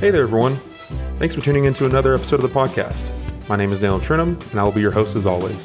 [0.00, 0.56] Hey there, everyone.
[1.18, 3.06] Thanks for tuning in to another episode of the podcast.
[3.50, 5.62] My name is Daniel Trentham, and I will be your host as always.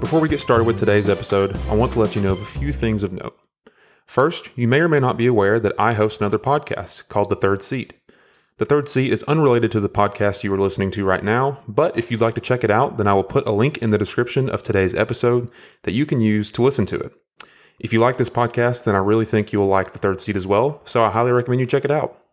[0.00, 2.44] Before we get started with today's episode, I want to let you know of a
[2.44, 3.34] few things of note.
[4.04, 7.36] First, you may or may not be aware that I host another podcast called The
[7.36, 7.94] Third Seat.
[8.58, 11.96] The Third Seat is unrelated to the podcast you are listening to right now, but
[11.96, 13.96] if you'd like to check it out, then I will put a link in the
[13.96, 15.50] description of today's episode
[15.84, 17.14] that you can use to listen to it.
[17.80, 20.36] If you like this podcast, then I really think you will like The Third Seat
[20.36, 22.23] as well, so I highly recommend you check it out.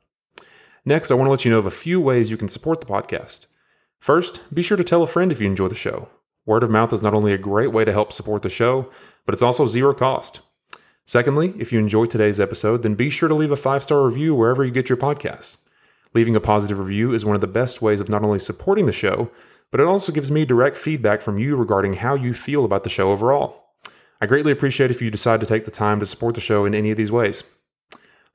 [0.83, 2.87] Next, I want to let you know of a few ways you can support the
[2.87, 3.45] podcast.
[3.99, 6.09] First, be sure to tell a friend if you enjoy the show.
[6.47, 8.89] Word of mouth is not only a great way to help support the show,
[9.25, 10.39] but it's also zero cost.
[11.05, 14.33] Secondly, if you enjoyed today's episode, then be sure to leave a five star review
[14.33, 15.57] wherever you get your podcasts.
[16.15, 18.91] Leaving a positive review is one of the best ways of not only supporting the
[18.91, 19.29] show,
[19.69, 22.89] but it also gives me direct feedback from you regarding how you feel about the
[22.89, 23.75] show overall.
[24.19, 26.73] I greatly appreciate if you decide to take the time to support the show in
[26.73, 27.43] any of these ways.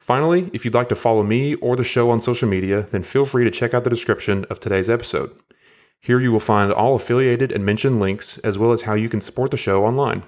[0.07, 3.27] Finally, if you'd like to follow me or the show on social media, then feel
[3.27, 5.37] free to check out the description of today's episode.
[6.01, 9.21] Here you will find all affiliated and mentioned links, as well as how you can
[9.21, 10.23] support the show online.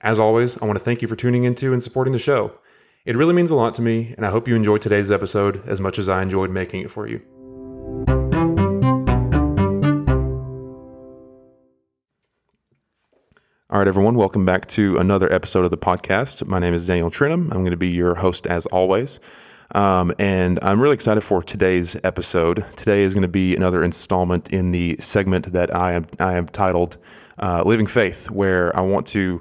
[0.00, 2.58] As always, I want to thank you for tuning into and supporting the show.
[3.04, 5.78] It really means a lot to me, and I hope you enjoyed today's episode as
[5.78, 7.20] much as I enjoyed making it for you.
[13.72, 16.44] All right, everyone, welcome back to another episode of the podcast.
[16.44, 17.52] My name is Daniel Trentham.
[17.52, 19.20] I'm going to be your host as always.
[19.76, 22.64] Um, and I'm really excited for today's episode.
[22.74, 26.50] Today is going to be another installment in the segment that I am I have
[26.50, 26.96] titled
[27.38, 29.40] uh, "Living Faith," where I want to,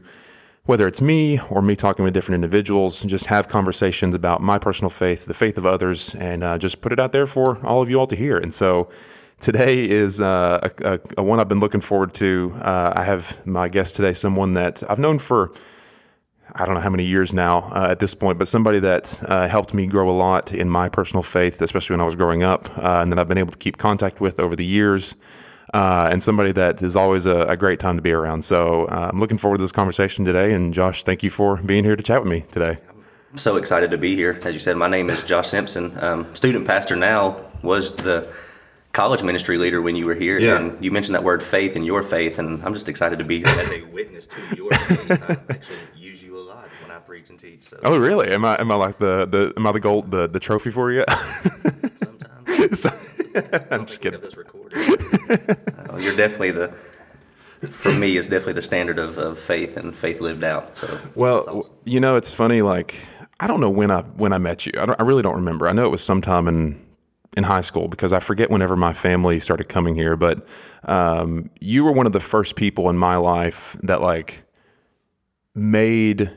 [0.65, 4.91] whether it's me or me talking with different individuals, just have conversations about my personal
[4.91, 7.89] faith, the faith of others, and uh, just put it out there for all of
[7.89, 8.37] you all to hear.
[8.37, 8.89] And so.
[9.39, 12.53] Today is uh, a, a, a, one I've been looking forward to.
[12.57, 15.53] Uh, I have my guest today, someone that I've known for
[16.55, 19.47] I don't know how many years now uh, at this point, but somebody that uh,
[19.47, 22.69] helped me grow a lot in my personal faith, especially when I was growing up,
[22.77, 25.15] uh, and that I've been able to keep contact with over the years,
[25.73, 28.43] uh, and somebody that is always a, a, great time to be around.
[28.43, 30.53] So uh, I'm looking forward to this conversation today.
[30.53, 32.79] And Josh, thank you for being here to chat with me today.
[33.31, 34.39] I'm so excited to be here.
[34.43, 35.95] As you said, my name is Josh Simpson.
[36.03, 38.33] Um, student pastor now was the
[38.91, 40.57] college ministry leader when you were here, yeah.
[40.57, 43.37] and you mentioned that word faith and your faith, and I'm just excited to be
[43.39, 45.11] here as a witness to your faith.
[45.11, 47.63] I actually use you a lot when I preach and teach.
[47.63, 47.79] So.
[47.83, 48.31] Oh, really?
[48.31, 50.91] Am I am I like the the am I the gold the the trophy for
[50.91, 51.03] you?
[51.95, 52.29] Sometimes.
[52.79, 52.89] so,
[53.71, 54.21] I'm just kidding.
[54.21, 56.73] Uh, you're definitely the.
[57.67, 60.77] For me, is definitely the standard of, of faith and faith lived out.
[60.77, 61.73] So, well, awesome.
[61.83, 62.61] you know, it's funny.
[62.61, 62.95] Like,
[63.41, 64.71] I don't know when I when I met you.
[64.77, 65.67] I, I really don't remember.
[65.67, 66.79] I know it was sometime in
[67.39, 70.45] in high school because I forget whenever my family started coming here, but
[70.83, 74.43] um, you were one of the first people in my life that like
[75.55, 76.29] made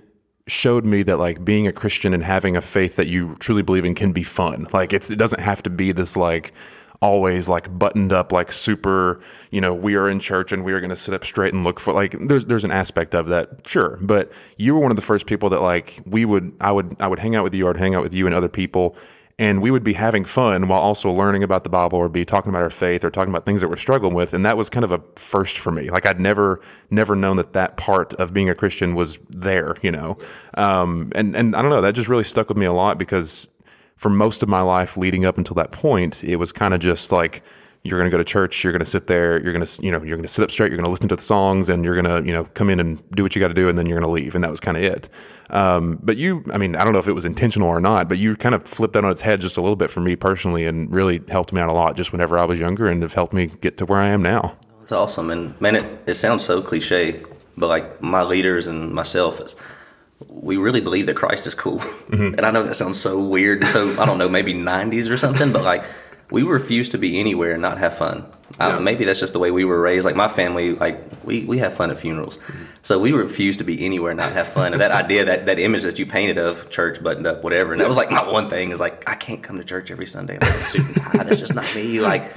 [0.46, 3.84] showed me that like being a Christian and having a faith that you truly believe
[3.84, 4.68] in can be fun.
[4.72, 6.52] Like it's it doesn't have to be this like
[7.00, 9.20] always like buttoned up like super
[9.50, 11.64] you know we are in church and we are going to sit up straight and
[11.64, 14.94] look for like there's there's an aspect of that sure but you were one of
[14.94, 17.68] the first people that like we would I would I would hang out with you
[17.68, 18.94] I'd hang out with you and other people
[19.38, 22.50] and we would be having fun while also learning about the Bible or be talking
[22.50, 24.34] about our faith or talking about things that we're struggling with.
[24.34, 25.90] And that was kind of a first for me.
[25.90, 26.60] Like I'd never,
[26.90, 30.18] never known that that part of being a Christian was there, you know?
[30.54, 33.48] Um, and, and I don't know, that just really stuck with me a lot because
[33.96, 37.10] for most of my life leading up until that point, it was kind of just
[37.10, 37.42] like,
[37.84, 39.90] you're going to go to church, you're going to sit there, you're going to, you
[39.90, 41.84] know, you're going to sit up straight, you're going to listen to the songs and
[41.84, 43.76] you're going to, you know, come in and do what you got to do and
[43.76, 44.36] then you're going to leave.
[44.36, 45.08] And that was kind of it.
[45.50, 48.18] Um, but you, I mean, I don't know if it was intentional or not, but
[48.18, 50.64] you kind of flipped that on its head just a little bit for me personally
[50.64, 53.32] and really helped me out a lot just whenever I was younger and have helped
[53.32, 54.56] me get to where I am now.
[54.82, 55.30] It's awesome.
[55.30, 57.20] And man, it, it sounds so cliche,
[57.56, 59.56] but like my leaders and myself is,
[60.28, 61.78] we really believe that Christ is cool.
[61.78, 62.34] Mm-hmm.
[62.36, 63.64] And I know that sounds so weird.
[63.64, 65.84] So I don't know, maybe 90s or something, but like
[66.30, 68.24] we refuse to be anywhere and not have fun.
[68.60, 68.78] Yeah.
[68.78, 70.04] maybe that's just the way we were raised.
[70.04, 72.64] Like my family, like we, we have fun at funerals, mm-hmm.
[72.82, 74.72] so we refuse to be anywhere and not have fun.
[74.72, 77.80] And that idea, that that image that you painted of church buttoned up, whatever, and
[77.80, 80.38] that was like my one thing is like I can't come to church every Sunday.
[80.40, 81.24] I'm like suit and tie.
[81.24, 82.00] That's just not me.
[82.12, 82.32] Like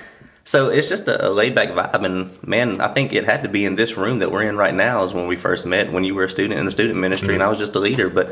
[0.47, 2.05] so, it's just a, a laid back vibe.
[2.05, 4.75] And man, I think it had to be in this room that we're in right
[4.75, 5.03] now.
[5.03, 7.41] Is when we first met when you were a student in the student ministry, mm-hmm.
[7.41, 8.31] and I was just a leader, but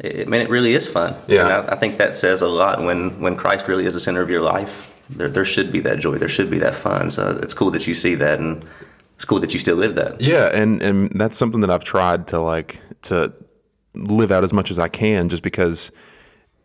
[0.00, 1.14] it, man, it really is fun.
[1.26, 1.64] Yeah.
[1.68, 4.30] I, I, think that says a lot when, when Christ really is the center of
[4.30, 4.90] your life.
[5.10, 6.18] There, there should be that joy.
[6.18, 7.10] There should be that fun.
[7.10, 8.64] So it's cool that you see that, and
[9.16, 10.20] it's cool that you still live that.
[10.20, 13.32] Yeah, and and that's something that I've tried to like to
[13.94, 15.90] live out as much as I can, just because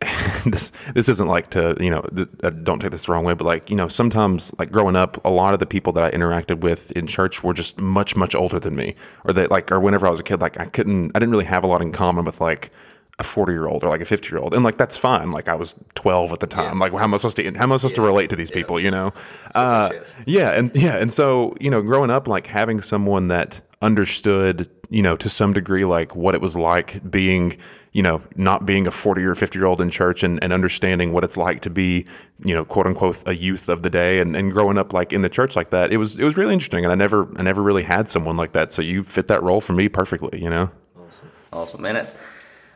[0.46, 3.34] this this isn't like to you know th- uh, don't take this the wrong way
[3.34, 6.12] but like you know sometimes like growing up a lot of the people that i
[6.12, 8.94] interacted with in church were just much much older than me
[9.24, 11.46] or they like or whenever i was a kid like i couldn't i didn't really
[11.46, 12.72] have a lot in common with like
[13.20, 15.32] a 40 year old or like a 50 year old and like that's fine.
[15.32, 16.80] Like i was 12 at the time.
[16.80, 18.80] Like how am i supposed to how am i supposed to relate to these people
[18.80, 19.14] you know?
[19.54, 19.92] Uh,
[20.26, 25.02] yeah and yeah and so you know growing up like having someone that understood you
[25.02, 27.58] know to some degree like what it was like being
[27.94, 31.14] you know not being a 40 or 50 year old in church and, and understanding
[31.14, 32.06] what it's like to be
[32.44, 35.22] you know quote unquote a youth of the day and, and growing up like in
[35.22, 37.62] the church like that it was it was really interesting and i never i never
[37.62, 40.70] really had someone like that so you fit that role for me perfectly you know?
[40.98, 41.94] Awesome, awesome, man.
[41.94, 42.16] That's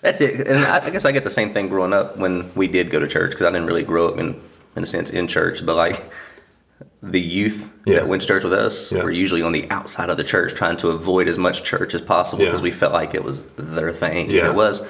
[0.02, 0.48] that's it.
[0.48, 3.00] And I, I guess I get the same thing growing up when we did go
[3.00, 4.40] to church because I didn't really grow up in
[4.76, 6.00] in a sense in church, but like
[7.02, 7.96] the youth Yeah.
[8.00, 9.04] that went to church with us Yeah.
[9.04, 12.02] were usually on the outside of the church, trying to avoid as much church as
[12.02, 12.50] possible Yeah.
[12.50, 14.30] because we felt like it was their thing.
[14.30, 14.42] Yeah.
[14.42, 14.86] And it was,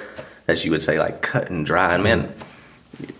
[0.48, 1.94] as you would say, like cut and dry.
[1.94, 2.32] And man,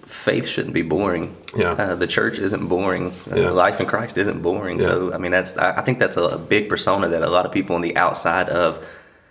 [0.07, 1.35] faith shouldn't be boring.
[1.57, 1.73] Yeah.
[1.73, 3.15] Uh, the church isn't boring.
[3.33, 3.51] Uh, Yeah.
[3.51, 4.81] Life in Christ isn't boring.
[4.81, 7.47] So I mean, that's I, I think that's a, a big persona that a lot
[7.47, 8.85] of people on the outside of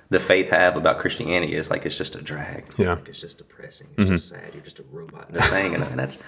[0.09, 2.65] the faith have about Christianity is like it's just a drag.
[2.77, 2.93] Yeah.
[2.93, 3.87] Like, it's just depressing.
[3.97, 4.49] It's just sad.
[4.53, 6.19] You're just a robot in this thing, and, and that's.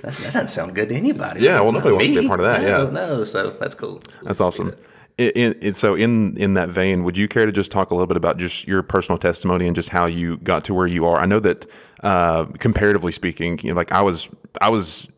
[0.00, 1.42] That's, that doesn't sound good to anybody.
[1.42, 2.90] Yeah, well, nobody wants to be a part of that, No, yeah.
[2.90, 3.24] no.
[3.24, 4.00] So that's cool.
[4.00, 4.74] Cool That's awesome.
[5.18, 8.16] in, so in in that vein, would you care to just talk a little bit
[8.16, 11.20] about just your personal testimony and just how you got to where you are?
[11.20, 11.66] I know that
[12.02, 14.30] uh, comparatively speaking, you know, like I was
[14.60, 15.08] I was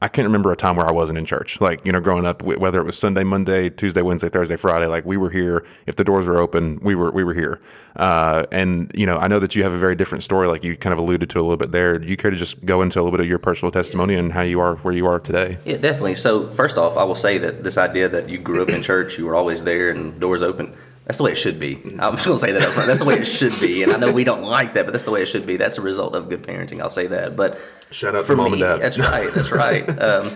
[0.00, 1.60] I can't remember a time where I wasn't in church.
[1.60, 5.04] Like you know, growing up, whether it was Sunday, Monday, Tuesday, Wednesday, Thursday, Friday, like
[5.04, 5.64] we were here.
[5.86, 7.60] If the doors were open, we were we were here.
[7.96, 10.46] Uh, and you know, I know that you have a very different story.
[10.46, 11.98] Like you kind of alluded to a little bit there.
[11.98, 14.32] Do you care to just go into a little bit of your personal testimony and
[14.32, 15.58] how you are where you are today?
[15.64, 16.14] Yeah, definitely.
[16.14, 19.18] So first off, I will say that this idea that you grew up in church,
[19.18, 20.74] you were always there, and doors open.
[21.08, 21.76] That's the way it should be.
[21.98, 22.86] I'm just gonna say that up front.
[22.86, 25.04] That's the way it should be, and I know we don't like that, but that's
[25.04, 25.56] the way it should be.
[25.56, 26.82] That's a result of good parenting.
[26.82, 27.34] I'll say that.
[27.34, 27.58] But
[27.90, 28.80] Shout out to for mom me, and dad.
[28.82, 29.32] that's right.
[29.34, 29.88] That's right.
[29.98, 30.30] Um,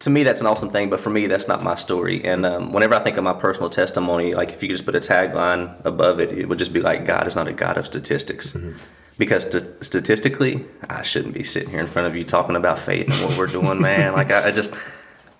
[0.00, 2.22] to me, that's an awesome thing, but for me, that's not my story.
[2.24, 4.94] And um, whenever I think of my personal testimony, like if you could just put
[4.94, 7.86] a tagline above it, it would just be like, God is not a God of
[7.86, 8.52] statistics.
[8.52, 8.76] Mm-hmm.
[9.18, 13.08] Because st- statistically, I shouldn't be sitting here in front of you talking about faith
[13.10, 14.12] and what we're doing, man.
[14.12, 14.74] Like, I, I just,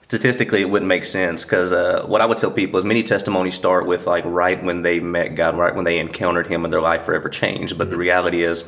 [0.09, 1.45] statistically, it wouldn't make sense.
[1.45, 4.83] Because uh, what I would tell people is many testimonies start with like right when
[4.83, 7.77] they met God, right when they encountered Him and their life forever changed.
[7.77, 8.65] But the reality is,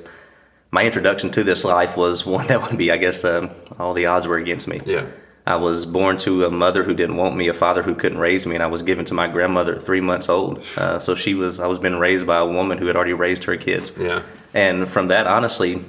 [0.70, 4.06] my introduction to this life was one that would be, I guess, um, all the
[4.06, 4.80] odds were against me.
[4.84, 5.06] Yeah.
[5.46, 8.46] I was born to a mother who didn't want me, a father who couldn't raise
[8.46, 10.62] me, and I was given to my grandmother at three months old.
[10.76, 13.44] Uh, so she was, I was being raised by a woman who had already raised
[13.44, 13.94] her kids.
[13.98, 14.22] Yeah.
[14.52, 15.82] And from that, honestly,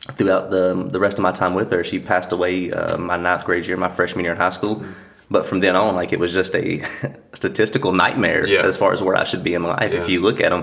[0.00, 3.44] throughout the the rest of my time with her, she passed away uh, my ninth
[3.44, 4.84] grade year, my freshman year in high school.
[5.28, 6.80] But from then on, like it was just a
[7.34, 8.60] statistical nightmare Yeah.
[8.62, 9.92] as far as where I should be in life.
[9.92, 10.62] If you look at them,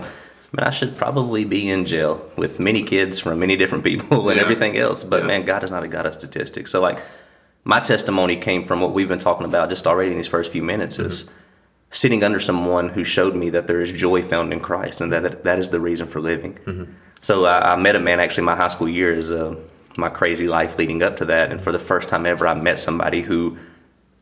[0.54, 4.38] man, I should probably be in jail with many kids from many different people and
[4.38, 4.44] Yeah.
[4.44, 5.04] everything else.
[5.04, 5.28] But Yeah.
[5.28, 6.72] man, God is not a God of statistics.
[6.72, 7.00] So like,
[7.66, 10.64] my testimony came from what we've been talking about just already in these first few
[10.64, 11.26] minutes is
[11.94, 15.44] sitting under someone who showed me that there is joy found in Christ and that
[15.44, 16.58] that is the reason for living.
[17.22, 19.56] So I, I met a man actually my high school years, uh,
[19.96, 22.80] my crazy life leading up to that, and for the first time ever, I met
[22.80, 23.58] somebody who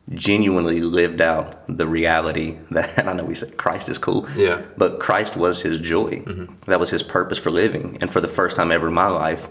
[0.09, 4.61] genuinely lived out the reality that I know we said Christ is cool, Yeah.
[4.77, 6.21] but Christ was his joy.
[6.65, 9.47] That was his purpose for living, and for the first time ever in my life,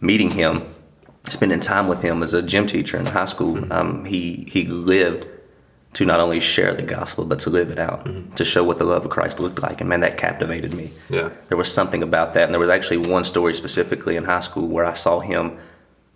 [0.00, 0.62] meeting him,
[1.28, 5.26] spending time with him as a gym teacher in high school, um, he he lived
[5.96, 8.30] to not only share the gospel but to live it out, mm-hmm.
[8.34, 10.90] to show what the love of Christ looked like, and man, that captivated me.
[11.08, 11.30] Yeah.
[11.48, 12.44] there was something about that.
[12.44, 15.56] And there was actually one story specifically in high school where i saw him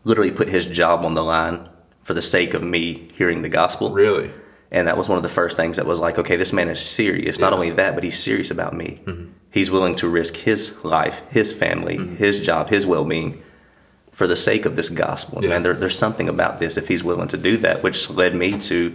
[0.04, 1.66] literally put his job on the line
[2.02, 3.90] for the sake of me hearing the gospel.
[3.90, 4.30] Really.
[4.70, 6.80] and that was one of the first things that was like okay this man is
[6.80, 7.38] serious.
[7.38, 9.00] Not only that but he's serious about me.
[9.06, 9.30] Mm-hmm.
[9.50, 12.16] He's willing to risk his life his family mm-hmm.
[12.16, 13.42] his job his well-being
[14.12, 15.42] for the sake of this gospel.
[15.42, 15.48] Yeah.
[15.48, 18.58] man there, there's something about this if he's willing to do that which led me
[18.70, 18.94] to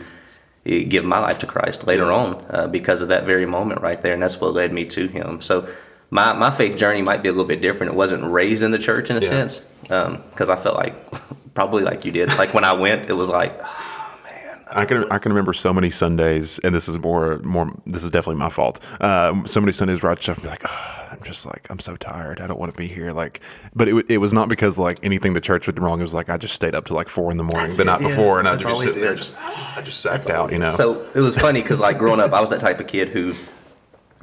[0.66, 4.14] give my life to christ later on uh, because of that very moment right there
[4.14, 5.68] and that's what led me to him so
[6.12, 8.78] my, my faith journey might be a little bit different it wasn't raised in the
[8.78, 9.28] church in a Yeah.
[9.30, 10.96] sense because i felt like
[11.54, 15.12] probably like you did like when i went it was like Oh, man, I can
[15.12, 17.72] I can remember so many Sundays, and this is more more.
[17.86, 18.80] This is definitely my fault.
[19.00, 21.68] Um, so many Sundays where I'd just have to be like, "Ah, I'm just like
[21.70, 22.40] I'm so tired.
[22.40, 23.12] I don't want to be here.
[23.12, 23.42] Like,
[23.76, 26.00] but it it was not because like anything the church did wrong.
[26.00, 27.84] It was like I just stayed up till like four in the morning That's the
[27.84, 28.08] it, night yeah.
[28.10, 29.34] before, and I'd just be always sitting there just
[29.78, 30.52] I just sacked out.
[30.52, 30.70] You know.
[30.70, 33.34] So it was funny because like growing up, I was that type of kid who,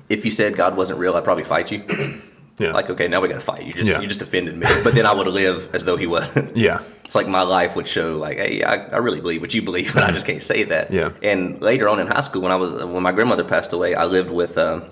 [0.09, 1.83] if you said God wasn't real, I'd probably fight you.
[2.59, 2.73] yeah.
[2.73, 3.63] Like, okay, now we got to fight.
[3.65, 4.01] You just Yeah.
[4.01, 4.67] you just offended me.
[4.85, 6.57] But then I would live as though he wasn't.
[6.57, 6.81] yeah.
[7.05, 9.93] It's like my life would show, like, hey, I, I really believe what you believe,
[9.93, 10.91] but I just can't say that.
[10.91, 11.13] Yeah.
[11.23, 14.05] And later on in high school, when I was when my grandmother passed away, I
[14.05, 14.85] lived with um,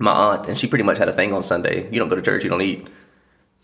[0.00, 1.90] my aunt, and she pretty much had a thing on Sunday.
[1.90, 2.88] You don't go to church, you don't eat.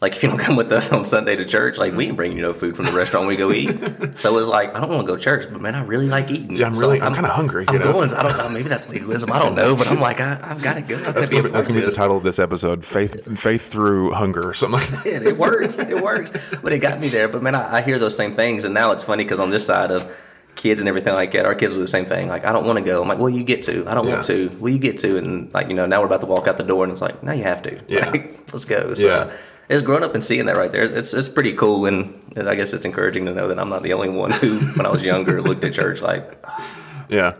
[0.01, 2.37] like if you don't come with us on Sunday to church, like we ain't bringing
[2.37, 3.71] you no food from the restaurant we go eat.
[4.21, 6.31] so it's like I don't want to go to church, but man, I really like
[6.31, 6.57] eating.
[6.57, 7.65] Yeah, I'm So, really, like, I'm, kind of hungry.
[7.67, 7.93] I'm you know?
[7.93, 8.13] going.
[8.13, 8.49] I don't know.
[8.51, 9.33] Maybe that's legalism.
[9.33, 10.97] I don't know, but I'm like I, I've got to go.
[10.99, 13.73] That's to be gonna, be, that's gonna be the title of this episode: faith, faith
[13.73, 14.81] through hunger, or something.
[14.81, 15.07] Like that.
[15.07, 15.79] it, it works.
[15.79, 16.31] It works.
[16.63, 17.27] But it got me there.
[17.29, 19.65] But man, I, I hear those same things, and now it's funny because on this
[19.65, 20.15] side of
[20.59, 22.29] kids and everything like that, our kids do the same thing.
[22.29, 23.00] Like, I don't want to go.
[23.00, 23.88] I'm like, well, you get to.
[23.88, 24.55] I don't want to.
[24.61, 25.17] Well, you get to.
[25.17, 27.23] And like, you know, now we're about to walk out the door, and it's like,
[27.23, 27.81] now you have to.
[27.88, 28.11] Yeah.
[28.11, 28.93] Like, let's go.
[28.95, 29.33] So, Yeah.
[29.71, 30.83] It's growing up and seeing that right there.
[30.85, 33.93] It's it's pretty cool, and I guess it's encouraging to know that I'm not the
[33.93, 36.71] only one who, when I was younger, looked at church like, ah,
[37.11, 37.35] Yeah,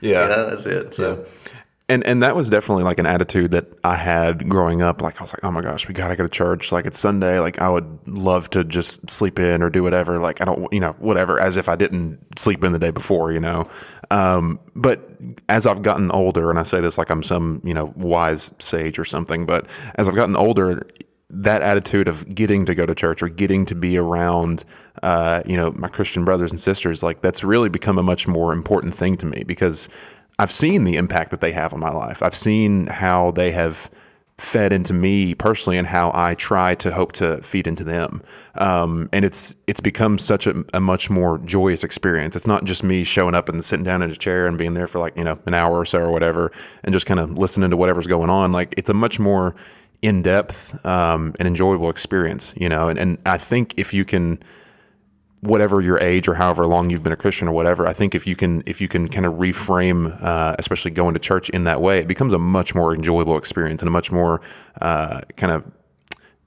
[0.00, 0.22] yeah.
[0.22, 0.94] you know, that's it.
[0.94, 1.26] So
[1.92, 5.02] And and that was definitely like an attitude that I had growing up.
[5.02, 6.72] Like I was like, oh my gosh, we gotta go to church.
[6.72, 7.38] Like it's Sunday.
[7.38, 10.18] Like I would love to just sleep in or do whatever.
[10.18, 11.38] Like I don't, you know, whatever.
[11.38, 13.68] As if I didn't sleep in the day before, you know.
[14.10, 15.06] Um, but
[15.50, 18.98] as I've gotten older, and I say this like I'm some you know wise sage
[18.98, 20.86] or something, but as I've gotten older,
[21.28, 24.64] that attitude of getting to go to church or getting to be around,
[25.02, 28.54] uh, you know, my Christian brothers and sisters, like that's really become a much more
[28.54, 29.90] important thing to me because
[30.38, 32.22] I've seen the impact that they have on my life.
[32.22, 33.90] I've seen how they have
[34.38, 38.22] fed into me personally and how I try to hope to feed into them.
[38.56, 42.34] Um, and it's it's become such a, a much more joyous experience.
[42.34, 44.88] It's not just me showing up and sitting down in a chair and being there
[44.88, 46.50] for like, you know, an hour or so or whatever
[46.82, 48.52] and just kind of listening to whatever's going on.
[48.52, 49.54] Like it's a much more
[50.02, 52.88] in depth um, and enjoyable experience, you know.
[52.88, 54.42] And, and I think if you can,
[55.42, 58.26] whatever your age or however long you've been a Christian or whatever, I think if
[58.26, 61.80] you can if you can kind of reframe, uh, especially going to church in that
[61.80, 64.40] way, it becomes a much more enjoyable experience and a much more
[64.80, 65.64] uh, kind of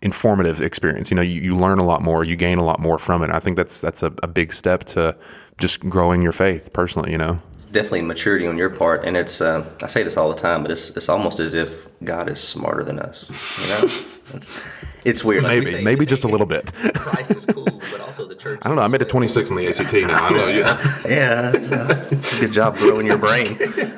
[0.02, 1.12] informative experience.
[1.12, 3.32] You know, you, you learn a lot more, you gain a lot more from it.
[3.32, 5.18] I think that's that's a, a big step to
[5.58, 7.12] just growing your faith personally.
[7.12, 10.30] You know, it's definitely maturity on your part, and it's uh, I say this all
[10.30, 13.30] the time, but it's it's almost as if God is smarter than us.
[13.62, 13.80] You know,
[14.34, 14.60] it's,
[15.06, 15.44] it's weird.
[15.44, 16.74] Like we maybe say- maybe we just a little bit.
[16.96, 18.60] Christ is cool, but also the church.
[18.64, 18.84] I don't know.
[18.84, 20.26] I made a 26 on the ACT now.
[20.26, 20.48] I know.
[20.48, 20.92] Yeah.
[21.06, 23.48] Yeah, that's, uh, that's a good job growing your brain.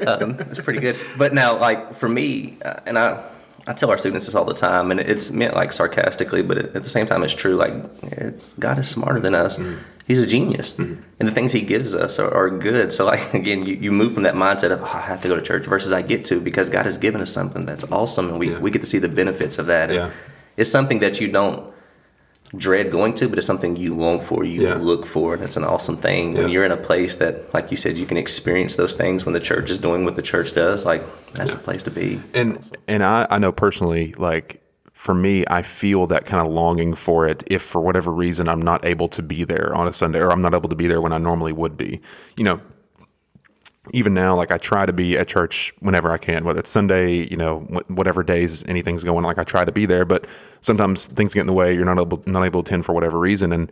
[0.07, 0.97] Um, that's pretty good.
[1.17, 3.23] But now, like for me, uh, and I,
[3.65, 6.83] I tell our students this all the time, and it's meant like sarcastically, but at
[6.83, 7.55] the same time, it's true.
[7.55, 7.73] Like
[8.03, 9.57] it's God is smarter than us.
[9.57, 9.79] Mm-hmm.
[10.05, 11.01] He's a genius, mm-hmm.
[11.19, 12.93] and the things He gives us are, are good.
[12.93, 15.35] So, like again, you, you move from that mindset of oh, I have to go
[15.35, 18.39] to church versus I get to because God has given us something that's awesome, and
[18.39, 19.91] we, we get to see the benefits of that.
[19.91, 20.11] Yeah.
[20.55, 21.73] It's something that you don't
[22.55, 24.75] dread going to, but it's something you long for, you Yeah.
[24.75, 26.33] look for, and it's an awesome thing.
[26.35, 29.33] When you're in a place that, like you said, you can experience those things when
[29.33, 32.21] the church is doing what the church does, like that's a place to be.
[32.33, 32.77] And awesome.
[32.87, 34.61] and I, I know personally like
[34.93, 38.59] for me i feel that kind of longing for it if for whatever reason i'm
[38.61, 41.01] not able to be there on a sunday or i'm not able to be there
[41.01, 42.01] when i normally would be
[42.35, 42.59] you know
[43.93, 47.27] even now like i try to be at church whenever i can whether it's sunday
[47.29, 50.25] you know whatever days anything's going like i try to be there but
[50.61, 53.19] sometimes things get in the way you're not able not able to attend for whatever
[53.19, 53.71] reason and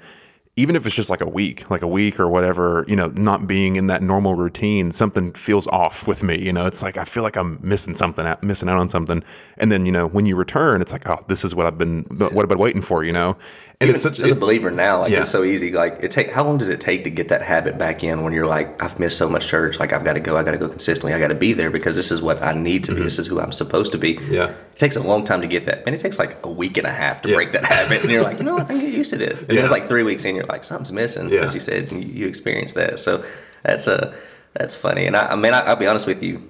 [0.57, 3.45] even if it's just like a week, like a week or whatever, you know, not
[3.45, 6.41] being in that normal routine, something feels off with me.
[6.41, 9.21] You know, it's like I feel like I'm missing something, out, missing out on something.
[9.57, 12.03] And then you know, when you return, it's like, oh, this is what I've been,
[12.03, 13.03] what I've been waiting for.
[13.03, 13.37] You know,
[13.81, 14.19] and Even it's such.
[14.21, 15.19] as a believer now, like Yeah.
[15.19, 15.71] it's so easy.
[15.71, 18.31] Like it take how long does it take to get that habit back in when
[18.31, 20.57] you're like, I've missed so much church, like I've got to go, I got to
[20.57, 23.01] go consistently, I got to be there because this is what I need to be,
[23.03, 24.15] this is who I'm supposed to be.
[24.15, 24.33] Mm-hmm.
[24.33, 24.49] Yeah.
[24.51, 25.83] It takes a long time to get that.
[25.85, 27.35] And it takes like a week and a half to Yeah.
[27.35, 28.01] break that habit.
[28.01, 29.41] And you're like, you know what, I can get used to this.
[29.41, 29.55] And Yeah.
[29.55, 31.29] then it's like three weeks in, you're like, something's missing.
[31.29, 31.41] Yeah.
[31.41, 32.99] As you said, and you, you experienced that.
[32.99, 33.23] So
[33.63, 34.13] that's uh,
[34.53, 35.05] that's funny.
[35.05, 36.41] And I, I mean, I, I'll be honest with you,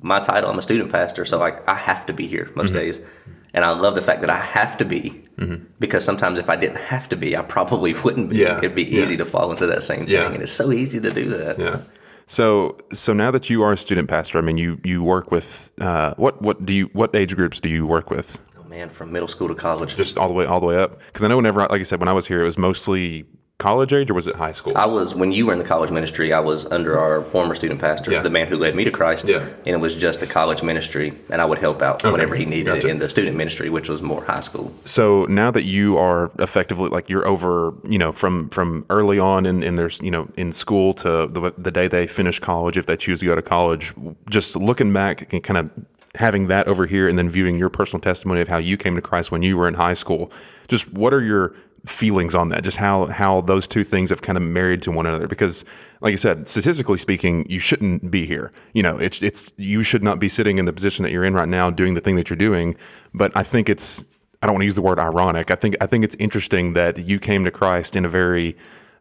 [0.00, 2.58] my title, I'm a student pastor, so like I have to be here Mm-hmm.
[2.58, 3.00] most days.
[3.54, 5.24] And I love the fact that I have to be
[5.78, 8.36] because sometimes if I didn't have to be, I probably wouldn't be.
[8.38, 9.00] Yeah, It'd be yeah.
[9.00, 10.08] easy to fall into that same thing.
[10.14, 10.30] Yeah.
[10.30, 11.58] And it's so easy to do that.
[11.58, 11.80] yeah.
[12.26, 15.72] So, so now that you are a student pastor, I mean, you you work with
[15.80, 18.38] uh, what what do you what age groups do you work with?
[18.56, 19.96] Oh, man, from middle school to college.
[19.96, 21.00] Just all the way all the way up?
[21.06, 23.24] Because I know whenever, like I said, when I was here, it was mostly
[23.60, 24.72] college age, or was it high school?
[24.76, 26.32] I was when you were in the college ministry.
[26.32, 28.22] I was under our former student pastor, Yeah.
[28.22, 29.28] the man who led me to Christ.
[29.28, 29.44] Yeah.
[29.66, 32.74] and it was just the college ministry, and I would help out whenever he needed
[32.74, 32.88] Gotcha.
[32.88, 34.72] in the student ministry, which was more high school.
[34.84, 39.46] So now that you are effectively like you're over, you know, from from early on
[39.46, 42.86] in, in there's you know in school to the the day they finish college, if
[42.86, 43.92] they choose to go to college,
[44.30, 45.70] just looking back and kind of
[46.16, 49.00] having that over here, and then viewing your personal testimony of how you came to
[49.02, 50.32] Christ when you were in high school.
[50.68, 51.54] Just what are your
[51.86, 52.64] feelings on that?
[52.64, 55.26] Just how how those two things have kind of married to one another?
[55.26, 55.64] Because,
[56.00, 58.52] like I said, statistically speaking, you shouldn't be here.
[58.74, 61.34] You know, it's it's you should not be sitting in the position that you're in
[61.34, 62.76] right now, doing the thing that you're doing.
[63.14, 64.04] But I think it's
[64.42, 65.50] I don't want to use the word ironic.
[65.50, 68.56] I think I think it's interesting that you came to Christ in a very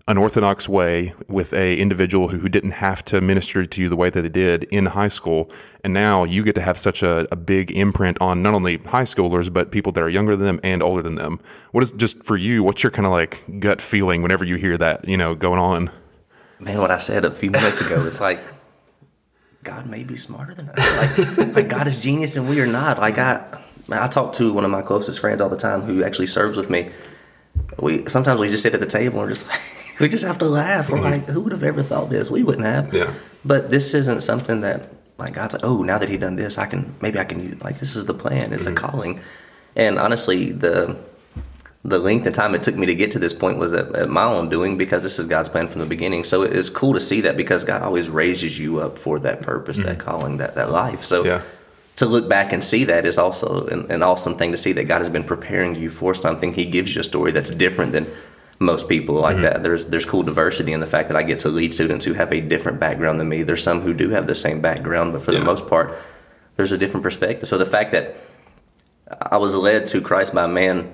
[0.10, 4.10] unorthodox way with a individual who, who didn't have to minister to you the way
[4.10, 5.52] that they did in high school.
[5.84, 9.04] And now you get to have such a, a big imprint on not only high
[9.04, 11.40] schoolers but people that are younger than them and older than them.
[11.72, 14.78] What is just for you what's your kind of like gut feeling whenever you hear
[14.78, 15.92] that you know going on?
[16.60, 18.40] Man what i said a few minutes ago it's like
[19.64, 21.18] god may be smarter than us.
[21.18, 22.98] Like, like god is genius and we are not.
[22.98, 23.46] Like i
[23.92, 26.72] i talk to one of my closest friends all the time who actually serves with
[26.72, 26.90] me.
[27.80, 29.62] We sometimes we just sit at the table and just like
[30.00, 30.90] we just have to laugh.
[30.90, 31.12] We're mm-hmm.
[31.12, 32.30] like, who would have ever thought this?
[32.30, 32.94] We wouldn't have.
[32.94, 33.14] Yeah.
[33.46, 36.66] But this isn't something that like God's like, oh, now that He done this, I
[36.66, 38.54] can maybe I can use like this is the plan.
[38.54, 38.74] It's mm-hmm.
[38.74, 39.22] a calling.
[39.76, 40.98] And honestly, the
[41.86, 44.10] the length and time it took me to get to this point was at, at,
[44.10, 46.26] my own doing because this is God's plan from the beginning.
[46.26, 49.78] So it's cool to see that because God always raises you up for that purpose,
[49.78, 49.88] mm-hmm.
[49.88, 51.06] that calling, that that life.
[51.06, 51.42] So yeah.
[51.98, 54.86] to look back and see that is also an, an awesome thing to see that
[54.86, 56.54] God has been preparing you for something.
[56.54, 58.08] He gives you a story that's different than
[58.60, 59.44] most people like mm-hmm.
[59.44, 59.64] that.
[59.64, 62.32] There's there's cool diversity in the fact that I get to lead students who have
[62.34, 63.44] a different background than me.
[63.44, 65.40] There's some who do have the same background, but for yeah.
[65.40, 65.96] the most part,
[66.58, 67.48] there's a different perspective.
[67.48, 68.18] So the fact that
[69.22, 70.94] I was led to Christ by a man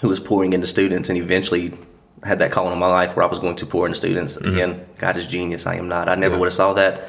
[0.00, 1.74] who was pouring into students and eventually
[2.22, 4.36] had that calling in my life where I was going to pour into students.
[4.36, 4.52] Mm-hmm.
[4.52, 5.66] Again, God is genius.
[5.66, 6.08] I am not.
[6.08, 6.40] I never yeah.
[6.40, 7.02] would have saw that,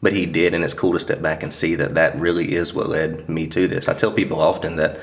[0.00, 2.72] but He did, and it's cool to step back and see that that really is
[2.72, 3.88] what led me to this.
[3.88, 5.00] I tell people often that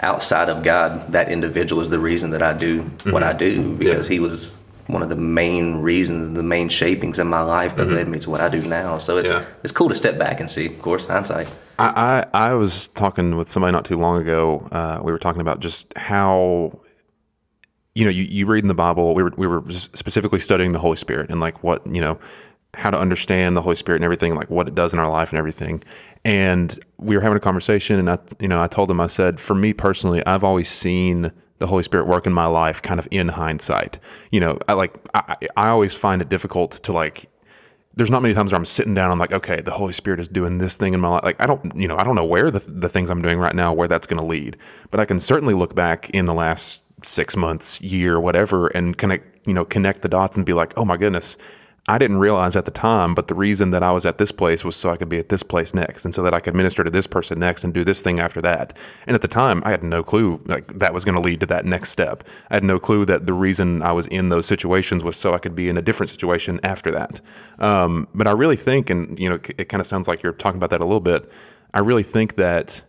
[0.00, 3.12] outside of God, that individual is the reason that I do mm-hmm.
[3.12, 4.14] what I do because yeah.
[4.14, 7.96] he was one of the main reasons, the main shapings in my life that mm-hmm.
[7.96, 8.98] led me to what I do now.
[8.98, 9.44] So it's yeah.
[9.62, 11.50] it's cool to step back and see, of course, hindsight.
[11.78, 14.66] I, I, I was talking with somebody not too long ago.
[14.72, 16.80] Uh, we were talking about just how
[17.94, 19.14] you know you, you read in the Bible.
[19.14, 22.18] We were we were specifically studying the Holy Spirit and like what you know
[22.74, 25.30] how to understand the Holy Spirit and everything, like what it does in our life
[25.30, 25.82] and everything.
[26.24, 29.40] And we were having a conversation, and I, you know, I told him, I said,
[29.40, 33.08] for me personally, I've always seen the Holy Spirit work in my life, kind of
[33.10, 33.98] in hindsight.
[34.30, 37.30] You know, I like, I, I always find it difficult to like.
[37.94, 39.10] There's not many times where I'm sitting down.
[39.10, 41.24] I'm like, okay, the Holy Spirit is doing this thing in my life.
[41.24, 43.54] Like, I don't, you know, I don't know where the the things I'm doing right
[43.54, 44.56] now, where that's going to lead.
[44.92, 49.48] But I can certainly look back in the last six months, year, whatever, and connect,
[49.48, 51.36] you know, connect the dots and be like, oh my goodness,
[51.88, 54.62] I didn't realize at the time, but the reason that I was at this place
[54.62, 56.84] was so I could be at this place next, and so that I could minister
[56.84, 58.76] to this person next and do this thing after that.
[59.06, 61.46] And at the time, I had no clue like that was going to lead to
[61.46, 62.24] that next step.
[62.50, 65.38] I had no clue that the reason I was in those situations was so I
[65.38, 67.22] could be in a different situation after that.
[67.58, 70.58] Um, but I really think, and you know, it kind of sounds like you're talking
[70.58, 71.32] about that a little bit.
[71.72, 72.82] I really think that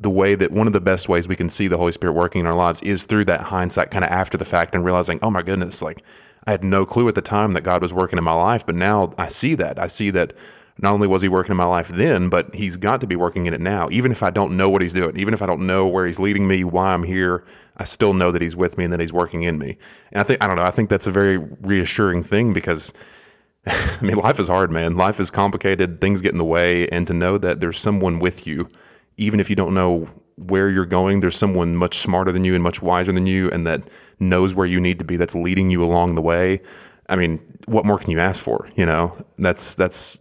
[0.00, 2.40] the way that one of the best ways we can see the Holy Spirit working
[2.40, 5.30] in our lives is through that hindsight, kind of after the fact, and realizing, oh
[5.30, 6.02] my goodness, like
[6.46, 8.74] I had no clue at the time that God was working in my life, but
[8.74, 9.78] now I see that.
[9.78, 10.32] I see that
[10.78, 13.46] not only was he working in my life then, but he's got to be working
[13.46, 13.88] in it now.
[13.90, 16.18] Even if I don't know what he's doing, even if I don't know where he's
[16.18, 17.44] leading me, why I'm here,
[17.78, 19.78] I still know that he's with me and that he's working in me.
[20.12, 22.92] And I think I don't know, I think that's a very reassuring thing because
[23.66, 24.96] I mean, life is hard, man.
[24.96, 28.46] Life is complicated, things get in the way, and to know that there's someone with
[28.46, 28.68] you,
[29.16, 32.62] even if you don't know where you're going, there's someone much smarter than you and
[32.62, 33.82] much wiser than you, and that
[34.18, 36.60] knows where you need to be, that's leading you along the way.
[37.08, 38.68] I mean, what more can you ask for?
[38.76, 40.18] You know, that's that's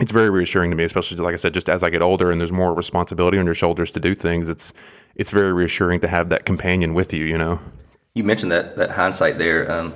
[0.00, 2.40] it's very reassuring to me, especially like I said, just as I get older and
[2.40, 4.48] there's more responsibility on your shoulders to do things.
[4.48, 4.72] It's
[5.16, 7.24] it's very reassuring to have that companion with you.
[7.24, 7.60] You know.
[8.14, 9.70] You mentioned that that hindsight there.
[9.70, 9.94] Um,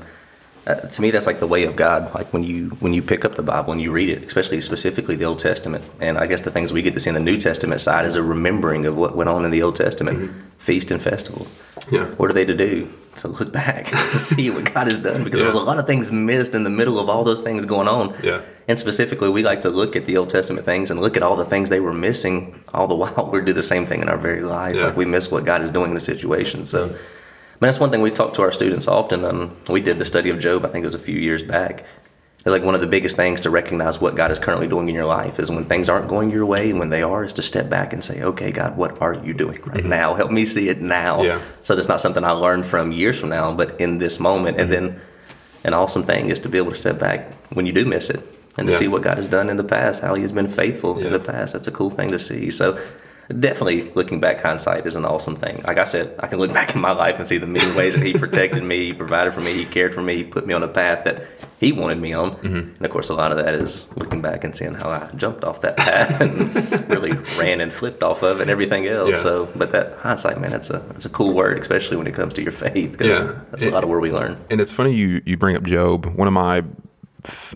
[0.69, 2.15] uh, to me that's like the way of god.
[2.15, 5.17] Like when you when you pick up the bible and you read it especially specifically
[5.17, 5.85] the old testament.
[6.01, 8.17] And i guess the things we get to see in the new testament side is
[8.17, 10.19] a remembering of what went on in the old testament.
[10.19, 10.41] Mm-hmm.
[10.59, 11.47] feast and festival.
[11.91, 12.05] Yeah.
[12.17, 12.91] What are they to do?
[13.17, 15.45] To look back to see what god has done because yeah.
[15.45, 17.89] there was a lot of things missed in the middle of all those things going
[17.89, 18.15] on.
[18.23, 18.43] Yeah.
[18.69, 21.35] And specifically we like to look at the old testament things and look at all
[21.35, 24.19] the things they were missing all the while we do the same thing in our
[24.19, 24.87] very lives yeah.
[24.87, 26.67] like we miss what god is doing in the situation.
[26.67, 27.18] So mm-hmm
[27.61, 29.25] mean, that's one thing we talk to our students often.
[29.25, 31.85] Um, we did the study of Job, I think it was a few years back.
[32.39, 34.95] It's like one of the biggest things to recognize what God is currently doing in
[34.95, 37.43] your life is when things aren't going your way, and when they are, is to
[37.43, 39.89] step back and say, okay, God, what are you doing right mm-hmm.
[39.89, 40.15] now?
[40.15, 41.23] Help me see it now.
[41.23, 41.43] Yeah.
[41.65, 44.57] So that's not something I learned from years from now, but in this moment.
[44.57, 44.73] Mm-hmm.
[44.73, 45.01] And then
[45.65, 48.21] an awesome thing is to be able to step back when you do miss it
[48.57, 48.79] and to yeah.
[48.79, 51.07] see what God has done in the past, how He has been faithful yeah.
[51.07, 51.55] in the past.
[51.55, 52.51] That's a cool thing to see.
[52.51, 52.79] So
[53.29, 56.75] definitely looking back hindsight is an awesome thing like i said i can look back
[56.75, 59.41] in my life and see the many ways that he protected me he provided for
[59.41, 61.27] me he cared for me he put me on a path that
[61.61, 62.57] he wanted me on mm-hmm.
[62.57, 65.45] and of course a lot of that is looking back and seeing how i jumped
[65.45, 69.23] off that path and really ran and flipped off of and everything else yeah.
[69.23, 72.33] so but that hindsight man it's a it's a cool word especially when it comes
[72.33, 73.41] to your faith because yeah.
[73.51, 76.07] that's a lot of where we learn and it's funny you you bring up job
[76.07, 76.65] one of my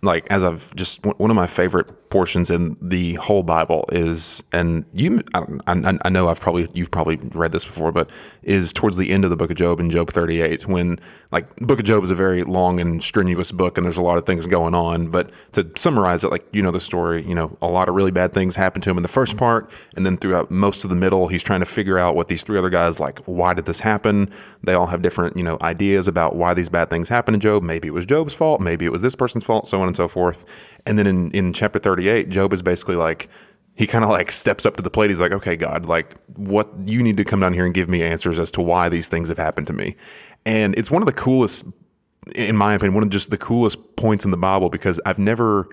[0.03, 4.85] like as I've just one of my favorite portions in the whole Bible is, and
[4.93, 8.11] you, I, I, I, know I've probably you've probably read this before, but
[8.43, 10.99] is towards the end of the Book of Job in Job 38 when
[11.31, 14.19] like Book of Job is a very long and strenuous book, and there's a lot
[14.19, 15.09] of things going on.
[15.09, 18.11] But to summarize it, like you know the story, you know a lot of really
[18.11, 20.97] bad things happen to him in the first part, and then throughout most of the
[20.97, 23.21] middle, he's trying to figure out what these three other guys like.
[23.21, 24.29] Why did this happen?
[24.65, 27.63] They all have different you know ideas about why these bad things happen to Job.
[27.63, 28.61] Maybe it was Job's fault.
[28.61, 29.52] Maybe it was this person's fault.
[29.61, 30.45] So on and so forth.
[30.87, 33.29] And then in, in chapter 38, Job is basically like,
[33.75, 35.11] he kind of like steps up to the plate.
[35.11, 38.03] He's like, okay, God, like what you need to come down here and give me
[38.03, 39.97] answers as to why these things have happened to me.
[40.45, 41.65] And it's one of the coolest,
[42.35, 45.67] in my opinion, one of just the coolest points in the Bible because I've never,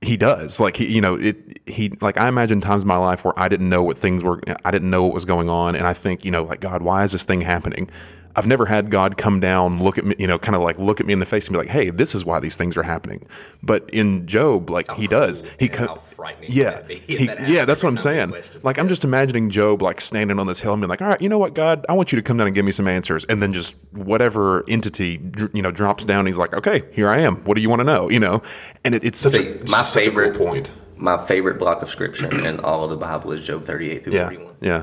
[0.00, 3.24] he does like he, you know, it, he, like I imagine times in my life
[3.24, 5.76] where I didn't know what things were, I didn't know what was going on.
[5.76, 7.90] And I think, you know, like, God, why is this thing happening?
[8.36, 11.00] I've never had God come down, look at me, you know, kind of like look
[11.00, 12.82] at me in the face and be like, "Hey, this is why these things are
[12.82, 13.26] happening."
[13.62, 15.98] But in Job, like he does, he co-
[16.42, 18.32] yeah, he, that yeah, that's what I'm saying.
[18.62, 21.20] Like I'm just imagining Job like standing on this hill and being like, "All right,
[21.20, 23.24] you know what, God, I want you to come down and give me some answers,"
[23.24, 25.20] and then just whatever entity
[25.52, 27.36] you know drops down, he's like, "Okay, here I am.
[27.44, 28.42] What do you want to know?" You know,
[28.84, 30.72] and it, it's such See, a it's my favorite cool point.
[30.96, 34.24] My favorite block of scripture in all of the Bible is Job 38 through yeah,
[34.24, 34.54] 41.
[34.60, 34.82] Yeah,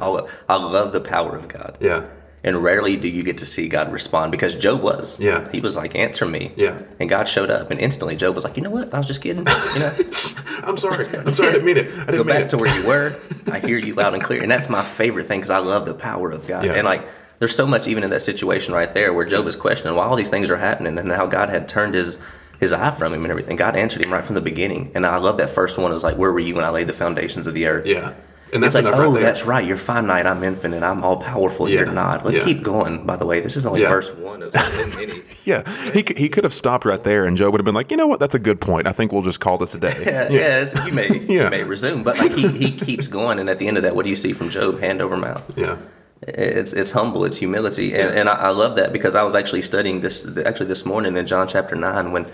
[0.49, 1.77] I love the power of God.
[1.79, 2.07] Yeah
[2.47, 5.19] and rarely do you get to see God respond because Job was.
[5.19, 5.47] Yeah.
[5.51, 6.51] He was like, answer me.
[6.55, 6.81] Yeah.
[6.99, 8.93] And God showed up and instantly Job was like, you know what?
[8.93, 9.45] I was just kidding.
[9.73, 9.93] You know?
[10.63, 11.07] I'm sorry.
[11.15, 11.49] I'm sorry.
[11.49, 11.88] I didn't mean it.
[11.93, 12.49] I didn't Go back it.
[12.49, 13.15] to where you were.
[13.51, 14.41] I hear you loud and clear.
[14.41, 16.65] And that's my favorite thing because I love the power of God.
[16.65, 16.73] Yeah.
[16.73, 17.07] And like,
[17.39, 20.15] there's so much even in that situation right there where Job is questioning why all
[20.15, 22.17] these things are happening and how God had turned his
[22.60, 23.55] his eye from him and everything.
[23.55, 24.91] God answered him right from the beginning.
[24.95, 26.93] And I love that first one is like, where were you when I laid the
[26.93, 27.86] foundations of the earth?
[27.86, 28.13] Yeah.
[28.53, 29.65] And that's it's like, oh, right that's right.
[29.65, 30.25] You're finite.
[30.25, 30.83] I'm infinite.
[30.83, 31.67] I'm all powerful.
[31.67, 31.75] Yeah.
[31.81, 32.25] You're not.
[32.25, 32.45] Let's yeah.
[32.45, 33.05] keep going.
[33.05, 33.89] By the way, this is only yeah.
[33.89, 35.13] verse one of many.
[35.43, 37.97] yeah, he, he could have stopped right there, and Job would have been like, you
[37.97, 38.19] know what?
[38.19, 38.88] That's a good point.
[38.88, 39.95] I think we'll just call this a day.
[40.05, 40.86] yeah, yeah.
[40.86, 43.77] you may you may resume, but like he, he keeps going, and at the end
[43.77, 44.79] of that, what do you see from Job?
[44.79, 45.57] Hand over mouth.
[45.57, 45.77] Yeah.
[46.21, 49.62] It's it's humble, it's humility, and, and I, I love that because I was actually
[49.62, 52.25] studying this actually this morning in John chapter nine when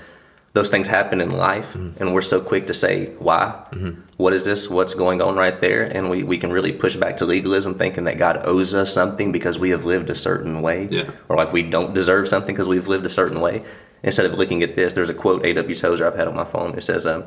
[0.54, 2.02] those things happen in life mm-hmm.
[2.02, 4.00] and we're so quick to say why mm-hmm.
[4.18, 7.18] what is this what's going on right there and we, we can really push back
[7.18, 10.88] to legalism thinking that god owes us something because we have lived a certain way
[10.92, 11.10] yeah.
[11.30, 13.64] or like we don't deserve something because we've lived a certain way
[14.04, 15.76] instead of looking at this there's a quote A.W.
[15.76, 17.26] Tozer i've had on my phone it says um,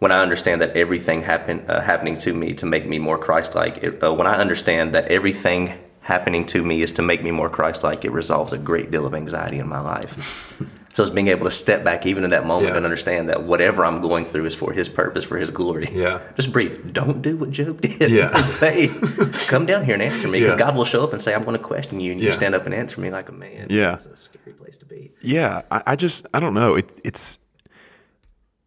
[0.00, 4.02] when I understand that everything happen, uh, happening to me to make me more Christ-like,
[4.02, 5.72] uh, when I understand that everything
[6.04, 9.14] happening to me is to make me more Christ-like, it resolves a great deal of
[9.14, 10.60] anxiety in my life.
[10.92, 12.76] So it's being able to step back even in that moment yeah.
[12.76, 15.88] and understand that whatever I'm going through is for His purpose, for His glory.
[15.90, 16.22] Yeah.
[16.36, 16.92] Just breathe.
[16.92, 18.12] Don't do what Job did.
[18.12, 18.30] Yeah.
[18.32, 18.88] And say,
[19.48, 20.66] "Come down here and answer me," because yeah.
[20.66, 22.64] God will show up and say, "I'm going to question you," and you stand up
[22.64, 23.66] and answer me like a man.
[23.70, 23.94] Yeah.
[23.94, 25.10] It's a scary place to be.
[25.20, 25.62] Yeah.
[25.68, 26.76] I, I just I don't know.
[26.76, 27.38] It, it's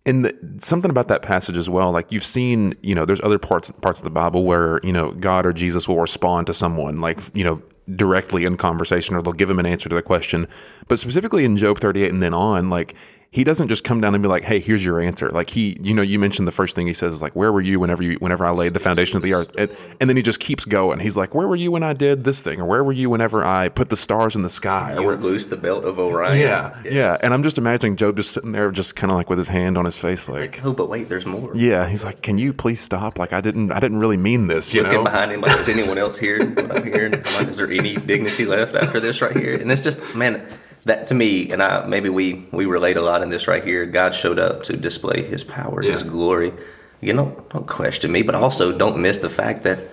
[0.07, 3.37] and the, something about that passage as well like you've seen you know there's other
[3.37, 6.95] parts parts of the bible where you know god or jesus will respond to someone
[6.99, 7.61] like you know
[7.95, 10.47] directly in conversation or they'll give him an answer to the question.
[10.87, 12.95] But specifically in Job 38 and then on, like
[13.31, 15.93] he doesn't just come down and be like, "Hey, here's your answer." Like he, you
[15.93, 18.15] know, you mentioned the first thing he says is like, "Where were you whenever you
[18.19, 20.99] whenever I laid the foundation of the earth?" And, and, then he just keeps going.
[20.99, 23.43] He's like, "Where were you when I did this thing?" Or "Where were you whenever
[23.43, 26.39] I put the stars in the sky?" You or loose the belt of Orion.
[26.39, 26.93] Yeah, yes.
[26.93, 27.17] yeah.
[27.21, 29.77] And I'm just imagining Job just sitting there, just kind of like with his hand
[29.77, 32.53] on his face, like, like, "Oh, but wait, there's more." Yeah, he's like, "Can you
[32.53, 33.19] please stop?
[33.19, 35.03] Like, I didn't, I didn't really mean this." You Looking know?
[35.03, 37.11] behind him, like, is anyone else hearing what I'm hearing?
[37.11, 39.53] like, is there any dignity left after this right here?
[39.53, 40.41] And it's just, man
[40.87, 43.85] that to me, and I maybe we we relate a lot in this right here.
[43.85, 45.91] God showed up to display His power, yeah.
[45.91, 46.51] His glory.
[46.99, 49.87] You know, don't question me, but also don't miss the fact that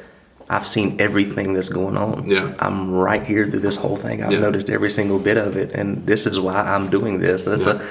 [0.49, 2.29] I've seen everything that's going on.
[2.29, 4.23] Yeah, I'm right here through this whole thing.
[4.23, 4.39] I've yeah.
[4.39, 7.43] noticed every single bit of it, and this is why I'm doing this.
[7.43, 7.83] That's yeah.
[7.83, 7.87] a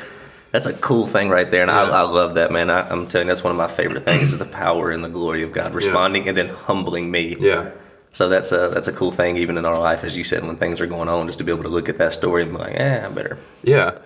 [0.52, 2.70] that's a cool thing right there, and I, I, love that, man.
[2.70, 5.10] I, am telling you, that's one of my favorite things: is the power and the
[5.10, 7.36] glory of God responding and then humbling me.
[7.40, 7.72] Yeah
[8.14, 10.56] so that's a that's a cool thing, even in our life, as you said, when
[10.56, 12.58] things are going on, just to be able to look at that story and be
[12.58, 13.98] like, "Yeah, I better." Yeah.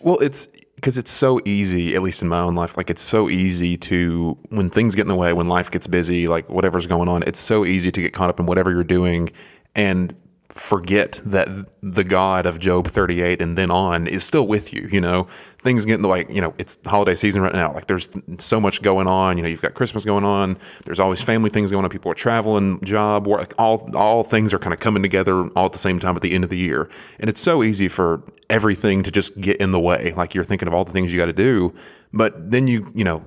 [0.00, 2.76] well, it's because it's so easy, at least in my own life.
[2.76, 6.26] Like it's so easy to when things get in the way, when life gets busy,
[6.26, 9.30] like whatever's going on, it's so easy to get caught up in whatever you're doing
[9.74, 10.14] and
[10.52, 11.48] forget that
[11.82, 14.88] the God of Job 38 and then on is still with you.
[14.90, 15.26] You know,
[15.62, 17.72] things getting like you know it's holiday season right now.
[17.72, 18.08] Like there's
[18.38, 19.36] so much going on.
[19.36, 20.58] You know, you've got Christmas going on.
[20.84, 21.90] There's always family things going on.
[21.90, 23.40] People are traveling, job, work.
[23.40, 26.22] Like all all things are kind of coming together all at the same time at
[26.22, 26.88] the end of the year.
[27.20, 30.12] And it's so easy for everything to just get in the way.
[30.16, 31.72] Like you're thinking of all the things you got to do,
[32.12, 33.24] but then you you know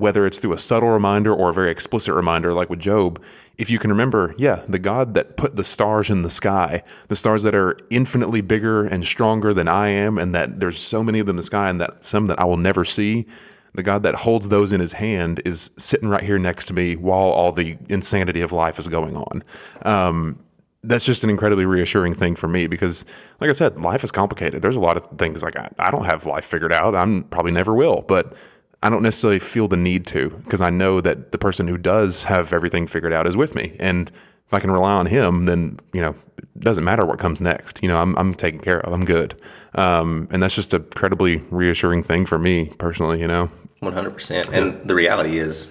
[0.00, 3.22] whether it's through a subtle reminder or a very explicit reminder, like with Job,
[3.58, 7.16] if you can remember, yeah, the God that put the stars in the sky, the
[7.16, 11.20] stars that are infinitely bigger and stronger than I am, and that there's so many
[11.20, 13.26] of them in the sky, and that some that I will never see,
[13.74, 16.96] the God that holds those in his hand is sitting right here next to me
[16.96, 19.44] while all the insanity of life is going on.
[19.82, 20.38] Um,
[20.82, 23.04] that's just an incredibly reassuring thing for me because,
[23.40, 24.62] like I said, life is complicated.
[24.62, 26.94] There's a lot of things like I, I don't have life figured out.
[26.94, 28.34] I'm probably never will, but
[28.82, 32.24] I don't necessarily feel the need to because I know that the person who does
[32.24, 33.76] have everything figured out is with me.
[33.78, 34.10] And
[34.46, 37.82] if I can rely on him, then, you know, it doesn't matter what comes next.
[37.82, 38.92] You know, I'm, I'm taken care of.
[38.92, 39.40] I'm good.
[39.74, 43.50] Um, and that's just a incredibly reassuring thing for me personally, you know?
[43.82, 44.52] 100%.
[44.52, 45.68] And the reality is,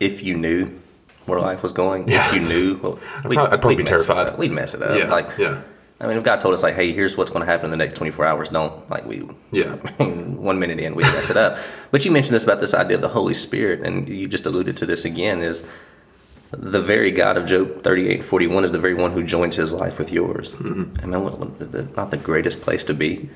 [0.00, 0.70] if you knew
[1.26, 4.38] where life was going, if you knew, well, I'd probably, I'd probably be terrified.
[4.38, 4.96] We'd mess it up.
[4.98, 5.60] Yeah, Like, yeah.
[6.00, 7.76] I mean, if God told us, like, hey, here's what's going to happen in the
[7.76, 9.74] next 24 hours, don't, like, we, Yeah.
[9.98, 11.58] one minute in, we mess it up.
[11.90, 14.76] But you mentioned this about this idea of the Holy Spirit, and you just alluded
[14.76, 15.64] to this again, is
[16.50, 19.72] the very God of Job 38 and 41 is the very one who joins his
[19.72, 20.52] life with yours.
[20.52, 20.96] Mm-hmm.
[21.02, 23.28] I mean, what, what, not the greatest place to be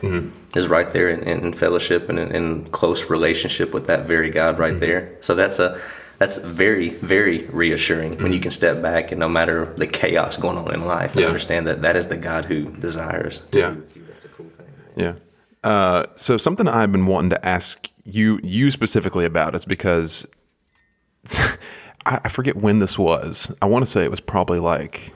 [0.55, 4.59] is right there in, in fellowship and in, in close relationship with that very God
[4.59, 5.17] right there.
[5.21, 5.81] So that's a
[6.23, 10.57] that's very very reassuring when you can step back and no matter the chaos going
[10.57, 11.27] on in life, Yeah.
[11.27, 13.41] understand that that is the God who desires.
[13.51, 13.71] To Yeah.
[13.71, 14.03] be with you.
[14.09, 14.67] That's a cool thing.
[14.95, 15.15] Yeah.
[15.65, 20.25] Uh, so something I've been wanting to ask you you specifically about is because
[22.07, 23.51] I, I forget when this was.
[23.61, 25.13] I want to say it was probably like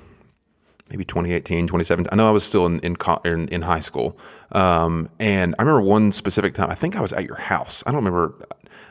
[0.90, 2.08] maybe 2018, 2017.
[2.12, 4.18] I know I was still in in, in, in high school,
[4.52, 6.70] um, and I remember one specific time.
[6.70, 7.82] I think I was at your house.
[7.86, 8.34] I don't remember.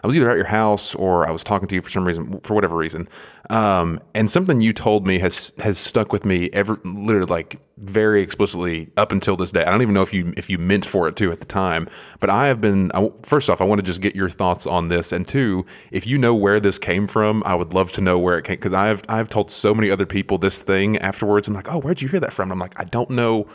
[0.06, 2.40] I was either at your house or I was talking to you for some reason,
[2.42, 3.10] for whatever reason.
[3.50, 8.22] Um, and something you told me has has stuck with me ever, literally like very
[8.22, 9.66] explicitly up until this day.
[9.66, 11.90] I don't even know if you if you meant for it to at the time,
[12.20, 12.92] but I have been.
[12.94, 16.06] I, first off, I want to just get your thoughts on this, and two, if
[16.06, 18.74] you know where this came from, I would love to know where it came because
[18.74, 22.10] I've I've told so many other people this thing afterwards, and like, oh, where'd you
[22.10, 22.52] hear that from?
[22.52, 23.48] And I'm like, I don't know.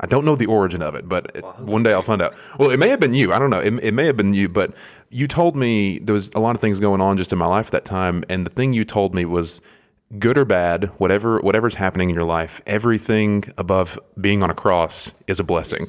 [0.00, 2.36] I don't know the origin of it, but it, one day I'll find out.
[2.58, 3.32] Well, it may have been you.
[3.32, 3.60] I don't know.
[3.60, 4.74] It, it may have been you, but
[5.08, 7.66] you told me there was a lot of things going on just in my life
[7.66, 9.62] at that time, and the thing you told me was
[10.18, 15.12] good or bad, whatever whatever's happening in your life, everything above being on a cross
[15.26, 15.86] is a blessing.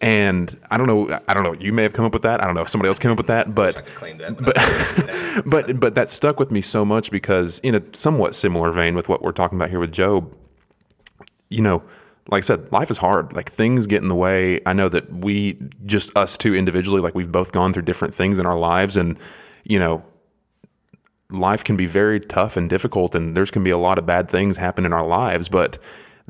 [0.00, 1.20] And I don't know.
[1.28, 1.54] I don't know.
[1.54, 2.42] You may have come up with that.
[2.42, 3.84] I don't know if somebody else came up with that, but
[4.18, 8.72] that, but but but that stuck with me so much because in a somewhat similar
[8.72, 10.34] vein with what we're talking about here with Job,
[11.48, 11.82] you know,
[12.30, 13.32] like I said, life is hard.
[13.32, 14.60] Like things get in the way.
[14.64, 18.38] I know that we just us two individually, like we've both gone through different things
[18.38, 19.18] in our lives, and
[19.64, 20.02] you know,
[21.30, 24.30] life can be very tough and difficult, and there's can be a lot of bad
[24.30, 25.78] things happen in our lives, but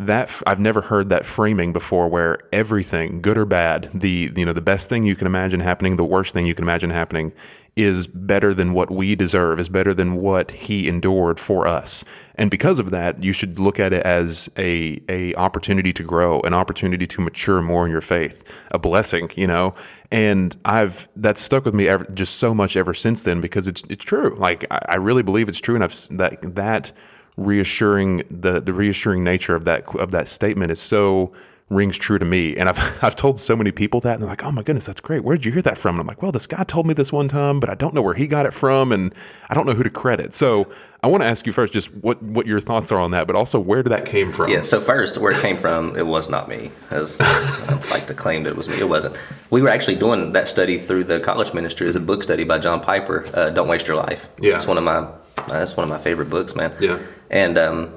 [0.01, 4.55] that I've never heard that framing before where everything good or bad the you know
[4.55, 7.33] the best thing you can imagine happening the worst thing you can imagine happening
[7.77, 12.03] is better than what we deserve is better than what he endured for us
[12.41, 16.41] and because of that you should look at it as a a opportunity to grow
[16.41, 19.75] an opportunity to mature more in your faith a blessing you know?
[20.13, 23.85] And I've that's stuck with me ever, just so much ever since then because it's
[23.89, 24.35] it's true.
[24.39, 26.93] Like I, I really believe it's true and I've that that
[27.37, 31.33] reassuring the the reassuring nature of that of that statement is so
[31.71, 34.45] rings true to me and I've I've told so many people that and they're like
[34.45, 36.33] oh my goodness that's great where did you hear that from and I'm like well
[36.33, 38.53] this guy told me this one time but I don't know where he got it
[38.53, 39.15] from and
[39.49, 40.69] I don't know who to credit so
[41.03, 43.37] I want to ask you first just what what your thoughts are on that but
[43.37, 46.29] also where did that came from Yeah, so first, where it came from, it was
[46.29, 48.79] not me, as I'd like to claim that it was me.
[48.81, 49.17] It wasn't.
[49.51, 52.59] We were actually doing that study through the college ministry as a book study by
[52.59, 53.25] John Piper.
[53.33, 54.29] Uh, Don't waste your life.
[54.41, 54.57] Yeah.
[54.57, 55.09] it's one of my
[55.49, 56.75] that's one of my favorite books, man.
[56.81, 56.99] Yeah.
[57.31, 57.95] and um,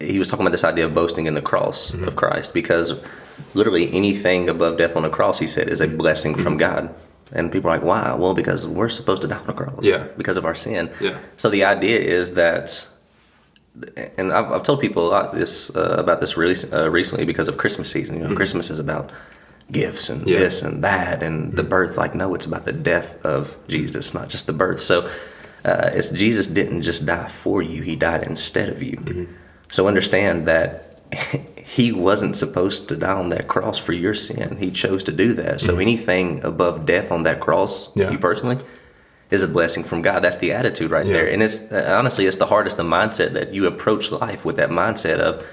[0.00, 2.08] he was talking about this idea of boasting in the cross Mm-hmm.
[2.08, 2.92] of Christ because
[3.54, 6.94] literally anything above death on the cross, he said, is a blessing from God.
[7.32, 8.12] And people are like, why?
[8.14, 9.84] Well, because we're supposed to die on the cross.
[9.84, 10.08] Yeah.
[10.16, 10.90] Because of our sin.
[11.00, 11.16] Yeah.
[11.36, 12.86] So the idea is that
[14.18, 17.46] and I've, I've told people a lot this uh, about this really uh, recently because
[17.48, 18.18] of Christmas season.
[18.20, 19.12] You know, Christmas is about
[19.70, 20.28] gifts and Mm-hmm.
[20.28, 20.34] Yeah.
[20.36, 20.44] Mm-hmm.
[20.44, 21.96] this and that and the birth.
[21.96, 24.80] Like, no, it's about the death of Jesus, not just the birth.
[24.80, 25.08] So,
[25.64, 28.96] uh, it's Jesus didn't just die for you; He died instead of you.
[28.96, 29.32] Mm-hmm.
[29.70, 30.86] So understand that
[31.70, 34.56] He wasn't supposed to die on that cross for your sin.
[34.58, 35.60] He chose to do that.
[35.60, 38.00] So anything above death on that cross, Mm-hmm.
[38.00, 38.10] Yeah.
[38.10, 38.58] you personally,
[39.30, 40.18] is a blessing from God.
[40.24, 41.12] That's the attitude right Yeah.
[41.12, 41.28] there.
[41.32, 44.70] And it's uh, honestly, it's the hardest the mindset that you approach life with that
[44.70, 45.46] mindset of,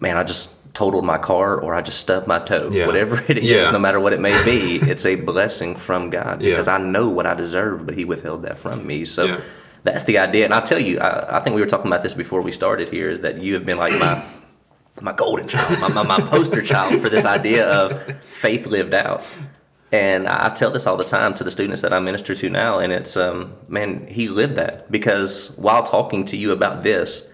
[0.00, 2.70] man, I just totaled my car or I just stubbed my toe.
[2.72, 2.86] Yeah.
[2.86, 6.68] Whatever it is, no matter what it may be, it's a blessing from God because
[6.68, 9.04] I know what I deserve, but He withheld that from me.
[9.04, 9.38] So.
[9.84, 9.92] Yeah.
[9.92, 10.98] That's the idea, and I'll tell you.
[10.98, 13.10] I, I think we were talking about this before we started here.
[13.10, 14.24] Is that you have been like my
[15.00, 19.30] my golden child, my, my, my poster child for this idea of faith lived out.
[19.90, 22.78] And I tell this all the time to the students that I minister to now,
[22.78, 27.30] and it's um, man, he lived that because while talking to you about this,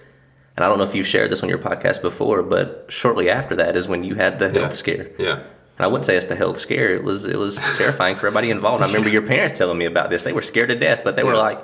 [0.57, 3.57] and I don't know if you've shared this on your podcast before, but shortly after
[3.57, 5.11] that is when you had the health scare.
[5.19, 5.43] Yeah.
[5.77, 6.95] And I wouldn't say it's the health scare.
[6.95, 8.85] It was it was terrifying for everybody involved.
[8.85, 10.23] I remember your parents telling me about this.
[10.23, 11.59] They were scared to death, but they were like,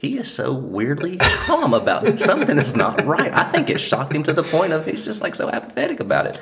[0.00, 2.20] "He is so weirdly calm about it.
[2.20, 5.22] Something is not right." I think it shocked him to the point of he's just
[5.22, 6.38] like so apathetic about it.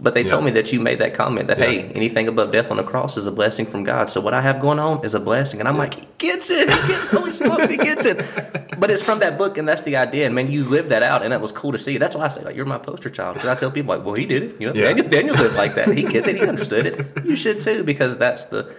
[0.00, 2.76] But they told me that you made that comment that hey, anything above death on
[2.76, 4.08] the cross is a blessing from God.
[4.08, 6.70] So what I have going on is a blessing, and I'm like, he gets it.
[6.70, 8.18] He gets holy smokes, he gets it.
[8.78, 10.26] But it's from that book, and that's the idea.
[10.26, 11.98] And man, you lived that out, and that was cool to see.
[11.98, 14.14] That's why I say like you're my poster child because I tell people like, well,
[14.14, 14.60] he did it.
[14.60, 14.86] You know, Yeah.
[14.92, 15.88] Daniel, Daniel lived like that.
[15.88, 16.36] He gets it.
[16.36, 17.24] He understood it.
[17.26, 18.72] You should too because that's the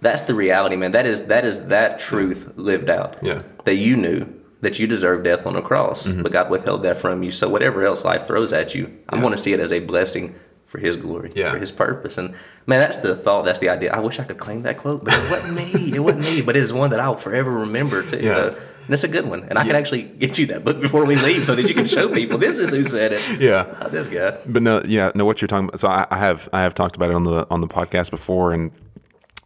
[0.00, 0.92] that's the reality, man.
[0.92, 3.16] That is that is that truth lived out.
[3.22, 3.42] Yeah.
[3.64, 4.26] That you knew
[4.62, 6.22] that you deserved death on the cross, Mm-hmm.
[6.22, 7.30] but God withheld that from you.
[7.30, 10.34] So whatever else life throws at you, I want to see it as a blessing
[10.64, 11.50] for His glory, Yeah.
[11.50, 12.18] for His purpose.
[12.18, 12.30] And
[12.66, 13.44] man, that's the thought.
[13.44, 13.92] That's the idea.
[13.92, 15.94] I wish I could claim that quote, but it wasn't me.
[15.94, 16.42] It wasn't me.
[16.42, 18.18] But it is one that I'll forever remember too.
[18.20, 18.36] Yeah.
[18.36, 18.48] Uh,
[18.86, 19.44] and it's a good one.
[19.44, 21.86] And I can actually get you that book before we leave, so that you can
[21.86, 23.20] show people this is who said it.
[23.40, 23.72] Yeah.
[23.80, 24.38] Not this guy.
[24.46, 25.24] But no, yeah, no.
[25.24, 25.78] What you're talking about.
[25.80, 28.52] So I, I have I have talked about it on the on the podcast before,
[28.52, 28.70] and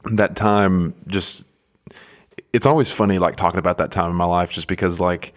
[0.05, 1.47] that time just
[2.53, 5.33] it's always funny like talking about that time in my life, just because like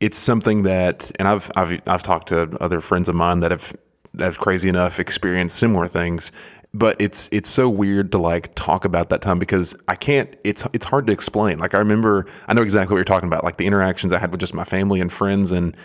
[0.00, 3.76] it's something that, and I've I've I've talked to other friends of mine that have
[4.14, 6.32] that have crazy enough experienced similar things.
[6.74, 10.34] But it's it's so weird to like talk about that time because I can't.
[10.44, 11.58] It's it's hard to explain.
[11.58, 13.44] Like I remember, I know exactly what you're talking about.
[13.44, 15.76] Like the interactions I had with just my family and friends, and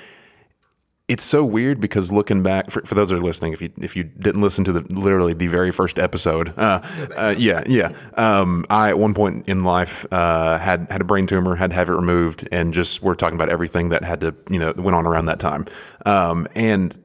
[1.12, 3.98] it's so weird because looking back for, for those that are listening if you if
[3.98, 6.82] you didn't listen to the literally the very first episode uh,
[7.18, 7.92] uh, yeah yeah.
[8.16, 11.76] Um, I at one point in life uh, had had a brain tumor had to
[11.76, 14.96] have it removed and just we're talking about everything that had to you know went
[14.96, 15.66] on around that time.
[16.06, 16.98] Um, and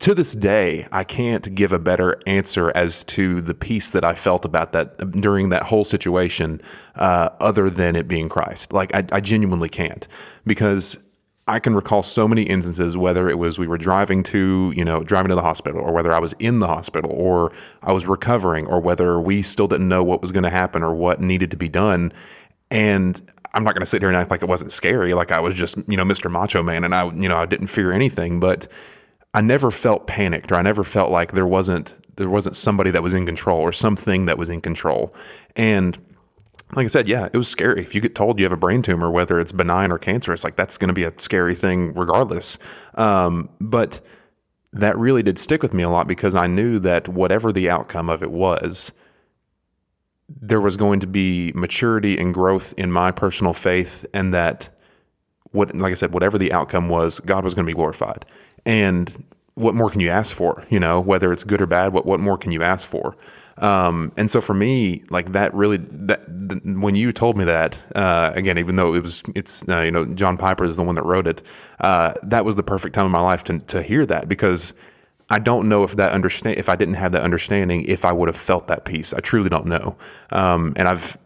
[0.00, 4.14] to this day, I can't give a better answer as to the peace that I
[4.14, 6.60] felt about that during that whole situation,
[6.94, 8.72] uh, other than it being Christ.
[8.72, 10.06] Like, I, I genuinely can't.
[10.46, 11.00] Because
[11.48, 15.02] I can recall so many instances, whether it was we were driving to, you know,
[15.02, 17.50] driving to the hospital, or whether I was in the hospital, or
[17.82, 20.94] I was recovering, or whether we still didn't know what was going to happen or
[20.94, 22.12] what needed to be done.
[22.70, 23.20] And
[23.54, 25.54] I'm not going to sit here and act like it wasn't scary, like I was
[25.54, 26.30] just, you know, Mr.
[26.30, 28.68] Macho Man, and I, you know, I didn't fear anything, but
[29.32, 33.02] I never felt panicked or I never felt like there wasn't there wasn't somebody that
[33.02, 35.14] was in control or something that was in control.
[35.56, 35.96] And
[36.74, 37.80] like I said, yeah, it was scary.
[37.80, 40.56] If you get told you have a brain tumor, whether it's benign or cancerous, like
[40.56, 42.58] that's going to be a scary thing regardless.
[42.94, 44.00] Um, but
[44.72, 48.10] that really did stick with me a lot because I knew that whatever the outcome
[48.10, 48.92] of it was,
[50.28, 54.68] there was going to be maturity and growth in my personal faith, and that
[55.52, 58.26] what, like I said, whatever the outcome was, God was going to be glorified.
[58.66, 60.62] And what more can you ask for?
[60.68, 63.16] You know, whether it's good or bad, what what more can you ask for?
[63.62, 67.78] Um, and so for me, like that really, that th- when you told me that,
[67.94, 70.94] uh, again, even though it was, it's, uh, you know, John Piper is the one
[70.94, 71.42] that wrote it.
[71.80, 74.74] Uh, that was the perfect time in my life to to hear that because
[75.30, 78.28] I don't know if that understand if I didn't have that understanding, if I would
[78.28, 79.12] have felt that peace.
[79.12, 79.96] I truly don't know.
[80.30, 81.16] Um, and I've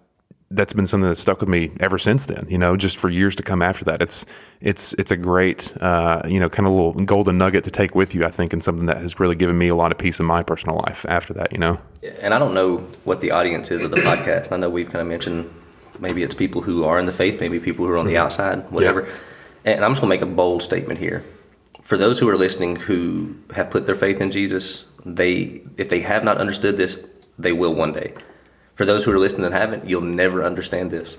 [0.55, 2.47] that's been something that's stuck with me ever since then.
[2.49, 4.03] You know, just for years to come after that.
[4.03, 4.25] It's
[4.61, 8.15] it's it's a great uh, you know kind of little golden nugget to take with
[8.15, 8.25] you.
[8.25, 10.43] I think, and something that has really given me a lot of peace in my
[10.43, 11.53] personal life after that.
[11.53, 11.79] You know.
[12.21, 14.53] And I don't know what the audience is of the podcast.
[14.53, 15.53] I know we've kind of mentioned
[16.01, 18.71] maybe it's people who are in the faith, maybe people who are on the outside,
[18.71, 19.09] whatever.
[19.65, 21.25] And I'm just going to make a bold statement here.
[21.83, 26.01] For those who are listening who have put their faith in Jesus, they if they
[26.01, 27.05] have not understood this,
[27.39, 28.13] they will one day.
[28.75, 31.19] For those who are listening and haven't, you'll never understand this.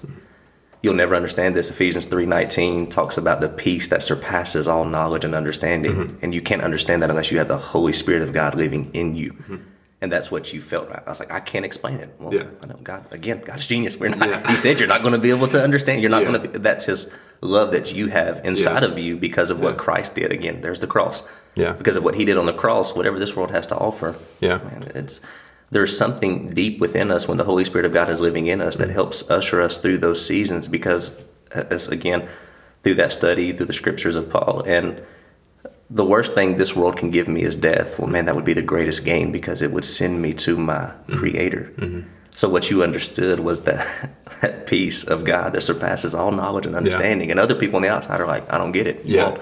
[0.82, 1.70] You'll never understand this.
[1.70, 5.94] Ephesians 3:19 talks about the peace that surpasses all knowledge and understanding.
[5.94, 6.18] Mm-hmm.
[6.24, 9.16] And you can't understand that unless you have the Holy Spirit of God living in
[9.16, 9.32] you.
[9.32, 9.58] Mm-hmm.
[10.02, 10.90] And that's what you felt.
[10.92, 12.14] I was like, I can't explain it.
[12.20, 12.44] Well, Yeah.
[12.62, 13.42] I know God again.
[13.46, 13.96] God is genius.
[13.96, 14.50] We're not.
[14.50, 16.02] He said you're not going to be able to understand.
[16.02, 16.30] You're not Yeah.
[16.32, 16.50] going to.
[16.50, 18.90] Be, that's His love that you have inside Yeah.
[18.90, 20.34] of you because of what Christ did.
[20.34, 21.26] Again, there's the cross.
[21.56, 21.72] Yeah.
[21.72, 24.16] Because of what He did on the cross, whatever this world has to offer.
[24.42, 24.58] Yeah.
[24.58, 25.22] Man, it's
[25.74, 28.78] there's something deep within us when the Holy Spirit of God is living in us
[28.78, 30.68] that helps usher us through those seasons.
[30.68, 31.12] Because,
[31.52, 32.28] as again,
[32.84, 35.02] through that study, through the scriptures of Paul, and
[35.90, 38.00] the worst thing this world can give me is death.
[38.00, 40.74] Well, man, that would be the greatest gain because it would send me to my
[41.08, 41.18] Mm-hmm.
[41.18, 42.06] Creator.
[42.32, 43.86] So what you understood was that
[44.42, 47.30] that peace of God that surpasses all knowledge and understanding.
[47.32, 49.04] And other people on the outside are like, I don't get it.
[49.06, 49.30] You Yeah.
[49.30, 49.42] won't.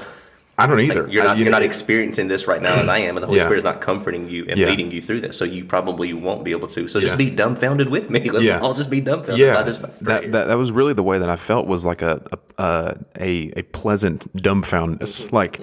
[0.58, 1.08] I don't either.
[1.10, 3.24] You're I- not, you you're know, not experiencing this right now as I am, and
[3.24, 3.46] the Holy Yeah.
[3.46, 4.70] Spirit is not comforting you and Yeah.
[4.70, 5.38] leading you through this.
[5.38, 6.88] So you probably won't be able to.
[6.88, 7.18] So just Yeah.
[7.18, 8.30] be dumbfounded with me.
[8.32, 8.60] Let's Yeah.
[8.60, 9.82] all just be dumbfounded by yeah, this.
[9.82, 12.22] right that, that that was really the way that I felt was like a
[12.58, 15.26] a a, a, pleasant dumbfoundedness.
[15.26, 15.36] Mm-hmm.
[15.36, 15.62] Like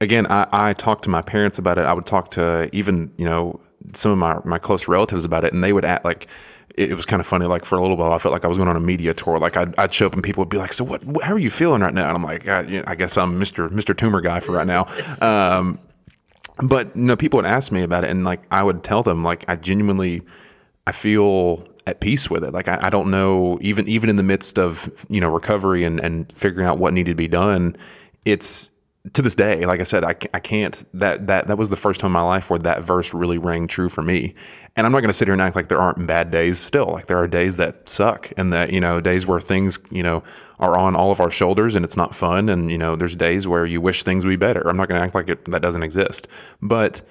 [0.00, 1.82] again, I, I talked to my parents about it.
[1.86, 3.60] I would talk to even you know
[3.94, 6.26] some of my my close relatives about it, and they would act like
[6.76, 7.46] it, it was kind of funny.
[7.46, 9.38] Like for a little while, I felt like I was going on a media tour.
[9.38, 11.02] Like I'd, I'd show up and people would be like, "So what?
[11.22, 13.68] How are you feeling right now?" And I'm like, "I, know, I guess I'm Mister
[13.70, 14.86] Mister Tumor guy for right now."
[15.22, 15.78] Um,
[16.62, 19.22] but you know, people would ask me about it, and like I would tell them,
[19.22, 20.22] like I genuinely,
[20.86, 22.52] I feel at peace with it.
[22.52, 26.00] Like I, I don't know, even even in the midst of you know recovery and
[26.00, 27.76] and figuring out what needed to be done,
[28.24, 28.70] it's
[29.14, 30.84] to this day, like I said, I, I can't.
[30.94, 33.66] That that that was the first time in my life where that verse really rang
[33.66, 34.32] true for me.
[34.76, 36.58] And I'm not going to sit here and act like there aren't bad days.
[36.60, 40.04] Still, like there are days that suck, and that you know days where things you
[40.04, 40.22] know
[40.60, 42.48] are on all of our shoulders and it's not fun.
[42.48, 44.68] And you know there's days where you wish things would be better.
[44.68, 46.28] I'm not going to act like it, that doesn't exist,
[46.60, 47.02] but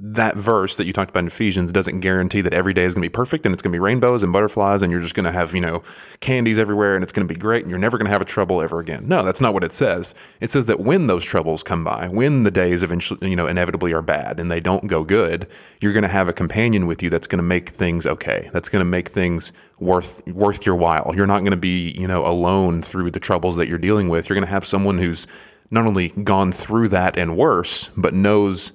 [0.00, 3.02] that verse that you talked about in Ephesians doesn't guarantee that every day is going
[3.02, 5.24] to be perfect and it's going to be rainbows and butterflies and you're just going
[5.24, 5.82] to have, you know,
[6.20, 8.24] candies everywhere and it's going to be great and you're never going to have a
[8.24, 9.08] trouble ever again.
[9.08, 10.14] No, that's not what it says.
[10.40, 13.92] It says that when those troubles come by, when the days eventually, you know, inevitably
[13.92, 15.48] are bad and they don't go good,
[15.80, 18.50] you're going to have a companion with you that's going to make things okay.
[18.52, 21.12] That's going to make things worth worth your while.
[21.16, 24.28] You're not going to be, you know, alone through the troubles that you're dealing with.
[24.28, 25.26] You're going to have someone who's
[25.72, 28.70] not only gone through that and worse, but knows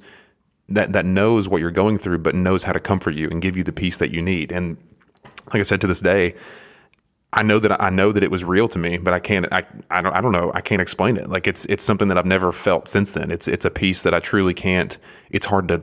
[0.70, 3.58] that that knows what you're going through, but knows how to comfort you and give
[3.58, 4.52] you the peace that you need.
[4.52, 4.78] And
[5.54, 6.36] like I said, to this day,
[7.34, 9.52] I know that I know that it was real to me, but I can't.
[9.52, 10.14] I, I don't.
[10.14, 10.52] I don't know.
[10.54, 11.30] I can't explain it.
[11.30, 13.32] Like it's it's something that I've never felt since then.
[13.32, 14.98] It's it's a peace that I truly can't.
[15.32, 15.82] It's hard to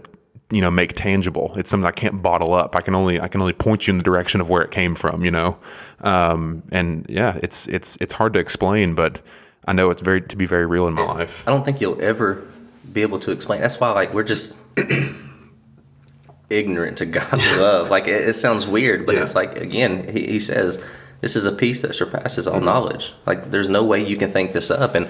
[0.50, 1.52] you know make tangible.
[1.56, 2.76] It's something I can't bottle up.
[2.76, 4.94] I can only I can only point you in the direction of where it came
[4.94, 5.24] from.
[5.24, 5.58] You know,
[6.02, 9.20] um, and yeah, it's it's it's hard to explain, but
[9.66, 11.42] I know it's very to be very real in my life.
[11.48, 12.46] I don't think you'll ever
[12.92, 13.60] be able to explain.
[13.60, 14.56] That's why, like, we're just
[16.50, 17.90] ignorant to God's love.
[17.90, 19.22] Like, it, it sounds weird, but Yeah.
[19.22, 20.82] it's like, again, he, he says,
[21.20, 22.64] this is a peace that surpasses all mm-hmm.
[22.64, 23.14] knowledge.
[23.26, 24.94] Like, there's no way you can think this up.
[24.94, 25.08] And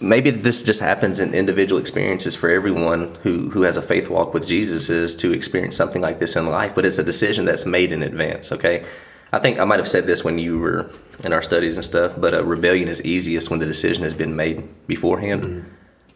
[0.00, 4.34] maybe this just happens in individual experiences for everyone who, who has a faith walk
[4.34, 7.66] with Jesus is to experience something like this in life, but it's a decision that's
[7.66, 8.84] made in advance, okay?
[9.32, 10.90] I think I might have said this when you were
[11.24, 14.34] in our studies and stuff, but a rebellion is easiest when the decision has been
[14.34, 15.68] made beforehand mm-hmm.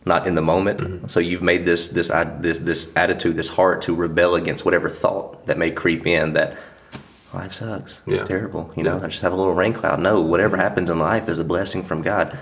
[0.07, 0.81] Not in the moment.
[0.81, 1.07] Mm-hmm.
[1.09, 2.09] So you've made this this
[2.41, 6.57] this this attitude, this heart to rebel against whatever thought that may creep in that
[6.95, 8.01] oh, life sucks.
[8.07, 8.27] It's Yeah.
[8.27, 8.73] terrible.
[8.77, 10.01] You know, I just have a little rain cloud.
[10.01, 12.37] No, whatever happens in life is a blessing from God.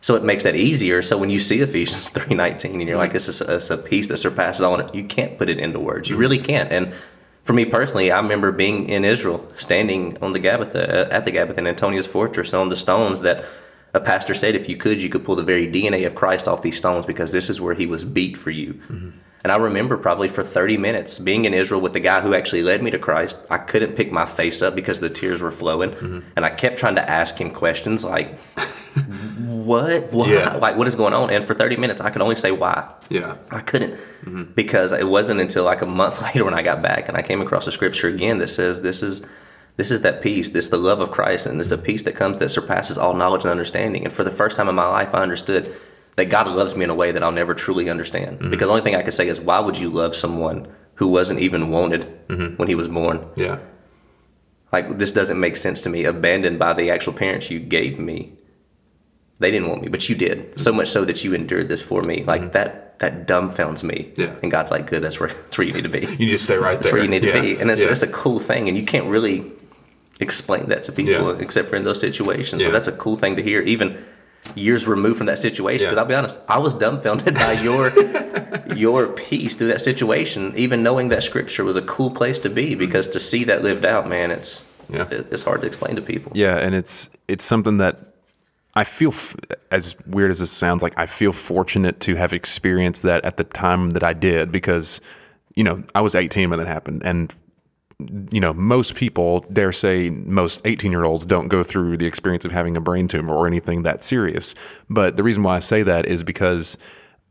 [0.00, 1.00] So it makes that easier.
[1.00, 3.14] So when you see Ephesians three nineteen and you're like, mm-hmm.
[3.14, 6.08] this is a, it's a peace that surpasses all, you can't put it into words.
[6.08, 6.20] You mm-hmm.
[6.20, 6.70] really can't.
[6.72, 6.92] And
[7.44, 11.32] for me personally, I remember being in Israel, standing on the Gabbatha uh, at the
[11.32, 13.44] Gabbatha in Antonia's fortress on the stones that
[13.94, 16.62] a pastor said, if you could, you could pull the very DNA of Christ off
[16.62, 18.80] these stones because this is where he was beat for you.
[19.44, 22.62] And I remember probably for 30 minutes being in Israel with the guy who actually
[22.62, 23.38] led me to Christ.
[23.50, 25.90] I couldn't pick my face up because the tears were flowing.
[25.90, 26.20] Mm-hmm.
[26.34, 28.38] And I kept trying to ask him questions like,
[29.38, 30.04] what?
[30.12, 30.32] Why?
[30.32, 30.54] Yeah.
[30.54, 31.28] Like, what is going on?
[31.28, 32.90] And for 30 minutes, I could only say why.
[33.10, 33.36] Yeah.
[33.50, 34.44] I couldn't mm-hmm.
[34.54, 37.42] because it wasn't until like a month later when I got back and I came
[37.42, 39.22] across a scripture again that says this is
[39.76, 42.04] this is that peace, this is the love of Christ, and this is a peace
[42.04, 44.04] that comes that surpasses all knowledge and understanding.
[44.04, 45.74] And for the first time in my life, I understood
[46.16, 48.38] that God loves me in a way that I'll never truly understand.
[48.38, 48.50] Mm-hmm.
[48.50, 51.40] Because the only thing I could say is, why would you love someone who wasn't
[51.40, 52.54] even wanted mm-hmm.
[52.56, 53.26] when he was born?
[53.36, 53.60] Yeah.
[54.72, 56.04] Like this doesn't make sense to me.
[56.04, 58.32] Abandoned by the actual parents you gave me.
[59.40, 60.58] They didn't want me, but you did.
[60.60, 62.22] So much so that you endured this for me.
[62.24, 62.50] Like mm-hmm.
[62.52, 64.12] that that dumbfounds me.
[64.16, 64.36] Yeah.
[64.42, 66.06] And God's like, good, that's where that's where you need to be.
[66.18, 66.94] You just stay right That's there.
[66.94, 67.40] where you need to Yeah.
[67.40, 67.56] be.
[67.56, 67.90] And it's yeah.
[67.90, 68.68] it's a cool thing.
[68.68, 69.52] And you can't really
[70.20, 71.42] explain that to people Yeah.
[71.42, 72.62] except for in those situations.
[72.64, 73.98] So that's a cool thing to hear, even
[74.54, 75.84] years removed from that situation.
[75.84, 75.90] Yeah.
[75.90, 77.90] Because I'll be honest, I was dumbfounded by your
[78.74, 82.70] your peace through that situation, even knowing that scripture was a cool place to be.
[82.70, 82.78] Mm-hmm.
[82.78, 85.06] Because to see that lived out, man, it's Yeah.
[85.10, 86.32] it's hard to explain to people.
[86.34, 87.98] Yeah, and it's it's something that
[88.76, 89.36] I feel f-
[89.70, 93.44] as weird as this sounds like I feel fortunate to have experienced that at the
[93.44, 95.00] time that I did because
[95.56, 97.32] you know, I was 18 when that happened and
[98.30, 102.44] you know, most people, dare say most 18 year olds don't go through the experience
[102.44, 104.54] of having a brain tumor or anything that serious.
[104.90, 106.76] But the reason why I say that is because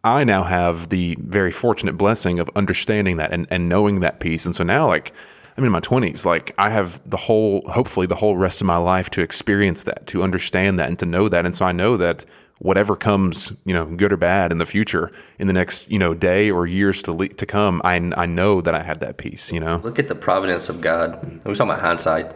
[0.04, 4.46] I now have the very fortunate blessing of understanding that and, and knowing that peace.
[4.46, 5.14] And so now, like,
[5.58, 6.26] I'm in my 20s.
[6.26, 10.08] Like, I have the whole, hopefully, the whole rest of my life to experience that,
[10.08, 11.46] to understand that, and to know that.
[11.46, 12.26] And so I know that
[12.60, 16.14] whatever comes, you know, good or bad in the future, in the next, you know,
[16.14, 19.52] day or years to le- to come, I, I know that I have that peace,
[19.52, 19.82] you know?
[19.84, 21.20] Look at the providence of God.
[21.44, 22.28] We're talking about hindsight.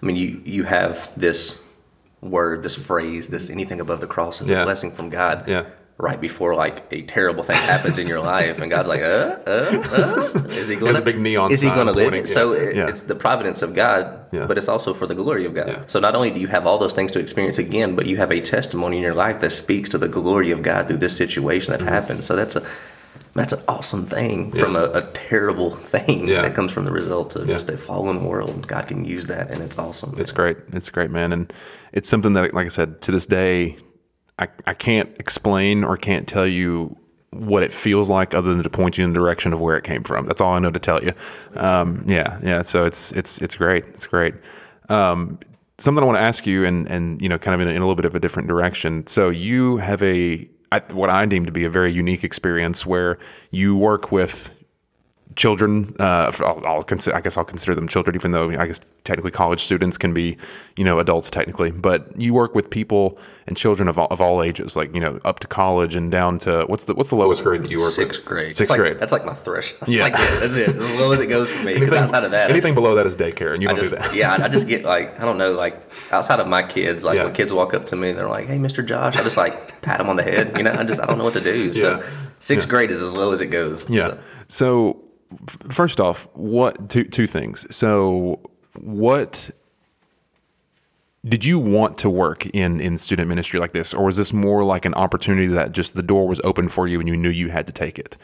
[0.00, 1.60] I mean, you you have this
[2.20, 4.60] word, this phrase, this anything above the cross is Yeah.
[4.62, 5.48] a blessing from God.
[5.48, 5.68] Yeah.
[6.00, 9.50] Right before like a terrible thing happens in your life, and God's like, uh, uh,
[9.92, 12.10] uh, is he going a big neon Is he going to live?
[12.10, 12.86] pointing, So it- yeah.
[12.86, 14.46] it's the providence of God, Yeah.
[14.46, 15.66] but it's also for the glory of God.
[15.66, 15.82] Yeah.
[15.88, 18.30] So not only do you have all those things to experience again, but you have
[18.30, 21.74] a testimony in your life that speaks to the glory of God through this situation
[21.74, 21.84] Mm-hmm.
[21.84, 22.22] that happened.
[22.22, 22.62] So that's a
[23.34, 26.42] that's an awesome thing from a, a terrible thing Yeah.
[26.42, 28.68] that comes from the result of just a fallen world.
[28.68, 30.14] God can use that, and it's awesome.
[30.16, 30.56] It's great.
[30.72, 31.32] It's great, man.
[31.32, 31.52] And
[31.92, 33.76] it's something that, like I said, to this day,
[34.38, 36.96] I, I can't explain or can't tell you
[37.30, 39.84] what it feels like other than to point you in the direction of where it
[39.84, 40.26] came from.
[40.26, 41.12] That's all I know to tell you.
[41.56, 42.62] Um, yeah, yeah.
[42.62, 43.84] So it's it's it's great.
[43.86, 44.34] It's great.
[44.88, 45.38] Um,
[45.78, 47.78] something I want to ask you, and and you know, kind of in a, in
[47.78, 49.06] a little bit of a different direction.
[49.06, 53.18] So you have a I, what I deem to be a very unique experience where
[53.50, 54.54] you work with
[55.36, 55.94] children.
[56.00, 59.30] Uh, I'll, I'll consider, I guess I'll consider them children, even though I guess technically
[59.30, 60.36] college students can be,
[60.76, 61.70] you know, adults technically.
[61.70, 65.20] But you work with people and children of all, of all ages, like you know,
[65.24, 67.90] up to college and down to what's the what's the lowest grade that you work
[67.92, 68.26] Sixth with?
[68.26, 68.56] grade.
[68.56, 68.98] Sixth like- grade.
[68.98, 69.88] That's like my threshold.
[69.88, 69.94] Yeah.
[69.94, 70.68] It's like, yeah, that's it.
[70.70, 71.74] As low as it goes for me.
[71.78, 73.96] Because outside of that, anything just- below that is daycare, and you don't just, do
[73.98, 74.14] that.
[74.14, 75.80] yeah, I just get like I don't know, like
[76.12, 77.24] outside of my kids, like Yeah.
[77.24, 78.84] when kids walk up to me, they're like, "Hey, Mr.
[78.84, 80.56] Josh," I just like pat them on the head.
[80.56, 81.72] You know, I just I don't know what to do.
[81.72, 82.06] So Yeah.
[82.40, 83.88] sixth grade is as low as it goes.
[83.88, 84.08] Yeah.
[84.08, 84.18] So,
[84.48, 84.96] So,
[85.70, 87.66] first off, what two two things.
[87.74, 88.40] So,
[88.80, 89.50] what
[91.26, 94.64] did you want to work in in student ministry like this, or was this more
[94.64, 97.50] like an opportunity that just the door was open for you and you knew you
[97.50, 98.16] had to take it,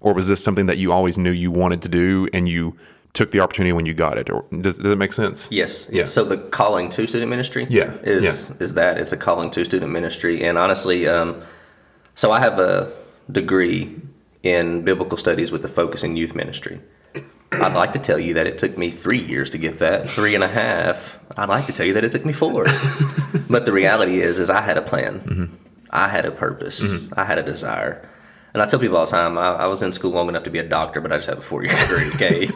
[0.00, 2.76] or was this something that you always knew you wanted to do and you
[3.14, 4.30] took the opportunity when you got it?
[4.30, 5.48] Or does does it make sense?
[5.50, 5.88] Yes.
[5.90, 6.04] Yeah.
[6.04, 7.66] So the calling to student ministry.
[7.68, 11.42] Yeah, Is is that it's a calling to student ministry, and honestly, um,
[12.14, 12.92] so I have a
[13.30, 13.94] degree
[14.42, 16.80] in biblical studies with a focus in youth ministry.
[17.52, 20.34] I'd like to tell you that it took me three years to get that, three
[20.34, 21.18] and a half.
[21.36, 22.66] I'd like to tell you that it took me four.
[23.50, 25.58] but the reality is, is I had a plan.
[25.90, 26.84] I had a purpose.
[27.14, 28.08] I had a desire.
[28.52, 30.50] And I tell people all the time, I, I was in school long enough to
[30.50, 32.10] be a doctor, but I just have a four-year degree.
[32.14, 32.48] Okay,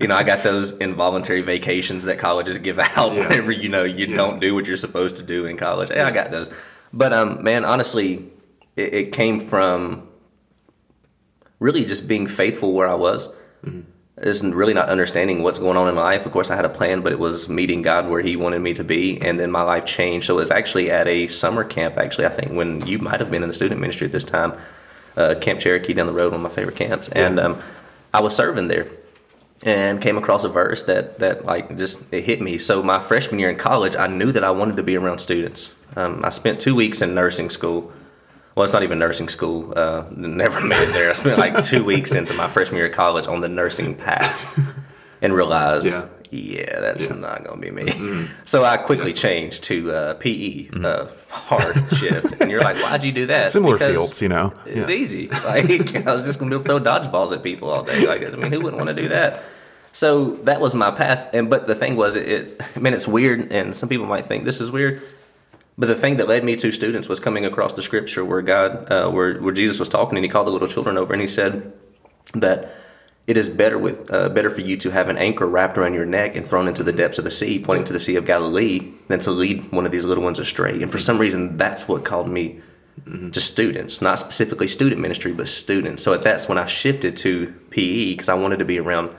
[0.00, 4.14] you know, I got those involuntary vacations that colleges give out whenever you know you
[4.14, 5.90] don't do what you're supposed to do in college.
[5.90, 6.50] Yeah, I got those.
[6.92, 8.30] But um, man, honestly,
[8.76, 10.08] it, it came from
[11.60, 13.28] really just being faithful where I was.
[14.16, 16.26] Is really not understanding what's going on in my life.
[16.26, 18.74] Of course, I had a plan, but it was meeting God where He wanted me
[18.74, 20.26] to be, and then my life changed.
[20.26, 21.96] So it was actually at a summer camp.
[21.96, 24.58] Actually, I think when you might have been in the student ministry at this time,
[25.16, 27.62] uh, Camp Cherokee down the road, one of my favorite camps, and um,
[28.12, 28.88] I was serving there,
[29.62, 32.58] and came across a verse that that like just it hit me.
[32.58, 35.72] So my freshman year in college, I knew that I wanted to be around students.
[35.96, 37.90] Um, I spent two weeks in nursing school.
[38.54, 39.72] Well, it's not even nursing school.
[39.76, 41.08] Uh, never made it there.
[41.08, 44.58] I spent like two weeks into my freshman year of college on the nursing path,
[45.22, 46.06] and realized, Yeah.
[46.30, 48.26] yeah, that's not going to be me.
[48.44, 52.40] So I quickly changed to uh, PE, uh, hard shift.
[52.40, 53.50] And you're like, why'd you do that?
[53.50, 54.52] Similar Because fields, you know.
[54.66, 55.28] It's easy.
[55.28, 58.06] Like I was just going to throw dodgeballs at people all day.
[58.06, 59.42] Like I mean, who wouldn't want to do that?
[59.92, 61.28] So that was my path.
[61.34, 64.24] And but the thing was, it, it I mean, it's weird, and some people might
[64.26, 65.02] think this is weird.
[65.78, 68.90] But the thing that led me to students was coming across the scripture where God,
[68.90, 71.26] uh, where where Jesus was talking, and he called the little children over, and he
[71.26, 71.72] said
[72.34, 72.74] that
[73.26, 76.06] it is better with uh, better for you to have an anchor wrapped around your
[76.06, 78.92] neck and thrown into the depths of the sea, pointing to the Sea of Galilee,
[79.08, 80.82] than to lead one of these little ones astray.
[80.82, 82.60] And for some reason, that's what called me
[83.32, 86.02] to students, not specifically student ministry, but students.
[86.02, 89.10] So that's when I shifted to PE because I wanted to be around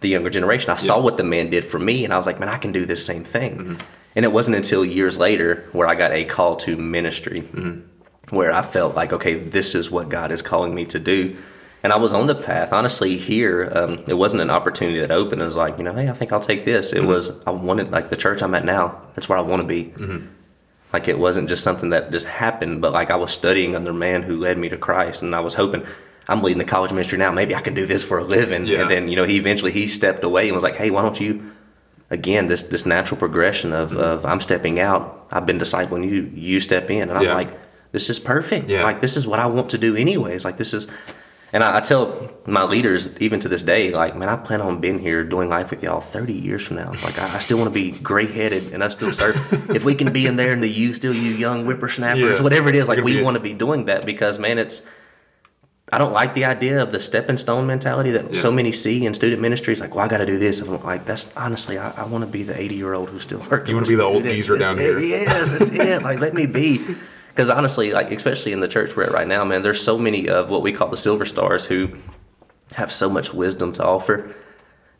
[0.00, 0.70] the younger generation.
[0.70, 2.72] I saw what the man did for me, and I was like, man, I can
[2.72, 3.58] do this same thing.
[3.58, 3.74] Mm-hmm.
[4.16, 8.36] And it wasn't until years later where I got a call to ministry, mm-hmm.
[8.36, 11.36] where I felt like, okay, this is what God is calling me to do.
[11.82, 12.72] And I was on the path.
[12.72, 15.42] Honestly, here, um, it wasn't an opportunity that opened.
[15.42, 16.92] It was like, you know, hey, I think I'll take this.
[16.92, 17.08] It mm-hmm.
[17.08, 19.92] was, I wanted, like the church I'm at now, that's where I want to be.
[20.94, 23.94] Like it wasn't just something that just happened, but like I was studying under a
[23.94, 25.84] man who led me to Christ, and I was hoping
[26.28, 27.30] I'm leading the college ministry now.
[27.32, 28.64] Maybe I can do this for a living.
[28.66, 28.80] Yeah.
[28.82, 31.20] And then you know he eventually he stepped away and was like, hey, why don't
[31.20, 31.52] you?
[32.10, 34.00] Again, this this natural progression of, Mm-hmm.
[34.00, 35.26] of I'm stepping out.
[35.30, 36.30] I've been discipling you.
[36.34, 37.34] You step in, and I'm Yeah.
[37.34, 37.50] like,
[37.92, 38.68] this is perfect.
[38.68, 38.84] Yeah.
[38.84, 40.44] Like this is what I want to do anyways.
[40.44, 40.86] Like this is.
[41.52, 44.80] And I, I tell my leaders, even to this day, like, man, I plan on
[44.80, 46.90] being here doing life with y'all 30 years from now.
[47.04, 49.36] Like, I, I still want to be gray headed and I still serve.
[49.70, 52.42] if we can be in there and the you still you young whippersnappers, Yeah.
[52.42, 54.82] whatever it is, like, we want to be doing that because, man, it's,
[55.92, 59.12] I don't like the idea of the stepping stone mentality that so many see in
[59.12, 59.80] student ministries.
[59.80, 60.60] Like, well, I got to do this.
[60.60, 63.22] And I'm like, that's honestly, I, I want to be the 80 year old who's
[63.22, 63.68] still working.
[63.70, 65.20] You wanna be the old geezer down It's- here.
[65.20, 66.02] Yes, it's it.
[66.02, 66.80] Like, let me be.
[67.28, 70.28] Because honestly, like, especially in the church we're at right now, man, there's so many
[70.28, 71.88] of what we call the silver stars who
[72.76, 74.32] have so much wisdom to offer.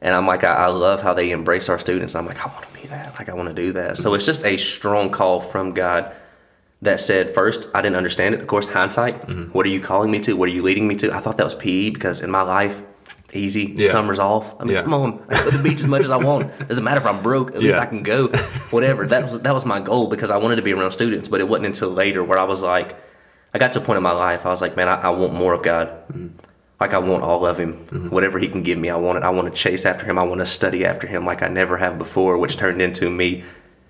[0.01, 2.17] And I'm like, I, I love how they embrace our students.
[2.17, 3.15] I'm like, I want to be that.
[3.21, 3.99] Like, I want to do that.
[3.99, 6.13] So it's just a strong call from God
[6.85, 8.41] that said, first, I didn't understand it.
[8.41, 9.27] Of course, hindsight.
[9.27, 9.53] Mm-hmm.
[9.53, 10.35] What are you calling me to?
[10.35, 11.13] What are you leading me to?
[11.13, 12.83] I thought that was PE because in my life,
[13.33, 13.91] easy, Yeah.
[13.91, 14.55] summer's off.
[14.61, 14.83] I mean, Yeah.
[14.83, 16.57] come on, I go to the beach as much as I want.
[16.69, 17.51] Doesn't matter if I'm broke.
[17.55, 17.83] At least Yeah.
[17.83, 18.29] I can go.
[18.71, 19.07] Whatever.
[19.07, 21.27] That was that was my goal because I wanted to be around students.
[21.29, 22.95] But it wasn't until later where I was like,
[23.53, 25.33] I got to a point in my life, I was like, man, I, I want
[25.33, 25.91] more of God.
[26.81, 27.73] Like I want all of Him.
[28.11, 29.25] Whatever He can give me, I want it.
[29.25, 30.19] I want to chase after Him.
[30.19, 33.43] I want to study after Him like I never have before, which turned into me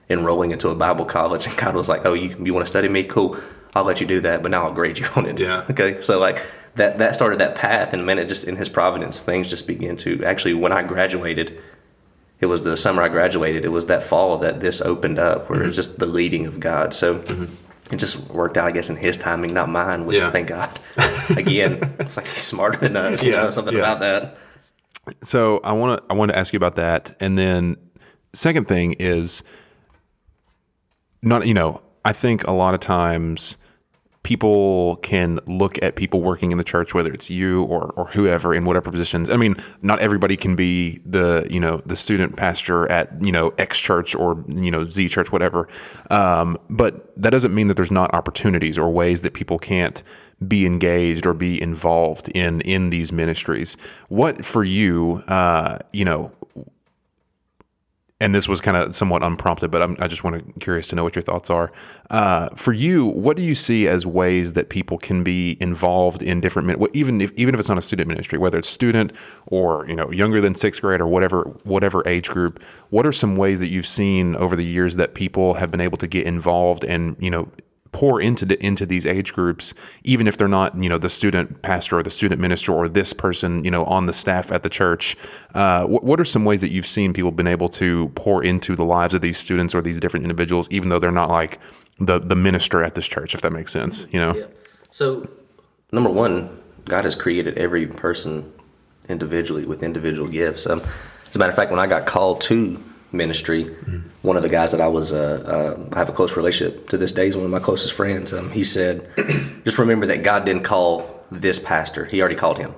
[0.09, 1.47] enrolling into a Bible college.
[1.47, 3.05] And God was like, oh, you, you want to study me?
[3.05, 3.39] Cool.
[3.75, 5.39] I'll let you do that, but now I'll grade you on it.
[5.39, 5.65] Yeah.
[5.71, 6.01] Okay.
[6.01, 6.45] So like
[6.75, 9.97] that that started that path, and man, it just in His providence, things just began
[9.99, 10.55] to actually.
[10.55, 11.61] When I graduated,
[12.41, 13.65] it was the summer I graduated.
[13.65, 15.77] It was that fall that this opened up, where it was mm-hmm.
[15.77, 16.95] just the leading of God.
[16.95, 17.45] So mm-hmm.
[17.93, 20.07] it just worked out, I guess, in His timing, not mine.
[20.07, 20.31] Which Yeah.
[20.31, 20.79] thank God.
[21.37, 23.23] Again, it's like He's smarter than us.
[23.23, 23.81] You Yeah, know, something yeah.
[23.81, 24.39] about that.
[25.23, 27.77] So I want to I want to ask you about that, and then
[28.33, 29.43] second thing is
[31.25, 33.57] not you know I think a lot of times
[34.25, 38.53] people can look at people working in the church, whether it's you or or whoever
[38.53, 39.31] in whatever positions.
[39.31, 43.55] I mean, not everybody can be the you know the student pastor at you know
[43.59, 45.68] X church or you know Z church, whatever.
[46.11, 50.03] Um, but that doesn't mean that there's not opportunities or ways that people can't
[50.49, 53.77] be engaged or be involved in in these ministries.
[54.09, 56.33] What for you, uh, you know,
[58.21, 60.97] and this was kind of somewhat unprompted, but I'm, I just want to curious to
[60.97, 61.73] know what your thoughts are.
[62.11, 66.41] Uh, for you, what do you see as ways that people can be involved in
[66.41, 69.12] different, even if even if it's not a student ministry, whether it's student
[69.47, 72.62] or you know younger than sixth grade or whatever whatever age group?
[72.91, 75.99] What are some ways that you've seen over the years that people have been able
[75.99, 77.49] to get involved and you know
[77.95, 79.72] pour into the, into these age groups,
[80.03, 83.12] even if they're not, you know, the student pastor or the student minister or this
[83.12, 85.16] person, you know, on the staff at the church.
[85.55, 88.74] Uh, what, what are some ways that you've seen people been able to pour into
[88.74, 91.61] the lives of these students or these different individuals, even though they're not like
[92.01, 94.49] the the minister at this church, if that makes sense, you know?
[94.90, 95.28] So,
[95.92, 98.53] number one, God has created every person
[99.09, 100.66] individually with individual gifts.
[100.66, 100.82] Um,
[101.28, 102.82] as a matter of fact, when I got called to
[103.15, 103.65] ministry,
[104.23, 106.99] one of the guys that I was, uh, uh, I have a close relationship to
[106.99, 108.33] this day, is one of my closest friends.
[108.33, 109.09] Um, he said,
[109.65, 112.05] just remember that God didn't call this pastor.
[112.05, 112.75] He already called him.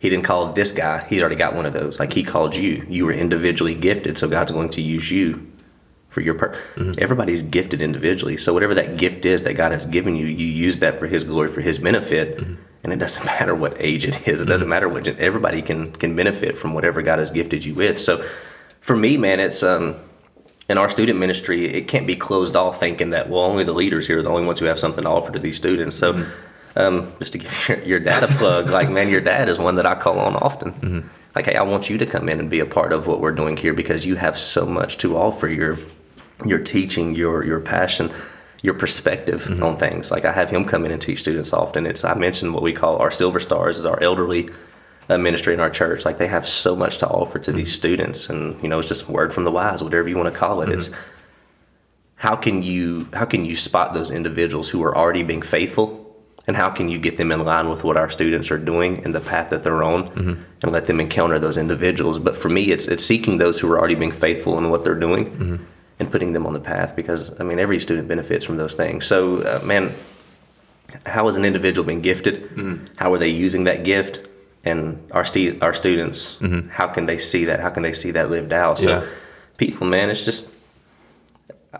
[0.00, 1.04] He didn't call this guy.
[1.04, 1.98] He's already got one of those.
[1.98, 2.84] Like he called you.
[2.88, 5.46] You were individually gifted, so God's going to use you
[6.08, 6.56] for your part.
[6.98, 8.36] Everybody's gifted individually.
[8.36, 11.24] So whatever that gift is that God has given you, you use that for His
[11.24, 12.38] glory, for His benefit.
[12.82, 14.40] And it doesn't matter what age it is.
[14.40, 15.06] It doesn't matter what.
[15.06, 17.98] Everybody can can benefit from whatever God has gifted you with.
[17.98, 18.24] So
[18.80, 19.96] for me, man, it's um.
[20.68, 24.06] In our student ministry, it can't be closed off thinking that well, only the leaders
[24.06, 25.96] here are the only ones who have something to offer to these students.
[25.96, 26.24] So,
[26.76, 29.74] um, just to give your, your dad a plug, like man, your dad is one
[29.74, 30.72] that I call on often.
[31.34, 33.32] Like, hey, I want you to come in and be a part of what we're
[33.32, 35.48] doing here because you have so much to offer.
[35.48, 35.76] Your
[36.44, 38.10] your teaching, your your passion,
[38.62, 40.10] your perspective on things.
[40.10, 41.86] Like I have him come in and teach students often.
[41.86, 44.48] It's I mentioned what we call our silver stars is our elderly
[45.18, 46.04] ministry in our church.
[46.04, 47.74] Like they have so much to offer to these mm-hmm.
[47.74, 50.62] students, and you know it's just word from the wise, whatever you want to call
[50.62, 50.66] it.
[50.66, 50.74] Mm-hmm.
[50.74, 50.90] It's
[52.16, 55.98] how can you how can you spot those individuals who are already being faithful?
[56.46, 59.14] And how can you get them in line with what our students are doing and
[59.14, 60.42] the path that they're on mm-hmm.
[60.62, 62.18] and let them encounter those individuals?
[62.18, 64.98] But for me it's it's seeking those who are already being faithful in what they're
[64.98, 65.28] doing
[65.98, 69.06] and putting them on the path because i mean every student benefits from those things.
[69.06, 69.92] So uh, man
[71.06, 72.50] how is an individual being gifted?
[72.96, 74.26] How are they using that gift
[74.64, 76.38] and our, stu- our students
[76.70, 79.06] how can they see that how can they see that lived out so Yeah.
[79.56, 80.50] people man it's just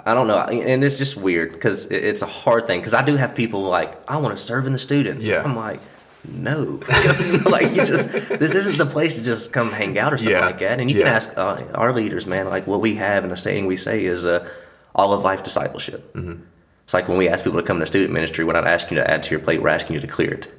[0.05, 2.79] I don't know, and it's just weird because it's a hard thing.
[2.79, 5.27] Because I do have people like, I want to serve in the students.
[5.27, 5.43] Yeah.
[5.43, 5.81] I'm like,
[6.29, 6.79] no,
[7.47, 10.47] like you just this isn't the place to just come hang out or something Yeah.
[10.47, 10.81] like that.
[10.81, 12.49] And you can ask uh, our leaders, man.
[12.49, 14.49] Like what we have and the saying we say is uh,
[14.95, 16.15] all of life discipleship.
[16.15, 16.41] Mm-hmm.
[16.85, 19.03] It's like when we ask people to come to student ministry, we're not asking you
[19.03, 19.61] to add to your plate.
[19.61, 20.57] We're asking you to clear it.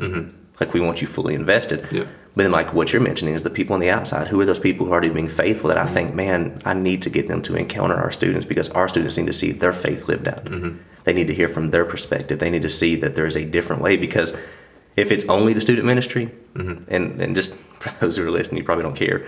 [0.62, 1.80] Like we want you fully invested.
[1.92, 2.06] Yeah.
[2.36, 4.28] But then, like what you're mentioning is the people on the outside.
[4.30, 5.68] Who are those people who are already being faithful?
[5.68, 5.94] That I Mm-hmm.
[5.94, 9.26] think, man, I need to get them to encounter our students because our students need
[9.26, 10.46] to see their faith lived out.
[10.46, 10.78] Mm-hmm.
[11.04, 12.38] They need to hear from their perspective.
[12.40, 13.98] They need to see that there is a different way.
[13.98, 14.34] Because
[14.96, 16.94] if it's only the student ministry, Mm-hmm.
[16.96, 19.26] and and just for those who are listening, you probably don't care.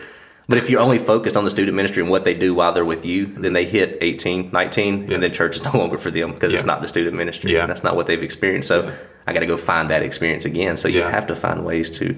[0.50, 2.84] But if you're only focused on the student ministry and what they do while they're
[2.84, 6.34] with you, then they hit 18, 19, and then church is no longer for them
[6.34, 7.54] because it's not the student ministry.
[7.54, 7.66] Yeah.
[7.66, 8.68] That's not what they've experienced.
[8.68, 8.94] So
[9.26, 10.76] I got to go find that experience again.
[10.76, 11.10] So you Yeah.
[11.10, 12.18] have to find ways to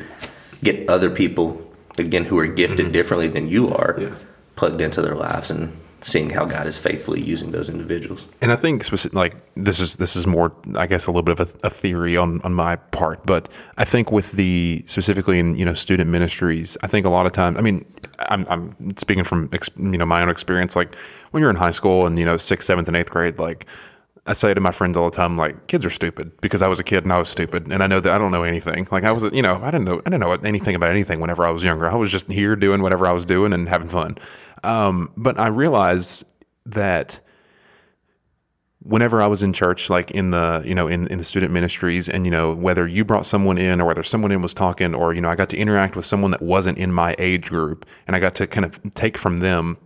[0.64, 1.62] get other people,
[2.00, 4.14] again, who are gifted differently than you are, Mm-hmm.
[4.14, 4.18] Yeah.
[4.56, 5.72] plugged into their lives and
[6.06, 8.28] seeing how God is faithfully using those individuals.
[8.40, 11.40] And I think speci- like this is this is more, I guess, a little bit
[11.40, 15.56] of a, a theory on on my part, but I think with the specifically in
[15.56, 17.84] you know student ministries, I think a lot of times, I mean,
[18.20, 20.76] I'm, I'm speaking from ex, you know my own experience.
[20.76, 20.96] Like
[21.32, 23.66] when you're in high school and you know sixth, seventh, and eighth grade, like
[24.28, 26.80] I say to my friends all the time, like kids are stupid because I was
[26.80, 28.88] a kid and I was stupid, and I know that I don't know anything.
[28.92, 31.48] Like I was, you know, I didn't know I didn't know anything about anything whenever
[31.48, 31.90] I was younger.
[31.90, 34.20] I was just here doing whatever I was doing and having fun.
[34.66, 36.26] Um, but I realize
[36.66, 37.20] that
[38.86, 42.08] whenever I was in church, like in the you know in, in the student ministries,
[42.08, 45.14] and you know whether you brought someone in or whether someone in was talking, or
[45.14, 48.16] you know I got to interact with someone that wasn't in my age group, and
[48.16, 49.78] I got to kind of take from them.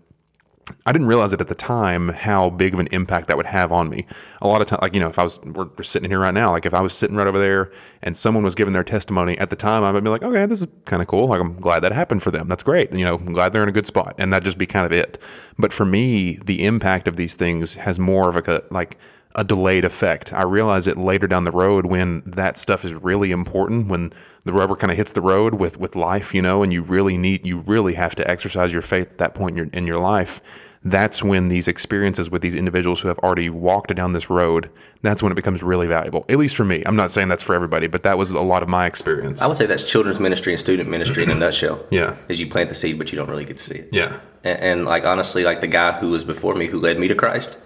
[0.85, 3.71] I didn't realize it at the time how big of an impact that would have
[3.71, 4.05] on me.
[4.41, 6.33] A lot of time, like you know, if I was we're, we're sitting here right
[6.33, 7.71] now, like if I was sitting right over there
[8.03, 10.61] and someone was giving their testimony at the time, I would be like, okay, this
[10.61, 11.27] is kind of cool.
[11.27, 12.47] Like I'm glad that happened for them.
[12.47, 12.93] That's great.
[12.93, 14.91] You know, I'm glad they're in a good spot, and that just be kind of
[14.91, 15.17] it.
[15.57, 18.97] But for me, the impact of these things has more of a like
[19.35, 20.33] a delayed effect.
[20.33, 24.11] I realize it later down the road when that stuff is really important, when
[24.49, 27.17] the rubber kind of hits the road with with life, you know, and you really
[27.17, 29.99] need you really have to exercise your faith at that point in your in your
[29.99, 30.41] life.
[30.83, 34.71] That's when these experiences with these individuals who have already walked down this road,
[35.01, 36.25] that's when it becomes really valuable.
[36.29, 36.81] At least for me.
[36.85, 39.41] I'm not saying that's for everybody, but that was a lot of my experience.
[39.41, 41.85] I would say that's children's ministry and student ministry in a nutshell.
[41.91, 42.15] Yeah.
[42.29, 43.89] Is you plant the seed, but you don't really get to see it.
[43.91, 44.19] Yeah.
[44.45, 47.15] And, and like honestly, like the guy who was before me, who led me to
[47.15, 47.57] Christ,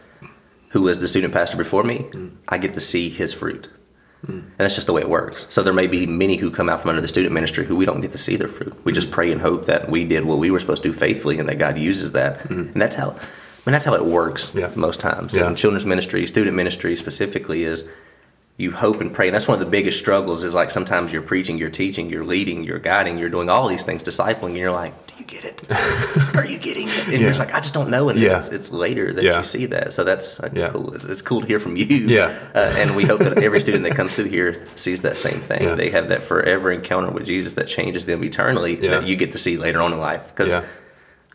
[0.69, 2.36] who was the student pastor before me, mm.
[2.49, 3.69] I get to see his fruit.
[4.28, 5.47] And that's just the way it works.
[5.49, 7.86] So there may be many who come out from under the student ministry who we
[7.86, 8.74] don't get to see their fruit.
[8.86, 11.39] We just pray and hope that we did what we were supposed to do faithfully
[11.39, 12.45] and that God uses that.
[12.49, 14.71] And that's how I mean that's how it works Yeah.
[14.76, 15.36] most times.
[15.36, 15.47] Yeah.
[15.47, 17.84] And children's ministry, student ministry specifically is
[18.58, 19.28] you hope and pray.
[19.28, 22.24] And that's one of the biggest struggles is like sometimes you're preaching, you're teaching, you're
[22.24, 25.43] leading, you're guiding, you're doing all these things, discipling, and you're like, Do you get
[25.43, 25.68] it?
[26.36, 27.08] Are you getting it?
[27.08, 28.10] And you're just like, I just don't know.
[28.10, 28.38] And Yeah.
[28.38, 29.39] it's, it's later that Yeah.
[29.39, 29.91] you see that.
[29.91, 30.70] So that's uh, Yeah.
[30.70, 30.93] cool.
[30.93, 31.86] It's, it's cool to hear from you.
[31.88, 32.38] Yeah.
[32.54, 35.64] Uh, and we hope that every student that comes through here sees that same thing.
[35.64, 35.74] Yeah.
[35.76, 38.91] They have that forever encounter with Jesus that changes them eternally Yeah.
[38.91, 40.28] that you get to see later on in life.
[40.28, 40.64] Because Yeah.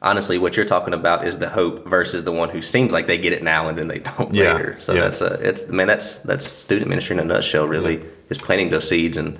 [0.02, 3.18] Honestly, what you're talking about is the hope versus the one who seems like they
[3.18, 4.52] get it now and then they don't Yeah.
[4.54, 4.76] later.
[4.78, 5.02] So Yeah.
[5.02, 7.66] that's uh, it's man, that's that's student ministry in a nutshell.
[7.66, 9.38] Really, is planting those seeds and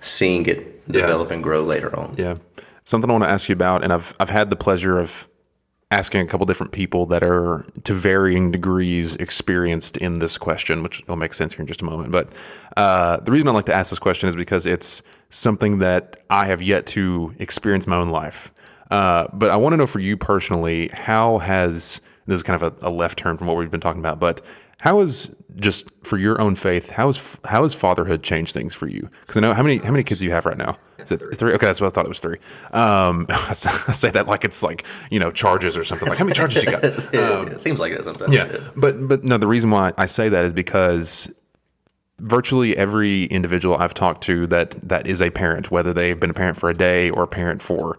[0.00, 1.00] seeing it Yeah.
[1.02, 2.14] develop and grow later on.
[2.16, 2.34] Yeah.
[2.84, 5.28] Something I want to ask you about, and I've I've had the pleasure of
[5.90, 11.02] asking a couple different people that are to varying degrees experienced in this question, which
[11.08, 12.10] will make sense here in just a moment.
[12.12, 12.28] But
[12.76, 16.44] uh, the reason I like to ask this question is because it's something that I
[16.44, 18.52] have yet to experience in my own life.
[18.90, 22.82] Uh, but I want to know for you personally, how has this is kind of
[22.82, 24.42] a, a left turn from what we've been talking about, but
[24.78, 28.88] how has just for your own faith, how has how has fatherhood changed things for
[28.88, 29.08] you?
[29.20, 30.76] Because I know how many how many kids do you have right now?
[30.98, 31.52] Is it three?
[31.54, 32.38] Okay, that's what I thought it was three.
[32.72, 36.08] Um, I say that like it's like you know charges or something.
[36.08, 36.84] Like how many charges you got?
[36.84, 38.32] it seems like that sometimes.
[38.32, 41.32] Yeah, but but no, the reason why I say that is because
[42.20, 46.34] virtually every individual I've talked to that that is a parent, whether they've been a
[46.34, 47.98] parent for a day or a parent for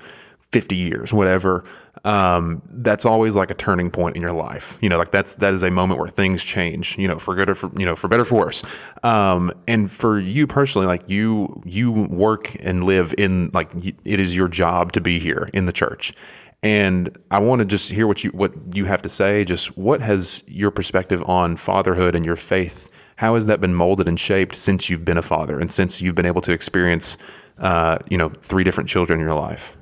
[0.51, 1.63] fifty years, whatever,
[2.05, 4.77] um, that's always like a turning point in your life.
[4.81, 6.97] You know, like that's that is a moment where things change.
[6.97, 8.63] You know, for good or for you know for better or for worse.
[9.03, 14.35] Um, and for you personally, like you you work and live in like it is
[14.35, 16.13] your job to be here in the church.
[16.61, 19.45] And I want to just hear what you what you have to say.
[19.45, 22.89] Just what has your perspective on fatherhood and your faith?
[23.15, 26.15] How has that been molded and shaped since you've been a father and since you've
[26.15, 27.17] been able to experience,
[27.59, 29.75] uh, you know, three different children in your life?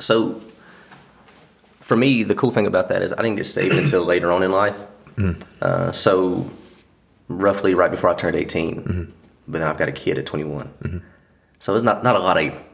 [0.00, 0.40] So
[1.80, 4.42] for me, the cool thing about that is I didn't get saved until later on
[4.42, 4.86] in life.
[5.60, 6.48] Uh, so
[7.28, 9.12] roughly right before I turned 18,
[9.48, 11.02] but then I've got a kid at 21.
[11.58, 12.64] So there's not, not a lot of,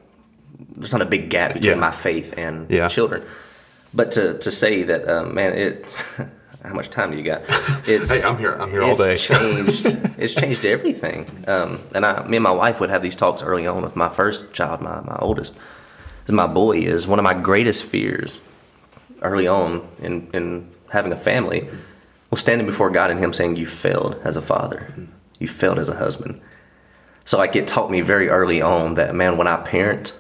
[0.77, 1.79] there's not a big gap between Yeah.
[1.81, 2.87] my faith and Yeah.
[2.89, 3.25] children.
[3.93, 6.03] But to, to say that, um, man, it's,
[6.65, 7.43] how much time do you got?
[7.89, 8.53] It's, Hey, I'm here.
[8.55, 9.17] I'm here all it's day.
[9.35, 9.87] changed.
[10.19, 11.27] It's changed everything.
[11.49, 14.09] Um, and I, me and my wife would have these talks early on with my
[14.09, 15.57] first child, my, my oldest.
[16.27, 18.41] Is my boy is one of my greatest fears
[19.23, 21.69] early on in, in having a family
[22.31, 24.93] was standing before God and Him saying, "You failed as a father.
[25.39, 26.41] You failed as a husband."
[27.25, 30.15] So like it taught me very early on that man, when I parent,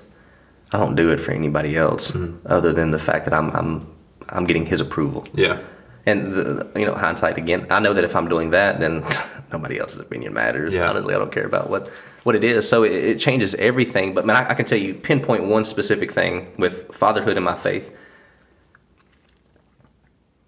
[0.72, 2.46] I don't do it for anybody else mm-hmm.
[2.46, 3.86] other than the fact that I'm I'm
[4.28, 5.26] I'm getting His approval.
[5.34, 5.58] Yeah.
[6.06, 9.04] And the, you know, hindsight again, I know that if I'm doing that, then
[9.52, 10.76] nobody else's opinion matters.
[10.76, 10.88] Yeah.
[10.88, 11.88] Honestly, I don't care about what
[12.22, 12.68] what it is.
[12.68, 14.14] So it, it changes everything.
[14.14, 17.54] But man, I, I can tell you, pinpoint one specific thing with fatherhood and my
[17.56, 17.96] faith.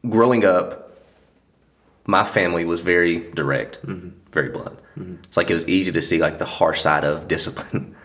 [0.09, 0.89] Growing up,
[2.07, 4.09] my family was very direct, mm-hmm.
[4.33, 4.79] very blunt.
[4.99, 5.17] Mm-hmm.
[5.25, 7.95] It's like it was easy to see like the harsh side of discipline.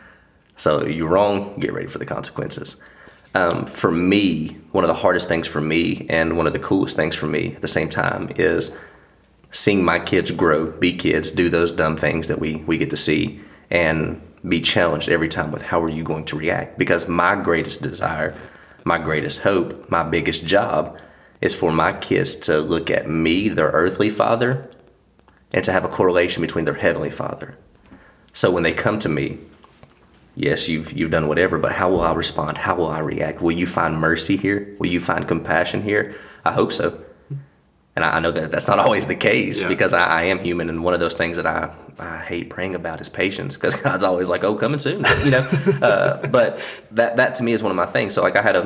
[0.55, 2.75] So you're wrong, get ready for the consequences.
[3.36, 6.95] Um, for me, one of the hardest things for me and one of the coolest
[6.95, 8.77] things for me at the same time is
[9.51, 12.97] seeing my kids grow, be kids, do those dumb things that we, we get to
[12.97, 16.77] see, and be challenged every time with how are you going to react?
[16.77, 18.36] Because my greatest desire,
[18.84, 20.99] my greatest hope, my biggest job
[21.41, 24.69] is for my kids to look at me, their earthly father,
[25.53, 27.55] and to have a correlation between their heavenly father.
[28.34, 29.38] So when they come to me,
[30.36, 32.57] yes, you've you've done whatever, but how will I respond?
[32.57, 33.41] How will I react?
[33.41, 34.75] Will you find mercy here?
[34.79, 36.15] Will you find compassion here?
[36.45, 36.99] I hope so.
[37.95, 39.67] And I I know that that's not always the case Yeah.
[39.67, 42.75] because I, I am human, and one of those things that I, I hate praying
[42.75, 45.39] about is patience because God's always like, "Oh, coming soon," you know.
[45.81, 48.13] uh, but that that to me is one of my things.
[48.15, 48.65] So like I had a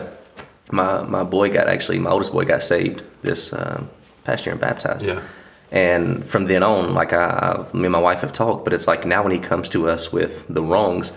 [0.71, 3.89] my my boy got actually my oldest boy got saved this um,
[4.23, 5.05] past year and baptized.
[5.05, 5.21] Yeah.
[5.69, 8.87] And from then on, like I, I, me and my wife have talked, but it's
[8.87, 11.11] like now when he comes to us with the wrongs,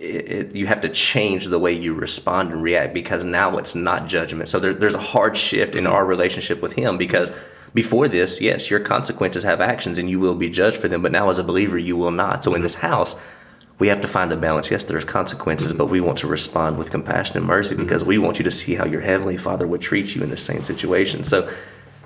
[0.00, 3.74] it, it, you have to change the way you respond and react because now it's
[3.74, 4.48] not judgment.
[4.48, 7.32] So there, there's a hard shift in our relationship with him because
[7.74, 11.12] before this, yes, your consequences have actions and you will be judged for them, but
[11.12, 12.44] now as a believer, you will not.
[12.44, 13.20] So in this house,
[13.78, 14.70] we have to find the balance.
[14.70, 17.84] Yes, there's consequences, but we want to respond with compassion and mercy mm-hmm.
[17.84, 20.36] because we want you to see how your heavenly Father would treat you in the
[20.36, 21.24] same situation.
[21.24, 21.52] So, I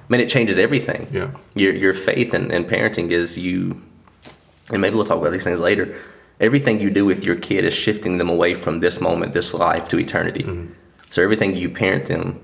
[0.08, 1.08] mean, it changes everything.
[1.12, 1.30] Yeah.
[1.54, 3.82] Your your faith and, and parenting is you,
[4.72, 6.00] and maybe we'll talk about these things later.
[6.40, 9.88] Everything you do with your kid is shifting them away from this moment, this life,
[9.88, 10.42] to eternity.
[10.42, 10.72] Mm-hmm.
[11.10, 12.40] So everything you parent them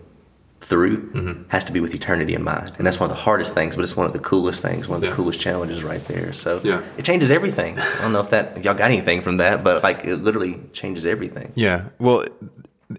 [0.61, 1.43] through mm-hmm.
[1.49, 3.83] has to be with eternity in mind, and that's one of the hardest things, but
[3.83, 5.15] it's one of the coolest things, one of the Yeah.
[5.15, 6.33] coolest challenges right there.
[6.33, 6.81] So Yeah.
[6.97, 7.79] it changes everything.
[7.79, 10.61] I don't know if that if y'all got anything from that, but like it literally
[10.73, 11.51] changes everything.
[11.55, 11.83] Yeah.
[11.99, 12.27] Well,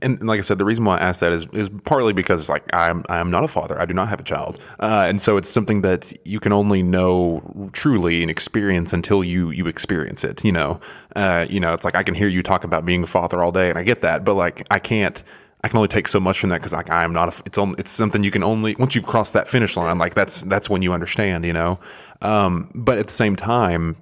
[0.01, 2.41] and, and like I said, the reason why I asked that is is partly because
[2.41, 3.79] it's like I'm I am not a father.
[3.79, 6.83] I do not have a child, uh, and so it's something that you can only
[6.83, 10.43] know truly and experience until you you experience it.
[10.43, 10.79] You know,
[11.15, 13.51] uh, you know, it's like I can hear you talk about being a father all
[13.51, 15.23] day, and I get that, but like I can't.
[15.65, 17.33] I can only take so much from that because like I am not.
[17.39, 17.73] A, it's on.
[17.77, 19.97] It's something you can only once you've crossed that finish line.
[19.97, 21.45] Like that's that's when you understand.
[21.45, 21.79] You know,
[22.21, 23.95] um, but at the same time,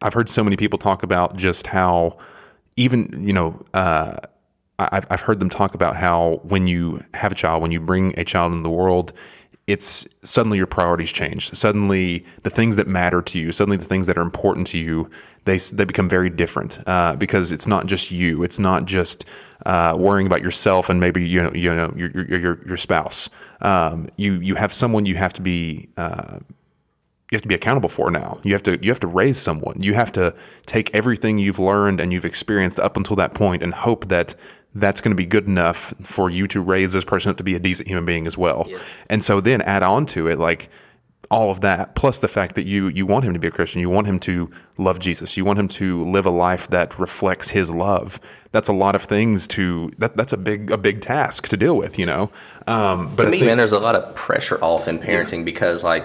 [0.00, 2.16] I've heard so many people talk about just how
[2.76, 4.16] even you know uh,
[4.90, 8.18] I've I've heard them talk about how when you have a child, when you bring
[8.18, 9.12] a child into the world,
[9.66, 11.50] it's suddenly your priorities change.
[11.50, 15.08] Suddenly, the things that matter to you, suddenly the things that are important to you,
[15.44, 18.42] they they become very different uh, because it's not just you.
[18.42, 19.24] It's not just
[19.66, 23.30] uh, worrying about yourself and maybe you know you know your your your, your spouse.
[23.60, 25.88] Um, you you have someone you have to be.
[25.96, 26.38] Uh,
[27.30, 28.38] you have to be accountable for now.
[28.42, 29.82] You have to you have to raise someone.
[29.82, 30.34] You have to
[30.66, 34.34] take everything you've learned and you've experienced up until that point and hope that
[34.74, 37.54] that's going to be good enough for you to raise this person up to be
[37.54, 38.68] a decent human being as well.
[39.10, 40.68] And so then add on to it like
[41.30, 43.80] all of that plus the fact that you you want him to be a Christian,
[43.80, 47.48] you want him to love Jesus, you want him to live a life that reflects
[47.48, 48.20] his love.
[48.52, 51.76] That's a lot of things to that that's a big a big task to deal
[51.76, 52.30] with, you know.
[52.66, 55.82] Um, but to me, think- man, there's a lot of pressure off in parenting because,
[55.82, 56.04] like,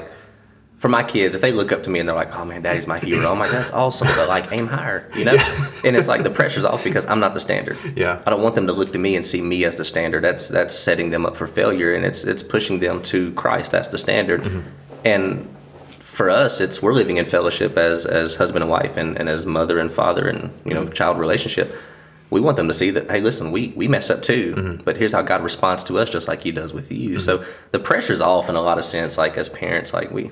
[0.77, 2.85] for my kids, if they look up to me and they're like, "Oh man, Daddy's
[2.87, 5.35] my hero," I'm like, "That's awesome," but like, aim higher, you know.
[5.83, 7.77] and it's like the pressure's off because I'm not the standard.
[7.95, 8.21] Yeah.
[8.25, 10.23] I don't want them to look to me and see me as the standard.
[10.23, 13.71] That's that's setting them up for failure, and it's it's pushing them to Christ.
[13.71, 14.59] That's the standard, Mm-hmm.
[15.05, 15.49] and
[15.99, 19.45] for us, it's we're living in fellowship as as husband and wife, and, and as
[19.45, 21.73] mother and father, and you know, child relationship.
[22.29, 24.83] We want them to see that, hey, listen, we, we mess up too, Mm-hmm.
[24.83, 27.19] but here's how God responds to us, just like He does with you.
[27.19, 29.17] So the pressure's off in a lot of sense.
[29.17, 30.29] Like as parents, like we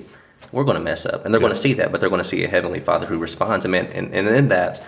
[0.52, 2.28] we're going to mess up, and they're going to see that, but they're going to
[2.28, 3.64] see a heavenly Father who responds.
[3.64, 4.82] And man, and, and in that,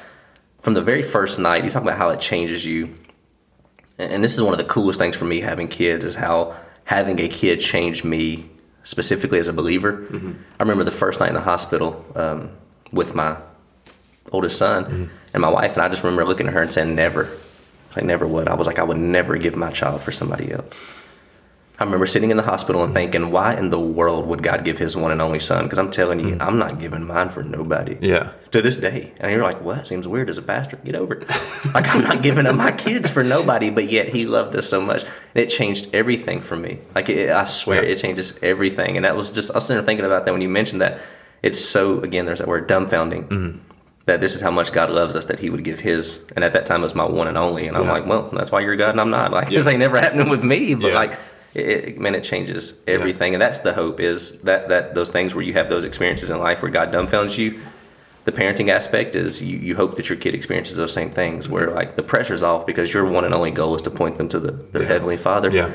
[0.60, 2.94] from the very first night, you talk about how it changes you.
[3.98, 7.18] And this is one of the coolest things for me having kids is how having
[7.20, 8.48] a kid changed me
[8.84, 10.06] specifically as a believer.
[10.58, 12.50] I remember the first night in the hospital um,
[12.92, 13.36] with my
[14.30, 17.28] oldest son and my wife, and I just remember looking at her and saying, "Never,
[17.96, 20.78] like never would." I was like, I would never give my child for somebody else.
[21.80, 24.78] I remember sitting in the hospital and thinking, why in the world would God give
[24.78, 25.64] His one and only Son?
[25.64, 26.42] Because I'm telling you, hmm.
[26.42, 28.32] I'm not giving mine for nobody yeah.
[28.50, 29.12] to this day.
[29.20, 30.76] And you're like, well, that seems weird as a pastor.
[30.84, 31.28] Get over it.
[31.74, 34.80] like, I'm not giving up my kids for nobody, but yet he loved us so
[34.80, 35.04] much.
[35.04, 36.80] And it changed everything for me.
[36.96, 37.92] Like, it, I swear, Yeah.
[37.92, 38.96] it changes everything.
[38.96, 41.00] And that was just, I was sitting there thinking about that when you mentioned that.
[41.44, 43.28] It's so, again, there's that word dumbfounding.
[43.28, 43.58] Mm-hmm.
[44.06, 46.54] That this is how much God loves us that He would give His, and at
[46.54, 48.74] that time it was my one and only, and I'm like, well, that's why you're
[48.74, 49.32] God and I'm not.
[49.32, 50.94] Like this ain't never happening with me, but Yeah.
[50.94, 51.18] like,
[51.54, 55.34] it, it, man, it changes everything, and that's the hope is that that those things
[55.34, 57.60] where you have those experiences in life where God dumbfounds you,
[58.24, 61.70] the parenting aspect is you, you hope that your kid experiences those same things where
[61.70, 64.38] like the pressure's off because your one and only goal is to point them to
[64.38, 64.88] the their Yeah.
[64.88, 65.70] heavenly father Yeah.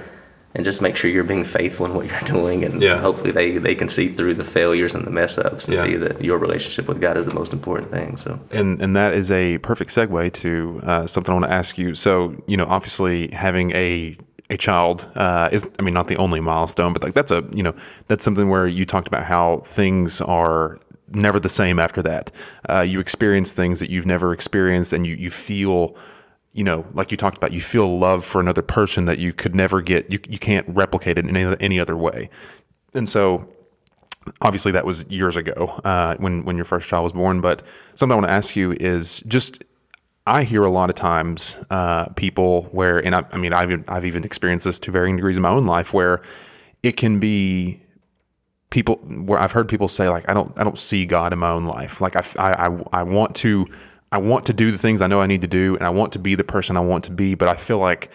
[0.53, 2.99] and just make sure you're being faithful in what you're doing and Yeah.
[2.99, 5.83] hopefully they, they can see through the failures and the mess ups and Yeah.
[5.85, 9.15] see that your relationship with god is the most important thing so And and that
[9.15, 11.95] is a perfect segue to uh, something I want to ask you.
[11.95, 14.15] So you know, obviously having a
[14.49, 17.63] a child uh, is, I mean, not the only milestone, but like that's a you
[17.63, 17.73] know
[18.07, 20.79] that's something where you talked about how things are
[21.09, 22.31] never the same after that.
[22.69, 25.95] Uh, you experience things that you've never experienced, and you you feel.
[26.55, 29.55] You know, like you talked about, you feel love for another person that you could
[29.55, 30.11] never get.
[30.11, 32.29] You, you can't replicate it in any, any other way.
[32.93, 33.49] And so,
[34.41, 37.41] obviously that was years ago uh, when when your first child was born.
[37.41, 37.63] But
[37.95, 39.63] something I want to ask you is just
[40.25, 44.05] I hear a lot of times uh, people where, and I, I mean I've I've
[44.05, 46.21] even experienced this to varying degrees in my own life where
[46.81, 47.81] it can be
[48.69, 51.49] people where I've heard people say like I don't I don't see God in my
[51.49, 51.99] own life.
[51.99, 53.67] Like I I I want to
[54.11, 56.13] I want to do the things I know I need to do and I want
[56.13, 58.09] to be the person I want to be, but I feel like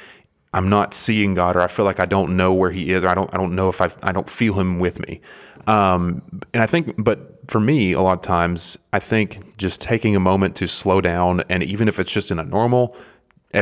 [0.54, 3.08] I'm not seeing God or I feel like I don't know where he is or
[3.08, 5.20] I don't I don't know if I I don't feel him with me.
[5.66, 6.22] Um,
[6.54, 10.20] and I think but for me a lot of times I think just taking a
[10.20, 12.96] moment to slow down and even if it's just in a normal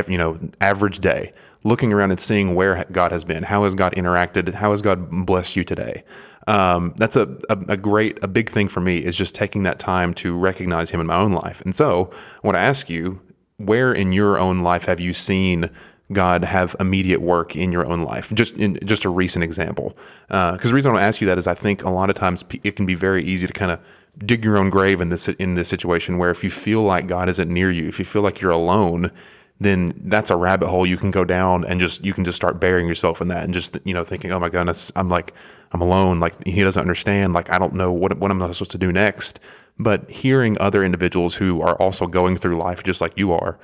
[0.07, 1.31] you know average day
[1.63, 5.25] looking around and seeing where God has been, how has God interacted, how has God
[5.25, 6.03] blessed you today.
[6.47, 9.79] Um, that's a, a, a, great, a big thing for me is just taking that
[9.79, 11.61] time to recognize Him in my own life.
[11.61, 12.09] And so
[12.41, 13.19] I want to ask you,
[13.57, 15.69] where in your own life have you seen
[16.13, 18.31] God have immediate work in your own life?
[18.33, 19.97] Just in just a recent example.
[20.27, 22.09] Because uh, the reason I want to ask you that is I think a lot
[22.09, 23.79] of times it can be very easy to kind of
[24.25, 27.29] dig your own grave in this in this situation where if you feel like God
[27.29, 29.11] isn't near you, if you feel like you're alone,
[29.59, 32.59] then that's a rabbit hole you can go down and just you can just start
[32.59, 35.33] burying yourself in that and just you know thinking oh my goodness i'm like
[35.71, 38.77] i'm alone like he doesn't understand like i don't know what what i'm supposed to
[38.77, 39.39] do next
[39.79, 43.57] but hearing other individuals who are also going through life just like you are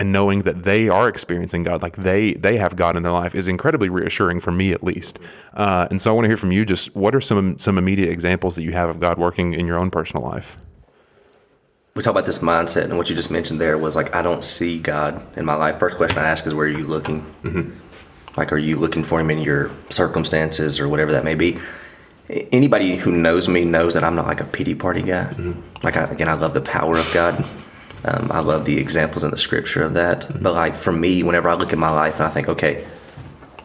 [0.00, 3.34] and knowing that they are experiencing god like they they have god in their life
[3.34, 5.20] is incredibly reassuring for me at least.
[5.54, 8.10] Uh, and so i want to hear from you just what are some some immediate
[8.10, 10.56] examples that you have of god working in your own personal life?
[11.94, 14.42] We talk about this mindset and what you just mentioned there was like i don't
[14.42, 15.78] see god in my life.
[15.78, 17.20] First question i ask is where are you looking?
[17.44, 17.70] Mm-hmm.
[18.38, 21.58] like are you looking for him in your circumstances or whatever that may be?
[22.52, 25.24] Anybody who knows me knows that i'm not like a pity party guy.
[25.24, 25.60] Mm-hmm.
[25.82, 27.44] like I, again i love the power of god
[28.04, 30.42] um, i love the examples in the scripture of that mm-hmm.
[30.42, 32.84] but like for me whenever i look at my life and i think okay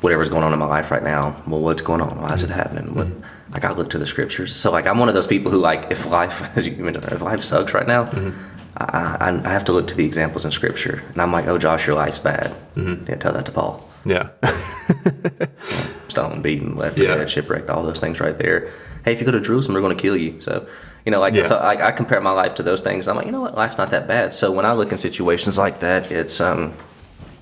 [0.01, 2.49] whatever's going on in my life right now well what's going on why is it
[2.49, 3.21] happening what mm-hmm
[3.55, 4.53] like I look to the scriptures.
[4.53, 7.21] So like I'm one of those people who like if life as you mentioned if
[7.21, 8.37] life sucks right now, mm-hmm.
[8.77, 11.87] I, I, have to look to the examples in scripture, and I'm like, oh Josh,
[11.87, 12.51] your life's bad.
[12.75, 13.09] Mm-hmm.
[13.09, 13.89] Yeah, tell that to Paul.
[14.03, 14.29] Yeah.
[16.09, 17.15] Stoned, beaten, left for yeah.
[17.15, 18.69] dead, shipwrecked, all those things right there.
[19.05, 20.41] Hey, if you go to Jerusalem, they're going to kill you.
[20.41, 20.67] So,
[21.05, 21.43] you know, like yeah.
[21.43, 23.07] so I, I compare my life to those things.
[23.07, 24.33] I'm like, you know what, life's not that bad.
[24.33, 26.73] So when I look in situations like that, it's um,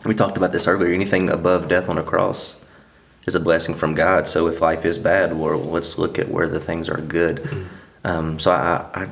[0.06, 0.94] we talked about this earlier.
[0.94, 2.56] Anything above death on a cross
[3.26, 4.28] is a blessing from God.
[4.28, 7.38] So if life is bad, well, let's look at where the things are good.
[7.38, 7.68] Mm-hmm.
[8.06, 9.10] Um, so I, I,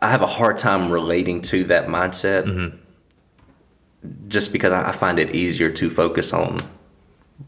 [0.00, 2.76] I have a hard time relating to that mindset, mm-hmm.
[4.28, 6.56] just because I find it easier to focus on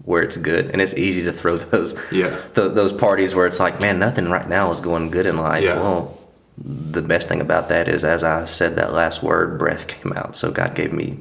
[0.04, 3.60] where it's good, and it's easy to throw those yeah th- those parties where it's
[3.60, 5.64] like, man, nothing right now is going good in life.
[5.64, 5.76] Yeah.
[5.76, 6.18] Well,
[6.58, 10.36] the best thing about that is, as I said that last word, breath came out.
[10.36, 11.18] So God gave me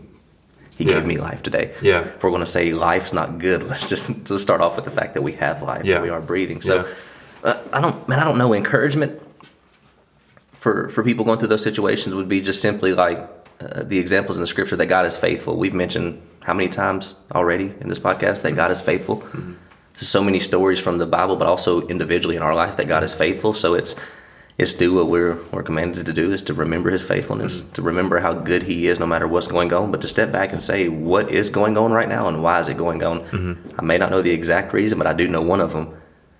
[0.77, 0.95] he yeah.
[0.95, 1.73] gave me life today.
[1.81, 2.01] Yeah.
[2.01, 4.91] If we're going to say life's not good, let's just let's start off with the
[4.91, 5.95] fact that we have life, yeah.
[5.95, 6.61] that we are breathing.
[6.61, 6.93] So, yeah.
[7.43, 8.53] uh, I don't, man, I don't know.
[8.53, 9.21] Encouragement
[10.53, 13.27] for for people going through those situations would be just simply like
[13.61, 15.57] uh, the examples in the scripture that God is faithful.
[15.57, 19.17] We've mentioned how many times already in this podcast that God is faithful.
[19.17, 19.53] Mm-hmm.
[19.93, 23.13] So many stories from the Bible, but also individually in our life that God is
[23.13, 23.53] faithful.
[23.53, 23.95] So it's
[24.57, 27.73] it's do what we're, we're commanded to do is to remember his faithfulness mm-hmm.
[27.73, 30.51] to remember how good he is no matter what's going on but to step back
[30.51, 33.79] and say what is going on right now and why is it going on mm-hmm.
[33.79, 35.93] i may not know the exact reason but i do know one of them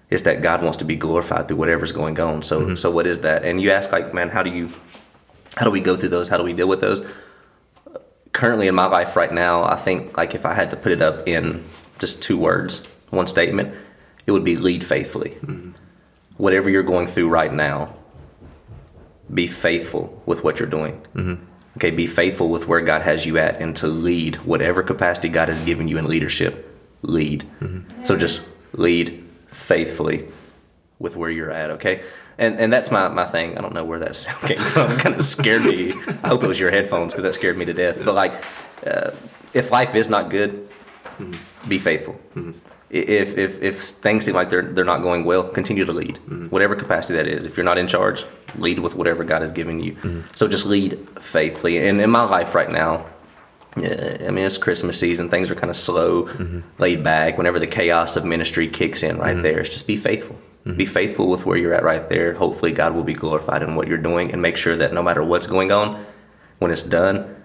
[0.09, 2.76] is that god wants to be glorified through whatever's going on so mm-hmm.
[2.76, 4.69] so what is that and you ask like man how do you
[5.58, 7.06] how do we go through those how do we deal with those
[8.32, 11.02] currently in my life right now i think like if i had to put it
[11.02, 11.64] up in
[11.99, 13.74] just two words one statement
[14.26, 15.72] it would be lead faithfully mm-hmm.
[16.38, 17.93] whatever you're going through right now
[19.34, 20.99] be faithful with what you're doing.
[21.16, 21.43] Mm-hmm.
[21.78, 25.47] Okay, be faithful with where God has you at and to lead whatever capacity God
[25.47, 26.68] has given you in leadership.
[27.02, 27.45] Lead.
[27.62, 28.04] Mm-hmm.
[28.04, 30.28] So just lead faithfully
[31.02, 32.04] with where you're at, okay?
[32.38, 33.58] And and that's my, my thing.
[33.58, 34.91] I don't know where that sound came from.
[34.91, 35.93] It kind of scared me.
[36.24, 38.04] I hope it was your headphones because that scared me to death.
[38.04, 38.34] But like,
[38.86, 39.12] uh,
[39.54, 40.70] if life is not good,
[41.18, 41.70] mm-hmm.
[41.70, 42.14] be faithful.
[42.36, 42.52] Mm-hmm
[42.91, 46.47] if, if, if things seem like they're, they're not going well, continue to lead, mm-hmm.
[46.47, 47.45] whatever capacity that is.
[47.45, 48.26] If you're not in charge,
[48.58, 49.93] lead with whatever God has given you.
[49.93, 50.22] Mm-hmm.
[50.36, 51.78] So just lead faithfully.
[51.88, 53.06] And in my life right now,
[53.78, 55.30] yeah, I mean, it's Christmas season.
[55.30, 56.60] Things are kind of slow, mm-hmm.
[56.80, 57.38] laid back.
[57.38, 59.43] Whenever the chaos of ministry kicks in, right mm-hmm.
[59.43, 60.38] there, it's just be faithful.
[60.66, 60.78] Mm-hmm.
[60.78, 62.34] Be faithful with where you're at right there.
[62.34, 65.24] Hopefully, God will be glorified in what you're doing, and make sure that no matter
[65.24, 66.05] what's going on,
[66.59, 67.41] when it's done,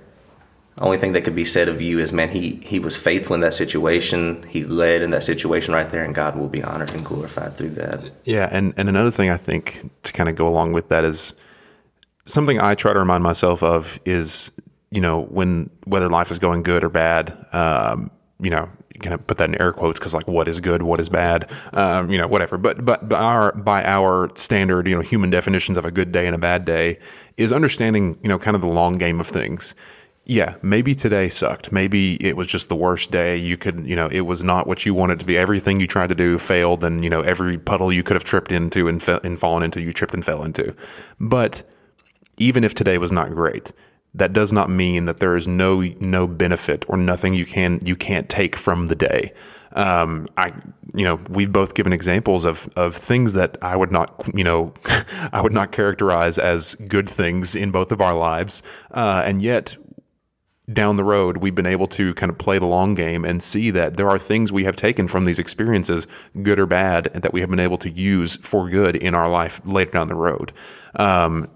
[0.79, 3.41] only thing that could be said of you is, man, he he was faithful in
[3.41, 4.43] that situation.
[4.43, 7.71] He led in that situation right there, and God will be honored and glorified through
[7.71, 8.13] that.
[8.25, 11.35] Yeah, and and another thing I think to kind of go along with that is
[12.27, 14.51] something I try to remind myself of is
[14.91, 18.69] you know when whether life is going good or bad, um, you know,
[19.05, 21.51] you can put that in air quotes because like what is good, what is bad,
[21.73, 22.59] um, you know, whatever.
[22.59, 26.27] But but by our by our standard, you know, human definitions of a good day
[26.27, 26.99] and a bad day
[27.37, 29.75] is understanding, you know, kind of the long game of things
[30.29, 31.71] yeah, maybe today sucked.
[31.71, 33.37] Maybe it was just the worst day.
[33.37, 35.39] You could, you know, it was not what you wanted to be.
[35.39, 38.51] Everything you tried to do failed, and you know, every puddle you could have tripped
[38.51, 40.75] into and, fe- and fallen into, you tripped and fell into.
[41.21, 41.63] But
[42.39, 43.73] even if today was not great,
[44.17, 47.97] that does not mean that there is no no benefit or nothing you can you
[47.97, 49.33] can't take from the day.
[49.73, 50.53] Um, I,
[50.95, 54.73] you know, we've both given examples of of things that I would not, you know,
[55.33, 58.63] I would not characterize as good things in both of our lives,
[58.93, 59.77] uh, and yet
[60.73, 63.71] down the road, we've been able to kind of play the long game and see
[63.71, 66.09] that there are things we have taken from these experiences,
[66.43, 69.61] good or bad, that we have been able to use for good in our life
[69.65, 70.53] later down the road.
[70.97, 71.49] Um,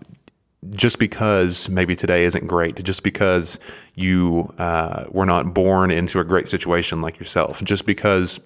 [0.70, 3.58] just because maybe today isn't great, just because
[3.94, 8.40] you uh, were not born into a great situation like yourself, just because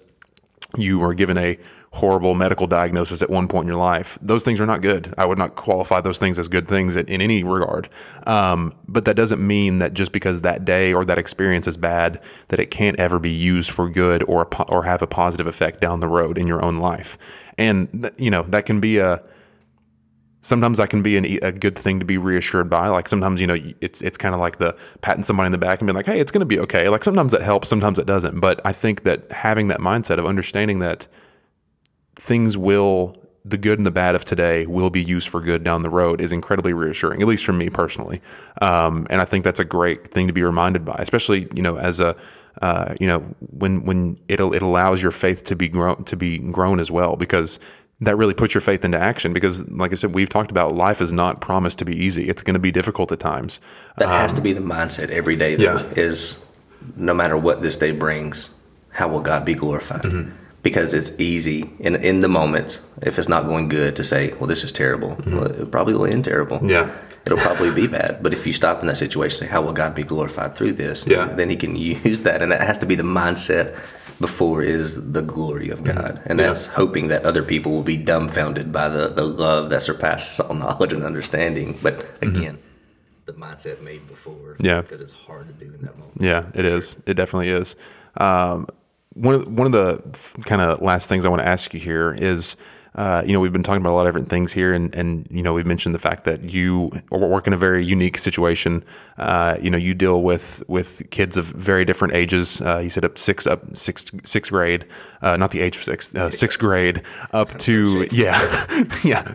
[0.77, 1.57] you were given a
[1.91, 4.19] horrible medical diagnosis at one point in your life.
[4.21, 5.13] Those things are not good.
[5.17, 7.87] I would not qualify those things as good things in, in any regard.
[8.27, 12.21] Um, but that doesn't mean that just because that day or that experience is bad,
[12.49, 16.01] that it can't ever be used for good or or have a positive effect down
[16.01, 17.17] the road in your own life.
[17.57, 19.19] And you know that can be a
[20.45, 22.87] sometimes that can be an, a good thing to be reassured by.
[22.87, 25.79] Like sometimes, you know, it's it's kind of like the patting somebody in the back
[25.79, 28.05] and being like, "Hey, it's going to be okay." Like sometimes that helps, sometimes it
[28.05, 28.39] doesn't.
[28.39, 31.07] But I think that having that mindset of understanding that
[32.15, 35.83] things will the good and the bad of today will be used for good down
[35.83, 38.19] the road is incredibly reassuring, at least for me personally.
[38.61, 41.77] Um, and I think that's a great thing to be reminded by, especially you know
[41.77, 42.15] as a
[42.61, 46.37] uh, you know when when it it allows your faith to be grown to be
[46.39, 47.59] grown as well because
[48.01, 51.01] that really puts your faith into action because like i said we've talked about life
[51.01, 52.27] is not promised to be easy.
[52.27, 53.59] It's going to be difficult at times.
[53.97, 55.93] That um, has to be the mindset every day though, yeah.
[55.95, 56.43] is
[56.95, 58.49] no matter what this day brings
[58.91, 60.01] how will god be glorified?
[60.03, 60.31] Mm-hmm.
[60.61, 64.47] because it's easy in in the moment if it's not going good to say well
[64.47, 65.15] this is terrible.
[65.15, 65.35] Mm-hmm.
[65.35, 66.59] well, it probably will end terrible.
[66.63, 66.93] Yeah.
[67.25, 68.21] It'll probably be bad.
[68.21, 71.07] But if you stop in that situation say how will god be glorified through this?
[71.07, 71.25] Yeah.
[71.25, 71.75] then he can
[72.05, 72.41] use that.
[72.41, 73.79] And that has to be the mindset
[74.19, 75.97] before is the glory of mm-hmm.
[75.97, 76.21] God.
[76.25, 76.47] And yeah.
[76.47, 80.55] that's hoping that other people will be dumbfounded by the, the love that surpasses all
[80.63, 81.77] knowledge and understanding.
[81.81, 82.35] But mm-hmm.
[82.35, 83.25] again, mm-hmm.
[83.25, 84.55] the mindset made before.
[84.59, 84.81] Yeah.
[84.81, 86.21] Because it's hard to do in that moment.
[86.21, 86.97] Yeah, it is.
[87.05, 87.75] It definitely is.
[88.17, 88.67] Um,
[89.13, 92.13] one of, one of the kind of last things I want to ask you here
[92.13, 92.57] is
[92.95, 95.27] uh, you know, we've been talking about a lot of different things here, and and
[95.29, 98.83] you know, we've mentioned the fact that you work in a very unique situation.
[99.17, 102.61] Uh, you know, you deal with with kids of very different ages.
[102.61, 104.85] Uh, you said up six up sixth sixth grade,
[105.21, 107.01] uh, not the age of sixth, uh, sixth grade
[107.33, 108.65] up to yeah,
[109.03, 109.33] yeah,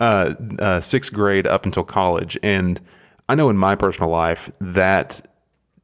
[0.00, 2.80] uh, sixth grade up until college, and
[3.28, 5.20] I know in my personal life that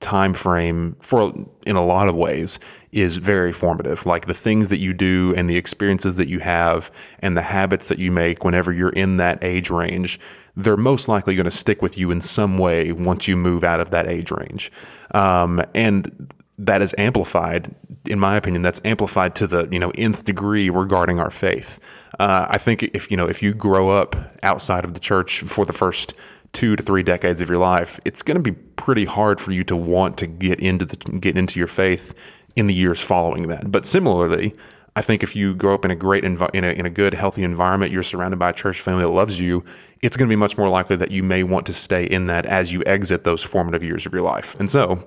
[0.01, 1.33] time frame for
[1.65, 2.59] in a lot of ways
[2.93, 4.05] is very formative.
[4.07, 6.91] Like the things that you do and the experiences that you have
[7.21, 10.21] and the habits that you make whenever you're in that age range
[10.57, 13.81] they're most likely going to stick with you in some way once you move out
[13.81, 14.71] of that age range.
[15.15, 17.75] Um, and that is amplified
[18.07, 21.81] in my opinion that's amplified to the you know nth degree regarding our faith.
[22.21, 25.65] Uh, i think if you know if you grow up outside of the church for
[25.65, 26.15] the first
[26.53, 29.65] two to three decades of your life, it's going to be pretty hard for you
[29.65, 32.15] to want to get into the get into your faith
[32.57, 33.71] in the years following that.
[33.71, 34.55] But similarly,
[34.95, 37.45] I think if you grow up in a great in a in a good healthy
[37.45, 39.65] environment, you're surrounded by a church family that loves you.
[40.03, 42.45] It's going to be much more likely that you may want to stay in that
[42.45, 44.59] as you exit those formative years of your life.
[44.59, 45.03] And so,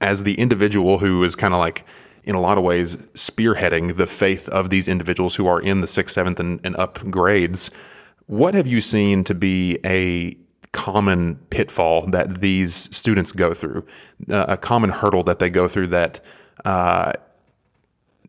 [0.00, 1.84] as the individual who is kind of like
[2.24, 5.86] in a lot of ways spearheading the faith of these individuals who are in the
[5.86, 7.70] sixth, seventh, and, and up grades,
[8.26, 10.36] what have you seen to be a
[10.72, 13.84] common pitfall that these students go through,
[14.30, 16.20] uh, a common hurdle that they go through that
[16.64, 17.12] uh,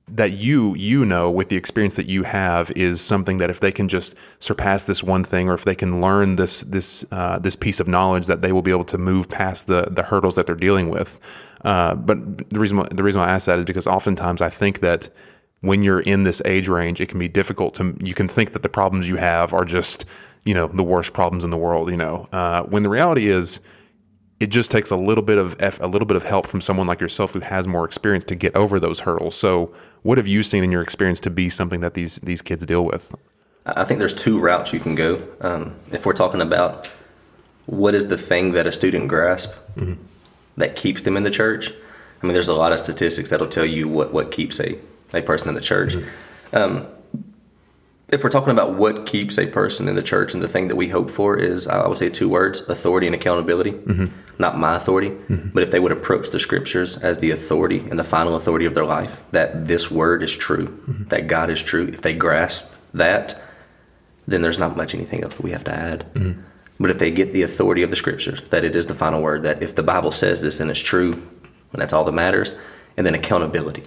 [0.07, 3.71] that you you know with the experience that you have is something that if they
[3.71, 7.55] can just surpass this one thing or if they can learn this this uh, this
[7.55, 10.45] piece of knowledge that they will be able to move past the the hurdles that
[10.45, 11.19] they're dealing with.
[11.63, 15.09] Uh, but the reason the reason I ask that is because oftentimes I think that
[15.61, 18.63] when you're in this age range, it can be difficult to you can think that
[18.63, 20.05] the problems you have are just
[20.43, 23.59] you know the worst problems in the world you know uh, when the reality is
[24.43, 26.99] it just takes a little bit of a little bit of help from someone like
[26.99, 30.65] yourself who has more experience to get over those hurdles so what have you seen
[30.65, 33.15] in your experience to be something that these these kids deal with
[33.65, 36.89] i think there's two routes you can go um, if we're talking about
[37.67, 39.93] what is the thing that a student grasp mm-hmm.
[40.57, 41.71] that keeps them in the church
[42.21, 44.77] i mean there's a lot of statistics that'll tell you what what keeps a,
[45.13, 46.57] a person in the church mm-hmm.
[46.57, 46.85] um,
[48.11, 50.75] if we're talking about what keeps a person in the church and the thing that
[50.75, 54.05] we hope for is i would say two words authority and accountability mm-hmm.
[54.39, 55.49] not my authority mm-hmm.
[55.49, 58.75] but if they would approach the scriptures as the authority and the final authority of
[58.75, 61.03] their life that this word is true mm-hmm.
[61.05, 63.41] that god is true if they grasp that
[64.27, 66.39] then there's not much anything else that we have to add mm-hmm.
[66.79, 69.43] But if they get the authority of the scriptures, that it is the final word,
[69.43, 72.55] that if the Bible says this, then it's true, and that's all that matters.
[72.97, 73.83] And then accountability,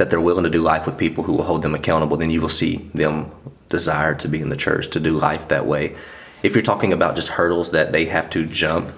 [0.00, 2.40] that they're willing to do life with people who will hold them accountable, then you
[2.40, 3.30] will see them
[3.68, 5.94] desire to be in the church, to do life that way.
[6.42, 8.94] If you're talking about just hurdles that they have to jump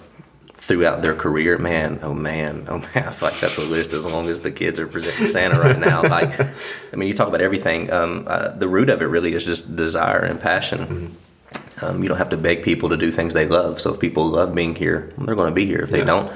[0.59, 4.07] throughout their career, man, oh man, oh man, I feel like that's a list as
[4.07, 6.03] long as the kids are presenting Santa right now.
[6.03, 7.93] Like, I mean, you talk about everything.
[7.93, 10.79] Um, uh, the root of it really is just desire and passion.
[10.79, 11.85] Mm-hmm.
[11.85, 13.81] Um, you don't have to beg people to do things they love.
[13.81, 15.81] So if people love being here, they're going to be here.
[15.81, 16.33] If they don't,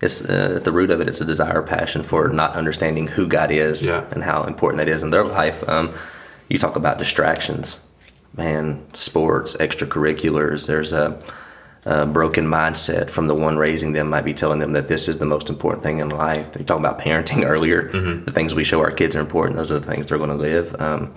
[0.00, 1.08] it's uh, at the root of it.
[1.08, 4.04] It's a desire, passion for not understanding who God is yeah.
[4.12, 5.66] and how important that is in their life.
[5.68, 5.92] Um,
[6.48, 7.80] you talk about distractions,
[8.36, 10.66] man, sports, extracurriculars.
[10.66, 11.22] There's a
[11.86, 15.18] uh, broken mindset from the one raising them might be telling them that this is
[15.18, 16.52] the most important thing in life.
[16.52, 17.90] They talk about parenting earlier.
[17.90, 18.24] Mm-hmm.
[18.24, 19.56] The things we show our kids are important.
[19.56, 20.78] Those are the things they're going to live.
[20.80, 21.14] Um,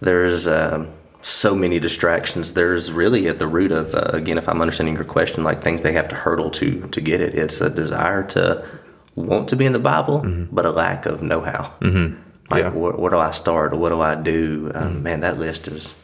[0.00, 0.86] there's uh,
[1.22, 2.52] so many distractions.
[2.52, 5.82] There's really at the root of uh, again, if I'm understanding your question, like things
[5.82, 7.38] they have to hurdle to to get it.
[7.38, 8.66] It's a desire to
[9.14, 10.54] want to be in the Bible, mm-hmm.
[10.54, 11.62] but a lack of know-how.
[11.80, 12.20] Mm-hmm.
[12.50, 12.70] Like, yeah.
[12.70, 13.74] where, where, do I start?
[13.74, 14.70] What do I do?
[14.74, 15.02] Um, mm-hmm.
[15.02, 15.94] man, that list is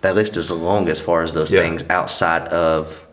[0.00, 1.60] that list is long as far as those yeah.
[1.60, 3.06] things outside of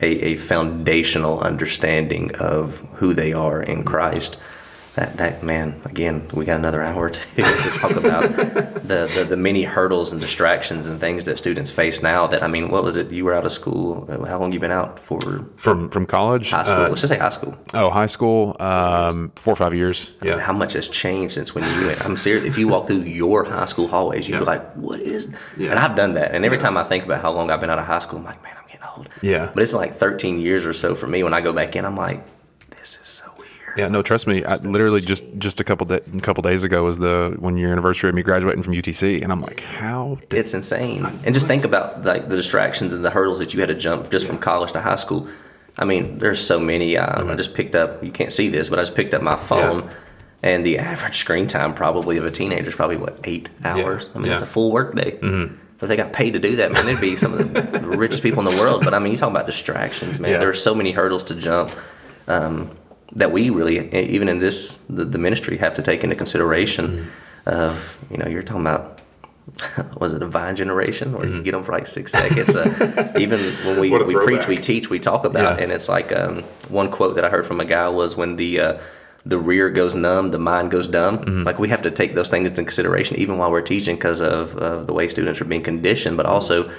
[0.00, 4.40] a, a foundational understanding of who they are in Christ
[4.94, 9.36] that, that man again we got another hour to, to talk about the, the, the
[9.36, 12.96] many hurdles and distractions and things that students face now that i mean what was
[12.96, 13.10] it?
[13.10, 14.06] You were out of school.
[14.26, 15.20] How long you been out for?
[15.56, 16.50] From from college?
[16.50, 16.84] High school.
[16.84, 17.56] Uh, let's just say high school.
[17.74, 21.34] oh high school um, four or five years yeah I mean, how much has changed
[21.34, 22.04] since when you went?
[22.04, 22.44] I'm serious.
[22.44, 24.40] If you walk through your high school hallways you'd yeah.
[24.40, 25.70] be like what is yeah.
[25.70, 26.34] and i've done that.
[26.34, 26.62] And every yeah.
[26.62, 28.56] time i think about how long i've been out of high school i'm like man
[28.56, 29.08] i'm getting old.
[29.22, 29.50] Yeah.
[29.52, 31.22] But it's been like 13 years or so for me.
[31.22, 32.39] When i go back in i'm like this is so
[33.76, 34.44] yeah, no, trust me.
[34.44, 37.72] I literally just just a couple de- a couple days ago was the one year
[37.72, 40.18] anniversary of me graduating from UTC, and I'm like, how?
[40.30, 41.06] it's insane.
[41.24, 44.10] and just think about like the distractions and the hurdles that you had to jump
[44.10, 45.28] just from college to high school.
[45.78, 46.96] I mean, there's so many.
[46.96, 47.30] Um, mm-hmm.
[47.30, 48.02] I just picked up.
[48.02, 49.84] You can't see this, but I just picked up my phone.
[49.84, 49.94] Yeah.
[50.42, 54.06] And the average screen time probably of a teenager is probably what eight hours.
[54.06, 54.12] Yeah.
[54.14, 54.34] I mean, yeah.
[54.34, 55.12] it's a full work day.
[55.12, 55.54] Mm-hmm.
[55.82, 58.46] If they got paid to do that, man, they'd be some of the richest people
[58.46, 58.84] in the world.
[58.84, 60.38] But I mean, you talk about distractions, man.
[60.38, 61.74] There are so many hurdles to jump.
[62.28, 62.70] Um,
[63.12, 66.86] that we really, even in this, the, the ministry, have to take into consideration.
[66.86, 67.08] Mm-hmm.
[67.46, 69.00] Of you know, you're talking about
[69.98, 71.36] was it a vine generation where mm-hmm.
[71.36, 72.54] you get them for like six seconds?
[72.54, 75.62] Uh, even when we, we preach, we teach, we talk about, yeah.
[75.64, 78.60] and it's like um, one quote that I heard from a guy was when the
[78.60, 78.80] uh,
[79.26, 81.18] the rear goes numb, the mind goes dumb.
[81.18, 81.42] Mm-hmm.
[81.42, 84.56] Like we have to take those things into consideration even while we're teaching because of,
[84.56, 86.70] of the way students are being conditioned, but also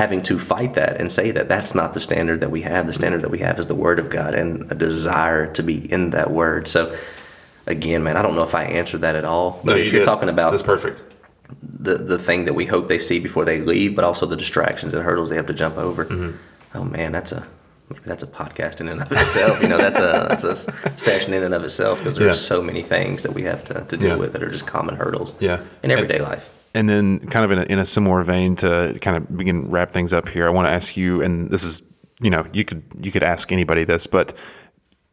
[0.00, 2.86] having to fight that and say that that's not the standard that we have.
[2.86, 5.92] The standard that we have is the Word of God and a desire to be
[5.92, 6.66] in that Word.
[6.66, 6.96] So,
[7.66, 9.60] again, man, I don't know if I answered that at all.
[9.62, 10.06] But no, you if you're did.
[10.06, 11.04] talking about that's perfect.
[11.80, 14.94] The the thing that we hope they see before they leave, but also the distractions
[14.94, 16.06] and hurdles they have to jump over.
[16.06, 16.36] Mm-hmm.
[16.78, 17.46] Oh man, that's a
[17.90, 19.60] maybe that's a podcast in and of itself.
[19.60, 20.56] you know, that's a that's a
[20.98, 22.48] session in and of itself because there's yeah.
[22.48, 24.16] so many things that we have to, to deal yeah.
[24.16, 25.34] with that are just common hurdles.
[25.40, 25.62] Yeah.
[25.82, 26.48] in everyday and, life.
[26.74, 29.92] And then, kind of in a, in a similar vein, to kind of begin wrap
[29.92, 31.82] things up here, I want to ask you, and this is,
[32.20, 34.36] you know, you could you could ask anybody this, but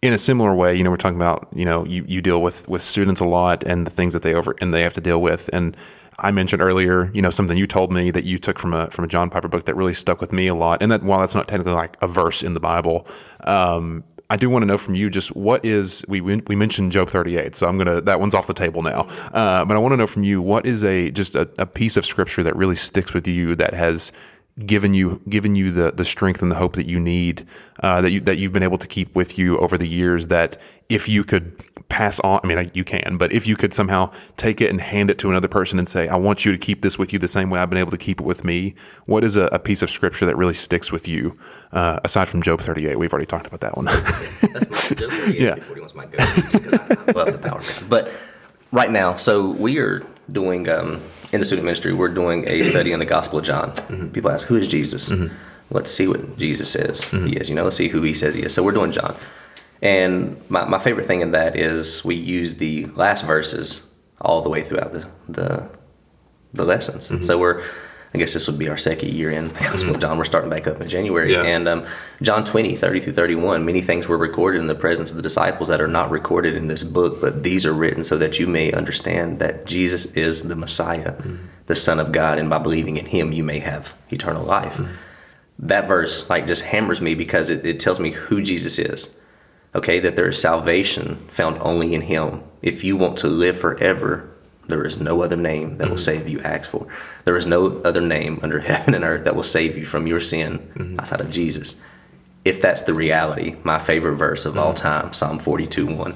[0.04, 2.68] in a similar way, you know, we're talking about, you know, you, you deal with
[2.68, 5.22] with students a lot and the things that they over and they have to deal
[5.22, 5.76] with, and
[6.20, 9.06] I mentioned earlier, you know, something you told me that you took from a from
[9.06, 11.36] a John Piper book that really stuck with me a lot, and that while that's
[11.36, 13.08] not technically like a verse in the Bible,
[13.42, 17.10] um, I do want to know from you just what is we we mentioned Job
[17.10, 19.02] 38, so I'm gonna that one's off the table now.
[19.34, 21.96] Uh, but I want to know from you what is a just a, a piece
[21.98, 24.12] of scripture that really sticks with you that has
[24.66, 27.46] given you given you the the strength and the hope that you need
[27.84, 30.28] uh, that you that you've been able to keep with you over the years.
[30.28, 30.58] That
[30.90, 34.62] if you could pass on, I mean, you can, but if you could somehow take
[34.62, 36.98] it and hand it to another person and say, "I want you to keep this
[36.98, 39.36] with you the same way I've been able to keep it with me," what is
[39.36, 41.38] a, a piece of scripture that really sticks with you
[41.72, 42.98] uh, aside from Job 38?
[42.98, 43.86] We've already talked about that one.
[44.54, 45.40] That's my Job 38.
[45.40, 45.56] Yeah,
[45.96, 46.18] my go
[46.52, 47.90] because I, I love the power man.
[47.90, 48.12] But
[48.72, 50.70] right now, so we are doing.
[50.70, 51.02] Um,
[51.34, 53.72] in the student ministry, we're doing a study on the Gospel of John.
[53.72, 54.08] Mm-hmm.
[54.10, 55.34] People ask, "Who is Jesus?" Mm-hmm.
[55.70, 57.28] Let's see what Jesus says mm-hmm.
[57.28, 57.50] he is.
[57.50, 58.54] You know, let's see who he says he is.
[58.54, 59.16] So we're doing John,
[59.82, 63.88] and my, my favorite thing in that is we use the last verses
[64.22, 65.70] all the way throughout the the,
[66.54, 67.10] the lessons.
[67.10, 67.24] Mm-hmm.
[67.24, 67.64] So we're
[68.14, 69.96] I guess this would be our second year in the Gospel mm-hmm.
[69.96, 70.18] of John.
[70.18, 71.34] We're starting back up in January.
[71.34, 71.44] Yeah.
[71.44, 71.86] And um,
[72.22, 75.68] John 20, 30 through 31, many things were recorded in the presence of the disciples
[75.68, 78.72] that are not recorded in this book, but these are written so that you may
[78.72, 81.36] understand that Jesus is the Messiah, mm-hmm.
[81.66, 84.78] the Son of God, and by believing in him, you may have eternal life.
[84.78, 84.94] Mm-hmm.
[85.68, 89.14] That verse like just hammers me because it, it tells me who Jesus is.
[89.76, 92.42] Okay, that there is salvation found only in him.
[92.62, 94.30] If you want to live forever,
[94.68, 95.92] there is no other name that mm-hmm.
[95.92, 96.88] will save you, ask for.
[97.26, 100.20] There is no other name under heaven and earth that will save you from your
[100.20, 101.00] sin mm-hmm.
[101.00, 101.76] outside of Jesus.
[102.46, 104.64] if that's the reality, my favorite verse of Mm-hmm.
[104.64, 106.16] all time, Psalm 42 1.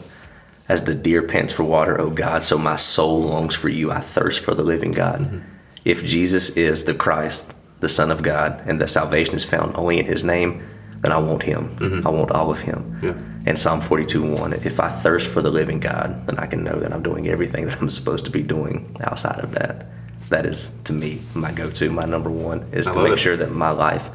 [0.69, 3.91] As the deer pants for water, O God, so my soul longs for you.
[3.91, 5.19] I thirst for the living God.
[5.19, 5.39] Mm-hmm.
[5.83, 9.99] If Jesus is the Christ, the Son of God, and that salvation is found only
[9.99, 10.63] in his name,
[11.01, 12.03] then I want him.
[12.05, 12.83] I want all of him.
[13.01, 13.05] Mm-hmm.
[13.07, 13.21] Yeah.
[13.47, 16.79] And Psalm 42 1, if I thirst for the living God, then I can know
[16.79, 19.87] that I'm doing everything that I'm supposed to be doing outside of that.
[20.29, 23.19] That is, to me, my go to, my number one, is I to make it.
[23.19, 24.09] sure that my life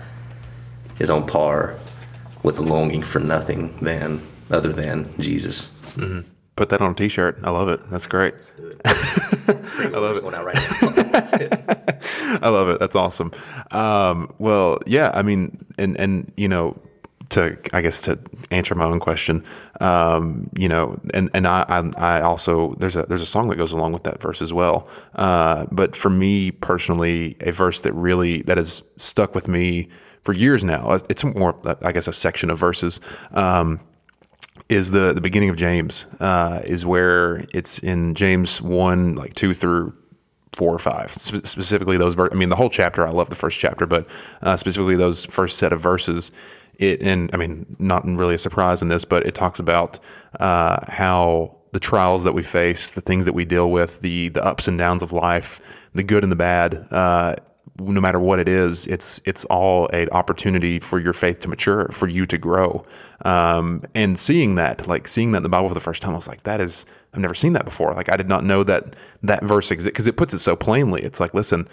[0.98, 1.76] is on par
[2.42, 5.70] with longing for nothing than other than Jesus.
[6.56, 7.38] Put that on a t-shirt.
[7.42, 7.80] I love it.
[7.90, 8.34] That's great.
[8.86, 10.24] I love it.
[10.24, 10.56] Right
[11.40, 12.40] it.
[12.42, 12.80] I love it.
[12.80, 13.30] That's awesome.
[13.72, 16.78] Um, well, yeah, I mean, and and you know,
[17.30, 18.18] to I guess to
[18.50, 19.44] answer my own question,
[19.82, 23.56] um, you know, and and I, I I also there's a there's a song that
[23.56, 24.88] goes along with that verse as well.
[25.16, 29.88] Uh, but for me personally, a verse that really that has stuck with me
[30.24, 30.98] for years now.
[31.08, 33.00] It's more, I guess, a section of verses.
[33.32, 33.80] Um,
[34.68, 39.54] is the the beginning of James uh, is where it's in James one like two
[39.54, 39.94] through
[40.52, 41.12] four or five.
[41.12, 44.06] Spe- specifically those ver- I mean the whole chapter I love the first chapter but
[44.42, 46.32] uh, specifically those first set of verses
[46.78, 49.98] it and I mean not really a surprise in this but it talks about
[50.40, 54.44] uh, how the trials that we face the things that we deal with the the
[54.44, 55.60] ups and downs of life
[55.94, 57.36] the good and the bad uh,
[57.80, 61.88] no matter what it is, it's it's all an opportunity for your faith to mature,
[61.88, 62.84] for you to grow.
[63.24, 66.16] Um, and seeing that, like seeing that in the Bible for the first time, I
[66.16, 67.92] was like, that is I've never seen that before.
[67.94, 71.02] Like I did not know that that verse exists because it puts it so plainly.
[71.02, 71.66] It's like, listen,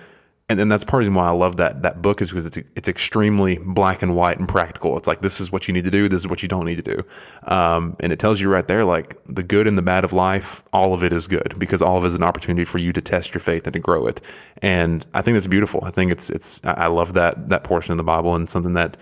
[0.49, 2.45] and, and that's part of the reason why I love that that book is because
[2.45, 4.97] it's it's extremely black and white and practical.
[4.97, 6.83] It's like this is what you need to do, this is what you don't need
[6.83, 7.03] to do,
[7.47, 10.61] um, and it tells you right there like the good and the bad of life.
[10.73, 13.01] All of it is good because all of it is an opportunity for you to
[13.01, 14.19] test your faith and to grow it.
[14.61, 15.81] And I think that's beautiful.
[15.85, 18.97] I think it's it's I love that that portion of the Bible and something that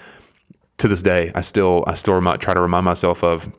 [0.78, 3.52] to this day I still I still remi- try to remind myself of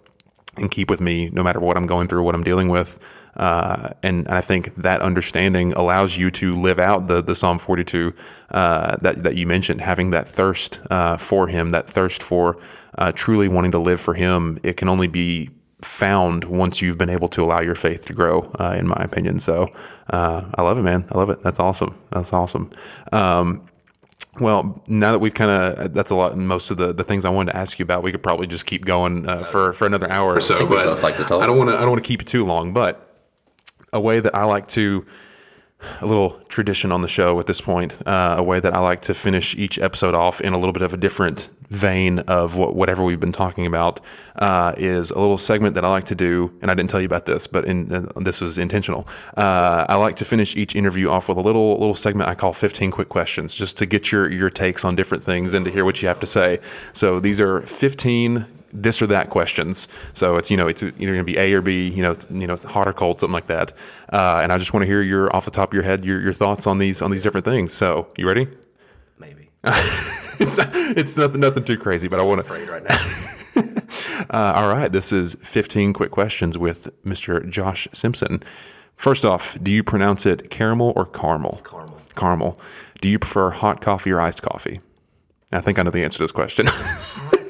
[0.56, 2.98] and keep with me no matter what I'm going through, what I'm dealing with.
[3.36, 8.12] Uh, and I think that understanding allows you to live out the the Psalm 42
[8.50, 12.58] uh, that that you mentioned, having that thirst uh, for Him, that thirst for
[12.98, 14.58] uh, truly wanting to live for Him.
[14.62, 15.50] It can only be
[15.80, 19.38] found once you've been able to allow your faith to grow, uh, in my opinion.
[19.38, 19.68] So
[20.10, 21.04] uh, I love it, man.
[21.10, 21.42] I love it.
[21.42, 21.98] That's awesome.
[22.10, 22.70] That's awesome.
[23.12, 23.66] Um,
[24.40, 27.30] well, now that we've kind of, that's a lot, most of the, the things I
[27.30, 30.10] wanted to ask you about, we could probably just keep going uh, for, for another
[30.10, 30.66] hour or so.
[30.66, 31.20] But like.
[31.20, 33.11] I don't want to, I don't want to keep it too long, but
[33.92, 35.04] a way that I like to,
[36.00, 39.00] a little tradition on the show at this point, uh, a way that I like
[39.00, 42.74] to finish each episode off in a little bit of a different vein of what,
[42.74, 44.00] whatever we've been talking about
[44.36, 46.56] uh, is a little segment that I like to do.
[46.62, 49.08] And I didn't tell you about this, but in, uh, this was intentional.
[49.36, 52.52] Uh, I like to finish each interview off with a little little segment I call
[52.52, 55.84] 15 quick questions, just to get your your takes on different things and to hear
[55.84, 56.60] what you have to say.
[56.92, 59.88] So these are 15 this or that questions.
[60.14, 62.46] So it's you know it's either going to be A or B, you know, you
[62.46, 63.72] know, hot or cold, something like that.
[64.12, 66.20] Uh, and I just want to hear your off the top of your head your,
[66.20, 67.72] your thoughts on these on these different things.
[67.72, 68.48] So you ready?
[69.18, 69.50] Maybe.
[69.64, 72.46] it's not, it's nothing nothing too crazy, but I want to.
[72.46, 72.96] Afraid right now.
[74.30, 77.46] Uh, all right, this is 15 quick questions with Mr.
[77.48, 78.42] Josh Simpson.
[78.96, 81.60] First off, do you pronounce it caramel or caramel?
[81.64, 81.98] Caramel.
[82.14, 82.60] Caramel.
[83.00, 84.80] Do you prefer hot coffee or iced coffee?
[85.52, 86.66] I think I know the answer to this question.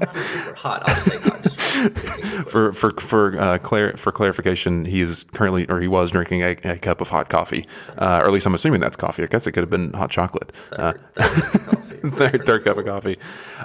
[0.00, 0.82] I'm, I'm not super hot.
[0.86, 1.40] I'll say.
[1.42, 6.42] Just for for for uh, clar- for clarification, he is currently or he was drinking
[6.42, 7.66] a, a cup of hot coffee,
[7.98, 9.22] uh, or at least I'm assuming that's coffee.
[9.22, 10.52] I guess it could have been hot chocolate.
[10.72, 11.96] Uh, coffee.
[12.10, 13.18] third, third cup of coffee.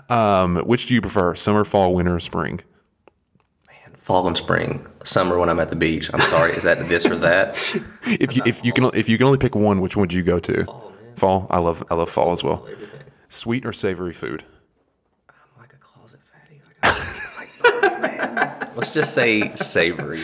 [0.09, 2.61] Um, which do you prefer, summer, fall, winter, or spring?
[3.97, 4.85] Fall and spring.
[5.03, 6.13] Summer when I'm at the beach.
[6.13, 6.51] I'm sorry.
[6.51, 7.55] Is that this or that?
[8.05, 10.21] If you if you can if you can only pick one, which one would you
[10.21, 10.63] go to?
[10.65, 10.93] Fall.
[11.15, 11.47] Fall.
[11.49, 12.67] I love I love fall as well.
[13.29, 14.43] Sweet or savory food?
[15.27, 16.57] I'm like a closet fatty.
[16.57, 16.61] Like, I like both, man.
[18.75, 20.21] Let's just say savory.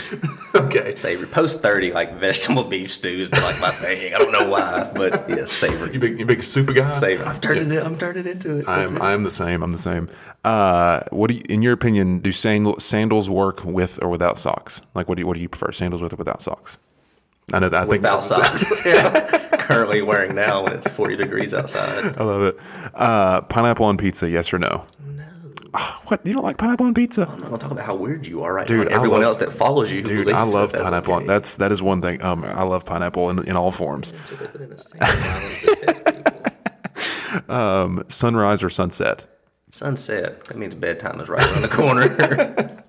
[0.53, 0.95] Okay.
[0.97, 1.27] Savory.
[1.27, 4.13] Post 30, like vegetable beef stews, but like my thing.
[4.13, 5.93] I don't know why, but yeah, savory.
[5.93, 6.91] You big you big super guy.
[6.91, 7.25] Savory.
[7.25, 7.81] I'm turning it.
[7.81, 8.65] I'm turning into it.
[8.65, 9.01] That's I'm it.
[9.01, 9.63] I'm the same.
[9.63, 10.09] I'm the same.
[10.43, 14.81] Uh, what do you, in your opinion, do sandal, sandals work with or without socks?
[14.95, 16.77] Like, what do you, what do you prefer, sandals with or without socks?
[17.53, 17.77] I know that.
[17.77, 18.63] I think Without socks.
[18.85, 19.47] yeah.
[19.57, 22.17] Currently wearing now when it's 40 degrees outside.
[22.17, 22.57] I love it.
[22.93, 24.85] Uh, pineapple on pizza, yes or no?
[26.07, 27.25] What you don't like pineapple on pizza?
[27.29, 28.95] I'm not gonna talk about how weird you are right Dude, now.
[28.95, 31.13] Everyone love- else that follows you, Dude, I love that's pineapple.
[31.15, 31.25] okay.
[31.25, 32.21] That's that is one thing.
[32.21, 34.13] Um, I love pineapple in, in all forms.
[34.29, 37.55] So they put in a single island to test people.
[37.55, 39.25] Um, sunrise or sunset?
[39.69, 40.43] Sunset.
[40.45, 42.07] That means bedtime is right around the corner.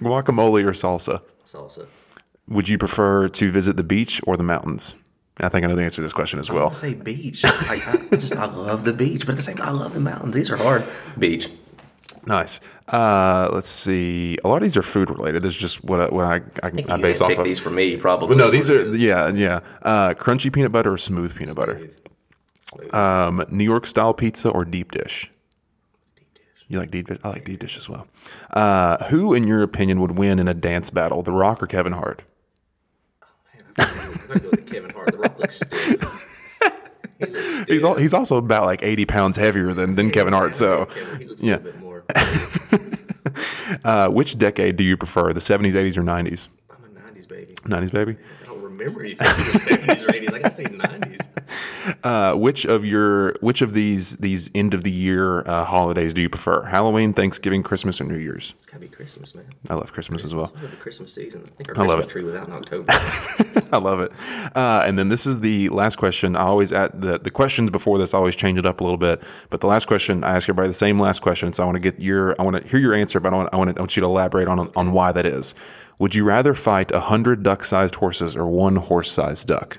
[0.00, 1.20] Guacamole or salsa?
[1.46, 1.86] Salsa.
[2.48, 4.94] Would you prefer to visit the beach or the mountains?
[5.40, 6.68] I think I know the answer to this question as well.
[6.68, 7.42] I say beach.
[7.42, 10.00] Like, I just I love the beach, but at the same time I love the
[10.00, 10.34] mountains.
[10.34, 10.84] These are hard.
[11.18, 11.48] Beach.
[12.24, 12.60] Nice.
[12.88, 14.38] Uh, let's see.
[14.44, 15.42] A lot of these are food related.
[15.42, 17.44] This is just what I, what I, I, I, You base off of.
[17.44, 18.36] these for me, probably.
[18.36, 19.60] no, these are yeah, yeah.
[19.82, 21.90] Uh, crunchy peanut butter or smooth peanut butter.
[22.92, 25.30] Um, New York style pizza or deep dish.
[26.68, 27.18] You like deep dish?
[27.24, 28.06] I like deep dish as well.
[28.50, 31.92] Uh, who, in your opinion, would win in a dance battle, The Rock or Kevin
[31.92, 32.22] Hart?
[33.78, 33.86] I'm
[34.28, 35.10] gonna go with Kevin Hart.
[35.12, 36.28] The Rock looks stiff.
[37.18, 37.74] He.
[37.74, 40.56] He's al- he's also about like eighty pounds heavier than, than Kevin Hart.
[40.56, 41.58] So, Kevin, he looks yeah.
[42.08, 42.92] A little bit
[43.84, 43.84] more.
[43.84, 46.48] uh, which decade do you prefer, the seventies, eighties, or nineties?
[46.70, 47.54] I'm a '90s baby.
[47.66, 48.16] Nineties, baby.
[48.42, 50.34] I don't remember anything the '70s or '80s.
[50.34, 51.21] I gotta say '90s.
[52.04, 56.22] Uh, which of your which of these these end of the year uh, holidays do
[56.22, 56.62] you prefer?
[56.62, 58.54] Halloween, Thanksgiving, Christmas, or New Year's?
[58.58, 59.44] It's gotta be Christmas, man.
[59.68, 60.52] I love Christmas as well.
[60.56, 61.42] I love the Christmas season.
[61.44, 62.10] I think our love Christmas it.
[62.10, 62.86] tree was out in October.
[63.72, 64.12] I love it.
[64.56, 66.36] Uh, and then this is the last question.
[66.36, 68.98] I always at the the questions before this I always change it up a little
[68.98, 69.22] bit.
[69.50, 71.52] But the last question I ask everybody the same last question.
[71.52, 73.48] So I want to get your I want to hear your answer, but I want
[73.52, 75.54] I want, to, I want you to elaborate on on why that is.
[75.98, 79.78] Would you rather fight a hundred duck-sized horses or one horse-sized duck?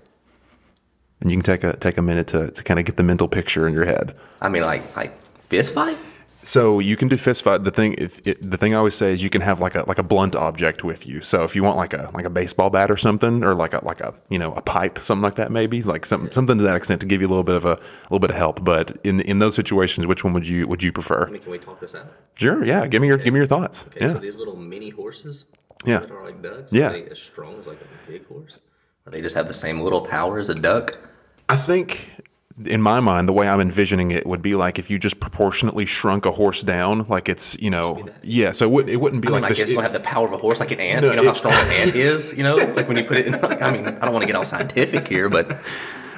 [1.23, 3.29] And you can take a take a minute to, to kind of get the mental
[3.29, 4.13] picture in your head.
[4.41, 5.97] I mean, like like fist fight.
[6.45, 7.63] So you can do fist fight.
[7.63, 9.85] The thing, if it, the thing I always say is you can have like a
[9.87, 11.21] like a blunt object with you.
[11.21, 13.79] So if you want like a like a baseball bat or something, or like a
[13.85, 16.75] like a you know a pipe, something like that, maybe like some something to that
[16.75, 17.79] extent to give you a little bit of a, a
[18.09, 18.61] little bit of help.
[18.61, 21.25] But in in those situations, which one would you would you prefer?
[21.25, 22.11] I mean, can we talk this out?
[22.35, 22.85] Sure, yeah.
[22.87, 23.85] Give me your give me your thoughts.
[23.87, 25.45] Okay, Yeah, so these little mini horses
[25.85, 25.99] Yeah.
[25.99, 26.89] that are like ducks, Yeah.
[26.89, 28.59] are they as strong as like a big horse?
[29.05, 30.97] Or they just have the same little power as a duck?
[31.53, 32.09] I think.
[32.67, 35.87] In my mind, the way I'm envisioning it would be like if you just proportionately
[35.87, 38.51] shrunk a horse down, like it's you know, yeah.
[38.51, 39.61] So it, would, it wouldn't be I mean, like like this.
[39.61, 41.03] it's gonna have the power of a horse, like an ant.
[41.03, 42.31] No, you know how strong an ant is.
[42.37, 43.41] You know, like when you put it in.
[43.41, 45.57] Like, I mean, I don't want to get all scientific here, but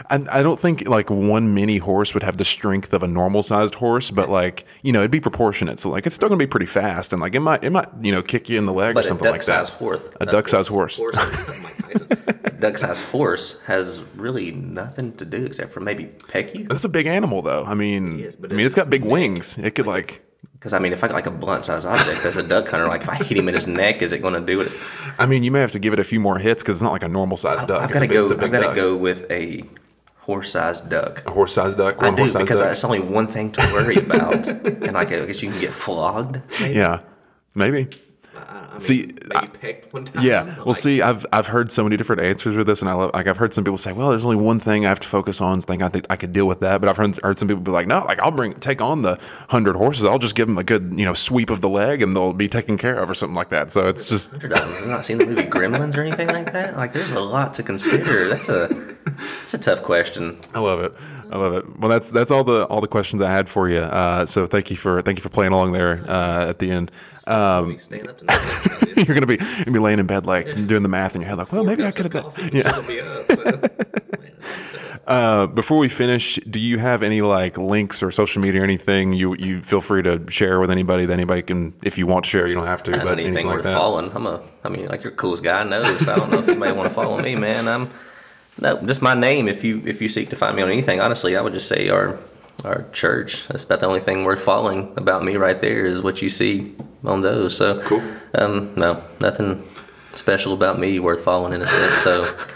[0.10, 3.44] I, I don't think like one mini horse would have the strength of a normal
[3.44, 5.80] sized horse, but like you know it'd be proportionate.
[5.80, 8.12] So like it's still gonna be pretty fast, and like it might it might you
[8.12, 9.70] know kick you in the leg or but a something like that.
[9.70, 10.98] horse, A duck-sized horse.
[11.00, 11.16] horse.
[12.46, 16.68] A duck-sized horse has really nothing to do except for maybe peck you.
[16.68, 17.64] That's a big animal though.
[17.66, 19.12] I mean, is, I mean it's got big neck.
[19.12, 19.58] wings.
[19.58, 20.22] It could like.
[20.54, 23.02] Because I mean, if I got like a blunt-sized object as a duck hunter, like
[23.02, 24.80] if I hit him in his neck, is it going to do it?
[25.20, 26.92] I mean, you may have to give it a few more hits because it's not
[26.92, 27.82] like a normal sized duck.
[27.82, 28.24] I've got to go.
[28.26, 29.64] I've got to go with a
[30.26, 31.24] horse-sized duck.
[31.28, 32.02] A horse sized duck.
[32.02, 32.48] I do because duck.
[32.48, 34.48] that's only one thing to worry about,
[34.86, 36.42] and like I guess you can get flogged.
[36.60, 36.74] Maybe.
[36.74, 37.00] yeah,
[37.54, 37.90] maybe.
[38.76, 40.26] I mean, See, maybe pecked one time.
[40.26, 40.44] Yeah.
[40.44, 43.12] Well, like, see, I've I've heard so many different answers with this, and I love
[43.14, 45.40] like I've heard some people say, "Well, there's only one thing I have to focus
[45.40, 45.60] on.
[45.60, 47.64] I think I think I could deal with that." But I've heard, heard some people
[47.64, 49.18] be like, "No, like I'll bring take on the
[49.50, 50.04] hundred horses.
[50.06, 52.50] I'll just give them a good you know sweep of the leg, and they'll be
[52.50, 54.82] taken care of or something like that." So it's just Hundred dollars.
[54.82, 56.76] I've not seen the movie Gremlins or anything like that.
[56.76, 58.28] Like, there's a lot to consider.
[58.28, 58.68] That's a
[59.40, 60.38] that's a tough question.
[60.54, 60.94] I love it.
[61.32, 61.80] I love it.
[61.80, 63.80] Well, that's that's all the all the questions I had for you.
[63.80, 66.92] Uh, so thank you for thank you for playing along there uh, at the end.
[67.28, 68.96] Um, Stand up tonight.
[68.98, 71.38] you're gonna be gonna be laying in bed like doing the math in your head,
[71.38, 72.52] like, well, maybe I could have been.
[72.54, 73.68] Yeah.
[75.08, 79.14] Uh, before we finish, do you have any like links or social media or anything
[79.14, 82.30] you you feel free to share with anybody that anybody can if you want to
[82.30, 83.78] share, you don't have to, but anything, anything like worth that.
[83.78, 84.12] following.
[84.16, 84.42] I'm a.
[84.64, 85.96] I mean, like you're the coolest guy I know.
[85.98, 87.68] So I don't know if you may want to follow me, man.
[87.68, 87.92] I'm.
[88.60, 89.48] No, just my name.
[89.48, 91.90] If you if you seek to find me on anything, honestly, I would just say
[91.90, 92.18] our
[92.64, 93.48] our church.
[93.48, 96.76] That's about the only thing worth following about me right there is what you see
[97.04, 97.58] on those.
[97.58, 98.02] So Cool.
[98.34, 99.68] Um, no, nothing
[100.12, 101.98] special about me worth following in a sense.
[101.98, 102.32] So.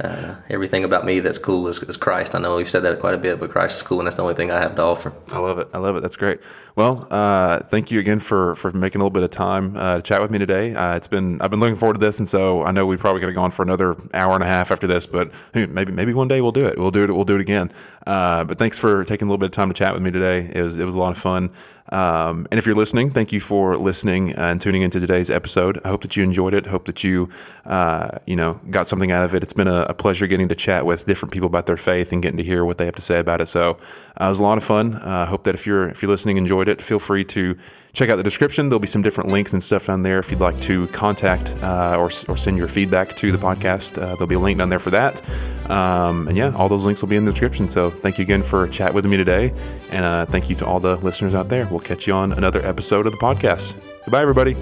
[0.00, 2.34] Uh, everything about me that's cool is, is Christ.
[2.34, 4.22] I know we've said that quite a bit, but Christ is cool, and that's the
[4.22, 5.12] only thing I have to offer.
[5.32, 5.68] I love it.
[5.72, 6.00] I love it.
[6.00, 6.40] That's great.
[6.76, 10.02] Well, uh, thank you again for for making a little bit of time uh, to
[10.02, 10.74] chat with me today.
[10.74, 13.20] Uh, it's been I've been looking forward to this, and so I know we probably
[13.20, 16.28] could have gone for another hour and a half after this, but maybe maybe one
[16.28, 16.78] day we'll do it.
[16.78, 17.12] We'll do it.
[17.12, 17.72] We'll do it again.
[18.06, 20.48] Uh, but thanks for taking a little bit of time to chat with me today.
[20.54, 21.50] It was it was a lot of fun.
[21.90, 25.80] Um, and if you're listening, thank you for listening and tuning into today's episode.
[25.84, 26.66] I hope that you enjoyed it.
[26.66, 27.28] Hope that you,
[27.66, 29.42] uh, you know, got something out of it.
[29.42, 32.22] It's been a, a pleasure getting to chat with different people about their faith and
[32.22, 33.46] getting to hear what they have to say about it.
[33.46, 33.78] So
[34.20, 34.96] uh, it was a lot of fun.
[34.96, 36.82] I uh, hope that if you're if you're listening, enjoyed it.
[36.82, 37.56] Feel free to
[37.92, 38.68] check out the description.
[38.68, 41.96] There'll be some different links and stuff down there if you'd like to contact uh,
[41.98, 44.00] or, or send your feedback to the podcast.
[44.00, 45.22] Uh, there'll be a link down there for that.
[45.70, 47.68] Um, and yeah, all those links will be in the description.
[47.68, 49.52] So thank you again for chat with me today.
[49.90, 51.66] And uh, thank you to all the listeners out there.
[51.70, 53.74] We'll catch you on another episode of the podcast.
[54.04, 54.56] Goodbye, everybody.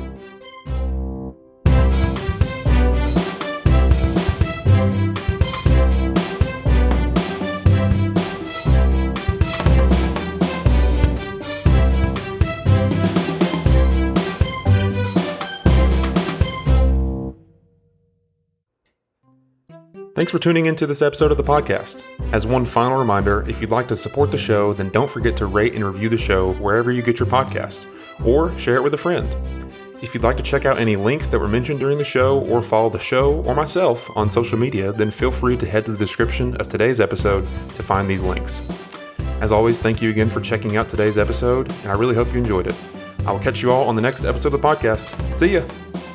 [20.17, 22.03] Thanks for tuning into this episode of the podcast.
[22.33, 25.45] As one final reminder, if you'd like to support the show, then don't forget to
[25.45, 27.85] rate and review the show wherever you get your podcast,
[28.25, 29.29] or share it with a friend.
[30.01, 32.63] If you'd like to check out any links that were mentioned during the show, or
[32.63, 35.99] follow the show or myself on social media, then feel free to head to the
[35.99, 37.45] description of today's episode
[37.75, 38.67] to find these links.
[39.43, 42.39] As always, thank you again for checking out today's episode, and I really hope you
[42.39, 42.75] enjoyed it.
[43.27, 45.37] I will catch you all on the next episode of the podcast.
[45.37, 46.06] See ya!